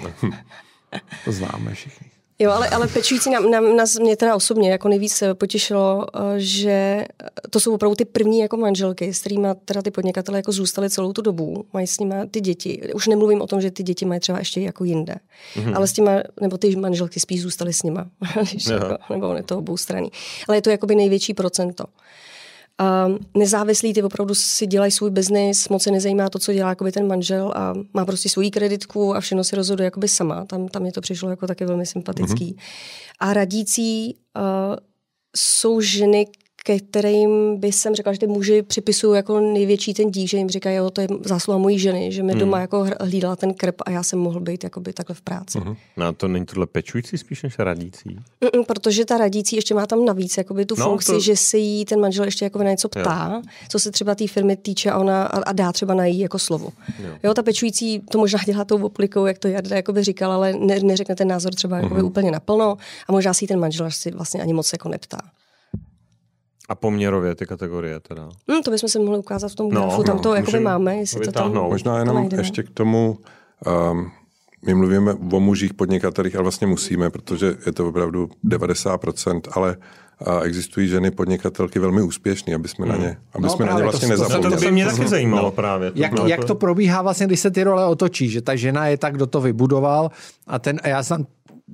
To 1.26 1.32
známe 1.32 1.74
všichni. 1.74 2.08
Jo, 2.40 2.52
ale, 2.52 2.70
ale 2.70 2.88
pečující 2.88 3.30
nám, 3.30 3.52
nám, 3.52 3.76
nás, 3.76 4.00
mě 4.00 4.18
teda 4.18 4.36
osobně 4.36 4.72
jako 4.72 4.88
nejvíc 4.88 5.22
eh, 5.22 5.34
potěšilo, 5.34 6.06
eh, 6.16 6.20
že 6.38 7.06
to 7.50 7.60
jsou 7.60 7.74
opravdu 7.74 7.96
ty 7.96 8.06
první 8.06 8.40
jako 8.40 8.58
manželky, 8.58 9.14
s 9.14 9.20
kterými 9.20 9.48
teda 9.66 9.82
ty 9.82 9.92
podnikatelé 9.92 10.38
jako 10.38 10.52
zůstali 10.52 10.90
celou 10.90 11.14
tu 11.14 11.22
dobu, 11.22 11.66
mají 11.74 11.88
s 11.88 12.00
nimi 12.00 12.16
ty 12.32 12.42
děti. 12.42 12.94
Už 12.96 13.08
nemluvím 13.08 13.42
o 13.42 13.48
tom, 13.48 13.62
že 13.62 13.72
ty 13.72 13.84
děti 13.84 14.06
mají 14.06 14.20
třeba 14.20 14.40
ještě 14.40 14.62
jako 14.62 14.84
jinde, 14.84 15.16
mm-hmm. 15.56 15.76
ale 15.76 15.88
s 15.88 15.94
těma, 15.94 16.12
nebo 16.42 16.58
ty 16.58 16.76
manželky 16.76 17.20
spíš 17.20 17.42
zůstaly 17.42 17.74
s 17.74 17.84
nima, 17.84 18.08
když 18.52 18.66
jako, 18.66 18.98
nebo 19.10 19.34
je 19.34 19.44
to 19.44 19.58
obou 19.58 19.78
strany. 19.78 20.10
Ale 20.48 20.58
je 20.58 20.62
to 20.62 20.70
jakoby 20.70 20.96
největší 20.96 21.34
procento. 21.34 21.84
Um, 21.84 21.92
nezávislí 23.38 23.94
ty 23.94 24.04
opravdu 24.04 24.36
si 24.36 24.68
dělají 24.68 24.92
svůj 24.92 25.12
biznis, 25.12 25.70
moc 25.70 25.84
se 25.84 25.92
nezajímá 25.92 26.30
to, 26.30 26.40
co 26.40 26.54
dělá 26.54 26.70
jakoby 26.70 26.92
ten 26.92 27.08
manžel 27.08 27.54
a 27.56 27.74
má 27.94 28.06
prostě 28.06 28.30
svoji 28.30 28.52
kreditku 28.52 29.16
a 29.16 29.20
všechno 29.20 29.44
si 29.44 29.56
rozhoduje 29.56 29.86
jakoby 29.86 30.08
sama. 30.08 30.46
Tam, 30.46 30.68
tam 30.68 30.82
mě 30.82 30.92
to 30.92 31.02
přišlo 31.02 31.30
jako 31.30 31.48
taky 31.48 31.66
velmi 31.66 31.86
sympatický. 31.86 32.54
Mm-hmm. 32.54 32.62
A 33.20 33.34
radící 33.34 34.16
uh, 34.38 34.76
jsou 35.38 35.82
ženy, 35.82 36.26
ke 36.66 36.80
kterým 36.80 37.58
by 37.60 37.72
jsem 37.72 37.96
řekla, 37.96 38.14
že 38.14 38.20
ty 38.20 38.28
muži 38.28 38.62
připisují 38.62 39.16
jako 39.16 39.40
největší 39.40 39.94
ten 39.94 40.12
dík, 40.12 40.30
že 40.30 40.38
jim 40.38 40.50
říkají, 40.50 40.76
jo, 40.76 40.90
to 40.90 41.02
je 41.02 41.08
zásluha 41.26 41.58
mojí 41.58 41.80
ženy, 41.80 42.12
že 42.12 42.24
mi 42.24 42.36
doma 42.36 42.60
jako 42.60 42.88
hlídala 43.02 43.36
ten 43.36 43.54
krb 43.54 43.76
a 43.86 43.90
já 43.92 44.04
jsem 44.04 44.20
mohl 44.20 44.40
být 44.40 44.64
jakoby 44.64 44.94
takhle 44.94 45.16
v 45.16 45.22
práci. 45.22 45.60
Mm-hmm. 45.60 45.76
No 45.98 46.06
a 46.06 46.12
to 46.12 46.28
není 46.28 46.46
tohle 46.46 46.66
pečující 46.68 47.18
spíš 47.18 47.44
než 47.44 47.60
radící? 47.60 48.10
Mm, 48.56 48.64
protože 48.66 49.06
ta 49.06 49.18
radící 49.18 49.56
ještě 49.56 49.74
má 49.74 49.86
tam 49.86 50.06
navíc 50.06 50.38
jakoby 50.38 50.66
tu 50.66 50.76
No, 50.80 50.86
funkci, 50.86 51.12
to- 51.12 51.20
že 51.20 51.36
se 51.36 51.58
jí 51.58 51.86
ten 51.86 52.00
manžel 52.00 52.26
ještě 52.26 52.46
jako 52.46 52.64
na 52.64 52.70
něco 52.72 52.90
ptá, 52.90 53.32
jo. 53.34 53.42
co 53.70 53.80
se 53.80 53.92
třeba 53.92 54.16
té 54.16 54.28
firmy 54.28 54.58
týče 54.58 54.92
a 54.92 54.98
ona 55.00 55.24
a, 55.26 55.38
a 55.40 55.52
dá 55.52 55.72
třeba 55.72 55.94
na 55.94 56.06
jí 56.06 56.20
jako 56.20 56.40
slovo. 56.40 56.70
Jo. 57.04 57.10
jo, 57.24 57.34
ta 57.34 57.44
pečující 57.44 58.00
to 58.00 58.18
možná 58.18 58.40
dělá 58.46 58.66
tou 58.66 58.84
oplikou, 58.86 59.26
jak 59.26 59.38
to 59.40 59.48
Jarda 59.48 59.76
jakoby 59.76 60.04
říkal, 60.04 60.32
ale 60.32 60.54
ne, 60.54 60.80
neřekne 60.80 61.16
ten 61.16 61.28
názor 61.28 61.54
třeba 61.56 61.78
Mhm. 61.82 62.06
úplně 62.06 62.32
naplno 62.32 62.78
a 63.08 63.12
možná 63.12 63.34
si 63.34 63.48
ten 63.48 63.60
manžel 63.60 63.92
si 63.92 64.12
vlastně 64.12 64.42
ani 64.42 64.54
moc 64.54 64.74
jako 64.74 64.90
neptá. 64.90 65.18
A 66.70 66.76
poměrově 66.76 67.36
ty 67.36 67.46
kategorie 67.46 68.00
teda. 68.00 68.30
Hm, 68.52 68.62
to 68.66 68.72
bychom 68.72 68.90
se 68.90 69.00
mohli 69.00 69.18
ukázat 69.20 69.52
v 69.52 69.56
tom 69.56 69.70
No, 69.70 69.82
grafu, 69.82 70.04
tam 70.04 70.16
no, 70.16 70.22
to 70.22 70.36
jakoby 70.36 70.46
můžeme 70.58 70.64
máme, 70.64 70.96
jestli 70.98 71.20
to 71.26 71.32
tam... 71.32 71.44
vytáhnout. 71.52 71.70
Možná 71.70 71.94
to 71.94 72.00
jenom 72.00 72.16
najdeme. 72.16 72.42
ještě 72.44 72.64
k 72.64 72.70
tomu, 72.70 73.18
um, 73.92 74.12
my 74.66 74.74
mluvíme 74.74 75.14
o 75.34 75.40
mužích 75.40 75.74
podnikatelích, 75.74 76.36
ale 76.36 76.44
vlastně 76.44 76.68
musíme, 76.68 77.10
protože 77.10 77.56
je 77.66 77.72
to 77.72 77.88
opravdu 77.88 78.30
90%, 78.46 79.42
ale 79.52 79.78
a 80.26 80.40
existují 80.40 80.88
ženy 80.88 81.12
podnikatelky 81.12 81.80
velmi 81.80 82.02
úspěšné, 82.02 82.56
aby 82.56 82.68
jsme 82.68 82.86
na 82.86 82.96
ně, 82.98 83.18
aby 83.34 83.44
No, 83.44 83.50
jsme 83.50 83.66
na 83.66 83.74
ně 83.78 83.84
vlastně 83.84 84.08
to- 84.08 84.16
to- 84.16 84.22
No, 84.24 84.30
to 84.30 84.34
nezapomněli. 84.36 84.66
by 84.66 84.72
mě 84.72 84.86
taky 84.86 85.08
zajímalo 85.08 85.52
právě. 85.52 85.92
To 85.92 86.00
Jak, 86.00 86.14
bylo 86.14 86.28
jak 86.28 86.40
jako- 86.40 86.48
to 86.48 86.56
probíhá 86.56 87.02
vlastně, 87.02 87.26
když 87.28 87.40
se 87.40 87.52
ty 87.52 87.64
role 87.64 87.86
otočí, 87.86 88.30
že 88.30 88.42
ta 88.42 88.56
žena 88.56 88.88
je 88.88 88.98
tak, 88.98 89.14
kdo 89.16 89.28
to 89.28 89.42
vybudoval 89.42 90.12
a 90.48 90.60
ten, 90.60 90.80
a 90.84 90.88
já 90.88 91.04
jsem, 91.04 91.26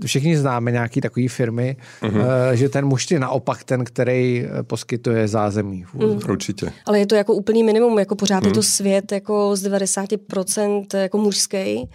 všichni 0.06 0.38
známe 0.38 0.72
nějaký 0.72 1.02
takový 1.02 1.28
firmy, 1.28 1.78
uh-huh. 2.02 2.52
že 2.54 2.70
ten 2.70 2.86
muž 2.86 3.12
je 3.12 3.20
naopak 3.20 3.64
ten, 3.64 3.84
který 3.84 4.46
eh, 4.46 4.64
poskytuje 4.64 5.28
zázemí. 5.28 5.86
Mm. 5.94 6.20
Určitě. 6.30 6.72
Ale 6.86 7.00
je 7.00 7.06
to 7.06 7.16
jako 7.16 7.34
úplný 7.34 7.64
minimum, 7.64 8.00
jako 8.00 8.16
pořád 8.16 8.44
hmm. 8.44 8.48
je 8.48 8.54
to 8.54 8.64
svět 8.64 9.12
jako 9.12 9.56
z 9.56 9.64
90% 9.64 10.98
jako 10.98 11.18
mužský 11.18 11.90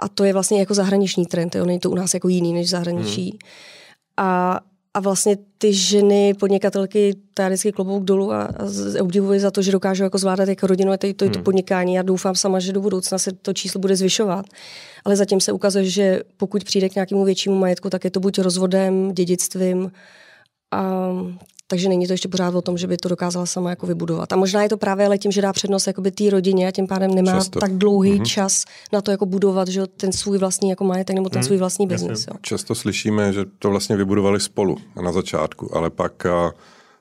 a 0.00 0.08
to 0.08 0.24
je 0.24 0.32
vlastně 0.32 0.60
jako 0.60 0.74
zahraniční 0.74 1.26
trend, 1.26 1.54
jo, 1.54 1.64
není 1.64 1.78
to 1.78 1.90
u 1.90 1.94
nás 1.94 2.14
jako 2.14 2.28
jiný 2.28 2.52
než 2.52 2.70
zahraničí. 2.70 3.30
Hmm. 3.30 3.38
A, 4.16 4.60
a 4.94 5.00
vlastně 5.00 5.36
ty 5.58 5.72
ženy, 5.72 6.34
podnikatelky, 6.34 7.14
to 7.34 7.42
já 7.42 7.48
vždycky 7.48 7.72
klobouk 7.72 8.04
dolů 8.04 8.32
a, 8.32 8.42
a 8.42 8.50
obdivuji 9.00 9.40
za 9.40 9.50
to, 9.50 9.62
že 9.62 9.72
dokážou 9.72 10.04
jako 10.04 10.18
zvládat 10.18 10.48
jako 10.48 10.66
rodinu, 10.66 10.92
to, 10.98 11.12
to, 11.12 11.30
to 11.30 11.42
podnikání. 11.42 11.94
Já 11.94 12.02
doufám 12.02 12.34
sama, 12.34 12.60
že 12.60 12.72
do 12.72 12.80
budoucna 12.80 13.18
se 13.18 13.32
to 13.32 13.52
číslo 13.52 13.80
bude 13.80 13.96
zvyšovat. 13.96 14.46
Ale 15.04 15.16
zatím 15.16 15.40
se 15.40 15.52
ukazuje, 15.52 15.84
že 15.84 16.22
pokud 16.36 16.64
přijde 16.64 16.88
k 16.88 16.94
nějakému 16.94 17.24
většímu 17.24 17.58
majetku, 17.58 17.90
tak 17.90 18.04
je 18.04 18.10
to 18.10 18.20
buď 18.20 18.38
rozvodem, 18.38 19.12
dědictvím, 19.12 19.92
a, 20.70 21.10
takže 21.72 21.88
není 21.88 22.06
to 22.06 22.12
ještě 22.12 22.28
pořád 22.28 22.54
o 22.54 22.62
tom, 22.62 22.78
že 22.78 22.86
by 22.86 22.96
to 22.96 23.08
dokázala 23.08 23.46
sama 23.46 23.70
jako 23.70 23.86
vybudovat. 23.86 24.32
A 24.32 24.36
možná 24.36 24.62
je 24.62 24.68
to 24.68 24.76
právě 24.76 25.06
ale 25.06 25.18
tím, 25.18 25.32
že 25.32 25.42
dá 25.42 25.52
přednost 25.52 25.86
jakoby 25.86 26.10
té 26.10 26.30
rodině 26.30 26.68
a 26.68 26.70
tím 26.70 26.86
pádem 26.86 27.14
nemá 27.14 27.32
Často. 27.32 27.60
tak 27.60 27.72
dlouhý 27.72 28.12
mm-hmm. 28.12 28.24
čas 28.24 28.64
na 28.92 29.00
to 29.00 29.10
jako 29.10 29.26
budovat, 29.26 29.68
že 29.68 29.86
ten 29.86 30.12
svůj 30.12 30.38
vlastní 30.38 30.70
jako 30.70 30.84
majetek 30.84 31.16
nebo 31.16 31.28
ten 31.28 31.38
mm, 31.38 31.42
svůj 31.42 31.58
vlastní 31.58 31.86
biznis. 31.86 32.28
Často 32.40 32.74
slyšíme, 32.74 33.32
že 33.32 33.44
to 33.58 33.70
vlastně 33.70 33.96
vybudovali 33.96 34.40
spolu 34.40 34.76
na 35.02 35.12
začátku, 35.12 35.76
ale 35.76 35.90
pak 35.90 36.26
a, 36.26 36.52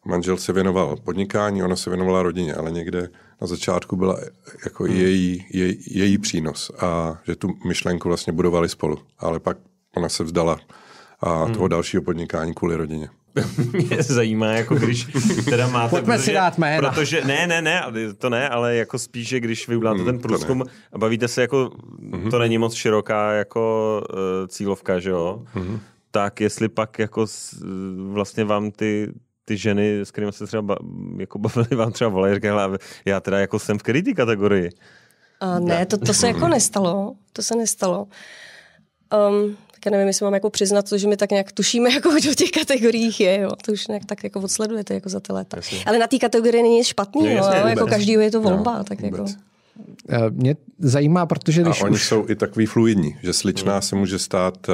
manžel 0.06 0.38
se 0.38 0.54
věnoval 0.54 0.96
podnikání, 1.04 1.64
ona 1.64 1.76
se 1.76 1.90
věnovala 1.90 2.24
rodině, 2.24 2.54
ale 2.54 2.72
někde 2.72 3.10
na 3.42 3.48
začátku 3.48 3.96
byla 3.96 4.20
jako 4.64 4.84
hmm. 4.84 4.96
její, 4.96 5.46
jej, 5.54 5.78
její 5.88 6.18
přínos 6.18 6.72
a 6.80 7.20
že 7.28 7.36
tu 7.36 7.48
myšlenku 7.66 8.08
vlastně 8.08 8.34
budovali 8.34 8.70
spolu, 8.70 8.98
ale 9.20 9.40
pak 9.40 9.58
ona 9.96 10.10
se 10.10 10.24
vzdala 10.24 10.60
a 11.22 11.48
toho 11.48 11.68
dalšího 11.68 12.04
podnikání 12.04 12.54
kvůli 12.54 12.76
rodině. 12.76 13.10
mě 13.74 14.04
zajímá, 14.04 14.48
jako 14.48 14.76
když 14.76 15.08
teda 15.50 15.68
máte... 15.68 15.90
Pojďme 15.90 16.20
si 16.20 16.34
dát 16.34 16.58
jména. 16.58 16.92
Protože, 16.92 17.22
ne, 17.26 17.48
ne, 17.48 17.62
ne, 17.62 17.84
to 18.18 18.30
ne, 18.30 18.50
ale 18.50 18.76
jako 18.76 19.00
spíš, 19.00 19.28
že 19.28 19.40
když 19.40 19.68
vy 19.68 19.76
uděláte 19.76 20.04
ten 20.04 20.20
průzkum 20.20 20.64
a 20.94 20.98
bavíte 20.98 21.28
se 21.28 21.42
jako, 21.42 21.72
to 22.32 22.40
není 22.40 22.58
moc 22.58 22.74
široká 22.74 23.32
jako 23.32 24.02
uh, 24.14 24.48
cílovka, 24.48 25.00
že 25.00 25.10
jo, 25.10 25.44
tak 26.12 26.42
jestli 26.42 26.70
pak 26.70 27.00
jako 27.00 27.28
s, 27.28 27.64
vlastně 28.12 28.44
vám 28.44 28.72
ty 28.72 29.14
ty 29.46 29.58
ženy, 29.58 30.00
s 30.00 30.12
kterými 30.12 30.34
se 30.34 30.48
třeba 30.48 30.62
ba, 30.62 30.76
jako 31.18 31.40
bavili, 31.40 31.68
vám 31.76 31.92
třeba 31.92 32.10
volají, 32.10 32.36
říkají, 32.36 32.52
"Hele, 32.52 32.78
já 33.06 33.20
teda 33.20 33.40
jako 33.40 33.60
jsem 33.60 33.80
v 33.80 33.84
který 33.84 34.14
kategorii? 34.14 34.70
A 35.40 35.60
ne, 35.60 35.86
to, 35.86 35.98
to 35.98 36.14
se 36.14 36.28
jako 36.28 36.48
nestalo. 36.48 37.14
To 37.34 37.42
se 37.42 37.56
nestalo. 37.56 38.08
Um, 39.30 39.58
tak 39.84 39.86
já 39.86 39.92
nevím, 39.92 40.08
jestli 40.08 40.24
mám 40.24 40.34
jako 40.34 40.50
přiznat 40.50 40.90
to, 40.90 40.98
že 40.98 41.08
my 41.08 41.18
tak 41.18 41.32
nějak 41.32 41.52
tušíme, 41.52 41.90
jako 41.94 42.10
kdo 42.10 42.32
v 42.32 42.36
těch 42.36 42.52
kategoriích 42.52 43.20
je. 43.20 43.40
Jo. 43.40 43.50
To 43.66 43.72
už 43.72 43.88
nějak 43.88 44.06
tak 44.06 44.24
jako 44.24 44.40
odsledujete 44.40 44.94
jako 44.94 45.10
za 45.10 45.20
ty 45.20 45.34
léta. 45.34 45.58
Jasně. 45.58 45.78
Ale 45.86 46.00
na 46.00 46.08
té 46.08 46.18
kategorii 46.20 46.64
není 46.64 46.76
nic 46.78 46.88
špatný. 46.88 47.22
No, 47.24 47.30
No, 47.30 47.36
jasně, 47.36 47.60
jo, 47.60 47.68
jako 47.68 47.88
každýho 47.88 48.22
je 48.22 48.32
to 48.32 48.42
No, 48.42 48.50
volba. 48.50 48.84
tak 48.84 49.02
jako. 49.04 49.18
vůbec. 49.18 49.36
Eh, 50.10 50.30
Mě 50.30 50.56
zajímá, 50.80 51.26
protože 51.26 51.62
A 51.62 51.64
když 51.64 51.82
oni 51.84 51.94
už... 51.94 52.08
jsou 52.08 52.26
i 52.30 52.36
takový 52.36 52.66
fluidní, 52.66 53.16
že 53.24 53.34
sličná 53.34 53.82
se 53.82 53.96
může 53.96 54.20
stát, 54.20 54.68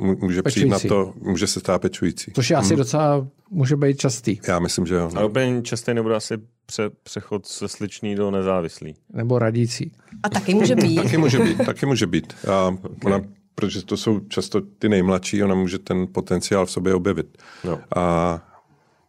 uh, 0.00 0.16
může 0.20 0.42
přijít 0.42 0.68
na 0.68 0.76
Pečující. 0.76 0.88
to, 0.88 1.12
může 1.20 1.46
se 1.46 1.60
stát 1.60 1.82
pečující. 1.82 2.32
Což 2.34 2.50
je 2.50 2.56
asi 2.56 2.76
docela, 2.76 3.26
může 3.50 3.76
být 3.76 3.96
častý. 3.98 4.38
Já 4.48 4.58
myslím, 4.58 4.86
že 4.86 4.94
jo. 4.94 5.10
Ale 5.14 5.26
úplně 5.26 5.62
častý 5.62 5.94
nebude 5.94 6.14
asi 6.16 6.34
pře, 6.66 6.90
přechod 7.02 7.48
ze 7.58 7.68
sličný 7.68 8.14
do 8.14 8.30
nezávislý. 8.30 8.94
Nebo 9.12 9.38
radící. 9.38 9.92
A 10.22 10.28
taky 10.28 10.54
může 10.54 10.76
být. 10.76 10.96
Taky 10.96 11.16
může 11.18 11.38
být, 11.38 11.56
taky 11.66 11.86
může 11.86 12.06
být. 12.06 12.34
A 12.50 12.66
okay. 12.68 12.90
ona, 13.04 13.20
protože 13.54 13.84
to 13.84 13.96
jsou 13.96 14.20
často 14.20 14.60
ty 14.60 14.88
nejmladší, 14.88 15.42
ona 15.42 15.54
může 15.54 15.78
ten 15.78 16.06
potenciál 16.12 16.66
v 16.66 16.70
sobě 16.70 16.94
objevit. 16.94 17.38
No. 17.64 17.80
A, 17.96 18.40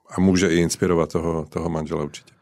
a 0.09 0.21
může 0.21 0.49
i 0.49 0.55
inspirovat 0.55 1.11
toho, 1.11 1.45
toho 1.49 1.69
manžela 1.69 2.03
určitě. 2.03 2.33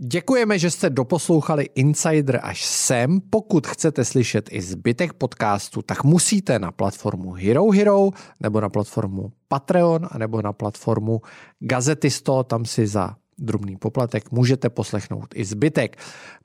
Děkujeme, 0.00 0.58
že 0.58 0.70
jste 0.70 0.90
doposlouchali 0.90 1.68
Insider 1.74 2.40
až 2.42 2.64
sem. 2.64 3.20
Pokud 3.30 3.66
chcete 3.66 4.04
slyšet 4.04 4.48
i 4.52 4.62
zbytek 4.62 5.12
podcastu, 5.12 5.82
tak 5.82 6.04
musíte 6.04 6.58
na 6.58 6.72
platformu 6.72 7.32
Hero 7.32 7.70
Hero, 7.70 8.10
nebo 8.40 8.60
na 8.60 8.68
platformu 8.68 9.32
Patreon, 9.48 10.08
nebo 10.18 10.42
na 10.42 10.52
platformu 10.52 11.20
Gazetisto, 11.60 12.44
tam 12.44 12.64
si 12.64 12.86
za 12.86 13.16
drobný 13.38 13.76
poplatek 13.76 14.32
můžete 14.32 14.70
poslechnout 14.70 15.28
i 15.34 15.44
zbytek. 15.44 15.96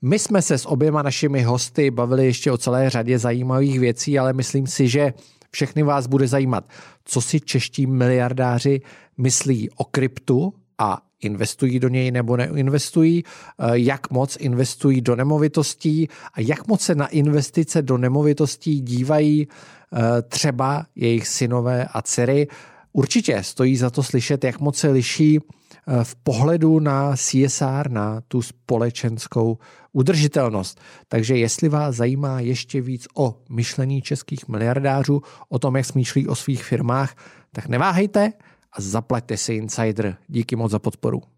My 0.02 0.20
jsme 0.20 0.42
se 0.42 0.58
s 0.58 0.66
oběma 0.66 1.02
našimi 1.02 1.42
hosty 1.42 1.92
bavili 1.92 2.26
ještě 2.26 2.52
o 2.52 2.58
celé 2.58 2.90
řadě 2.90 3.20
zajímavých 3.20 3.80
věcí, 3.80 4.20
ale 4.20 4.34
myslím 4.34 4.68
si, 4.68 4.88
že 4.88 5.14
všechny 5.52 5.84
vás 5.84 6.08
bude 6.08 6.28
zajímat, 6.28 6.70
co 7.06 7.22
si 7.22 7.40
čeští 7.40 7.86
miliardáři 7.86 8.82
myslí 9.18 9.70
o 9.70 9.84
kryptu 9.84 10.54
a 10.78 11.02
investují 11.22 11.80
do 11.80 11.90
něj 11.90 12.12
nebo 12.12 12.38
neinvestují, 12.38 13.24
eh, 13.24 13.66
jak 13.74 14.12
moc 14.12 14.38
investují 14.40 15.02
do 15.02 15.16
nemovitostí 15.16 16.10
a 16.34 16.42
jak 16.42 16.68
moc 16.68 16.82
se 16.82 16.96
na 16.96 17.08
investice 17.08 17.82
do 17.82 17.98
nemovitostí 17.98 18.82
dívají 18.82 19.48
eh, 19.48 20.22
třeba 20.22 20.86
jejich 20.96 21.28
synové 21.28 21.88
a 21.94 22.02
dcery. 22.02 22.48
Určitě 22.94 23.44
stojí 23.44 23.78
za 23.78 23.90
to 23.90 24.04
slyšet, 24.04 24.44
jak 24.44 24.60
moc 24.60 24.78
se 24.78 24.90
liší 24.90 25.40
eh, 25.40 26.04
v 26.04 26.16
pohledu 26.16 26.80
na 26.80 27.16
CSR, 27.16 27.90
na 27.90 28.22
tu 28.22 28.42
společenskou 28.42 29.58
udržitelnost. 29.94 30.80
Takže 31.08 31.38
jestli 31.38 31.70
vás 31.70 31.96
zajímá 31.96 32.40
ještě 32.40 32.82
víc 32.82 33.08
o 33.16 33.36
myšlení 33.50 34.02
českých 34.02 34.48
miliardářů, 34.48 35.22
o 35.50 35.60
tom, 35.60 35.76
jak 35.76 35.86
smýšlí 35.86 36.28
o 36.28 36.36
svých 36.36 36.64
firmách, 36.64 37.16
tak 37.52 37.68
neváhejte 37.68 38.34
a 38.74 38.82
zaplaťte 38.82 39.38
si 39.38 39.54
Insider. 39.54 40.18
Díky 40.28 40.56
moc 40.56 40.72
za 40.72 40.80
podporu. 40.80 41.33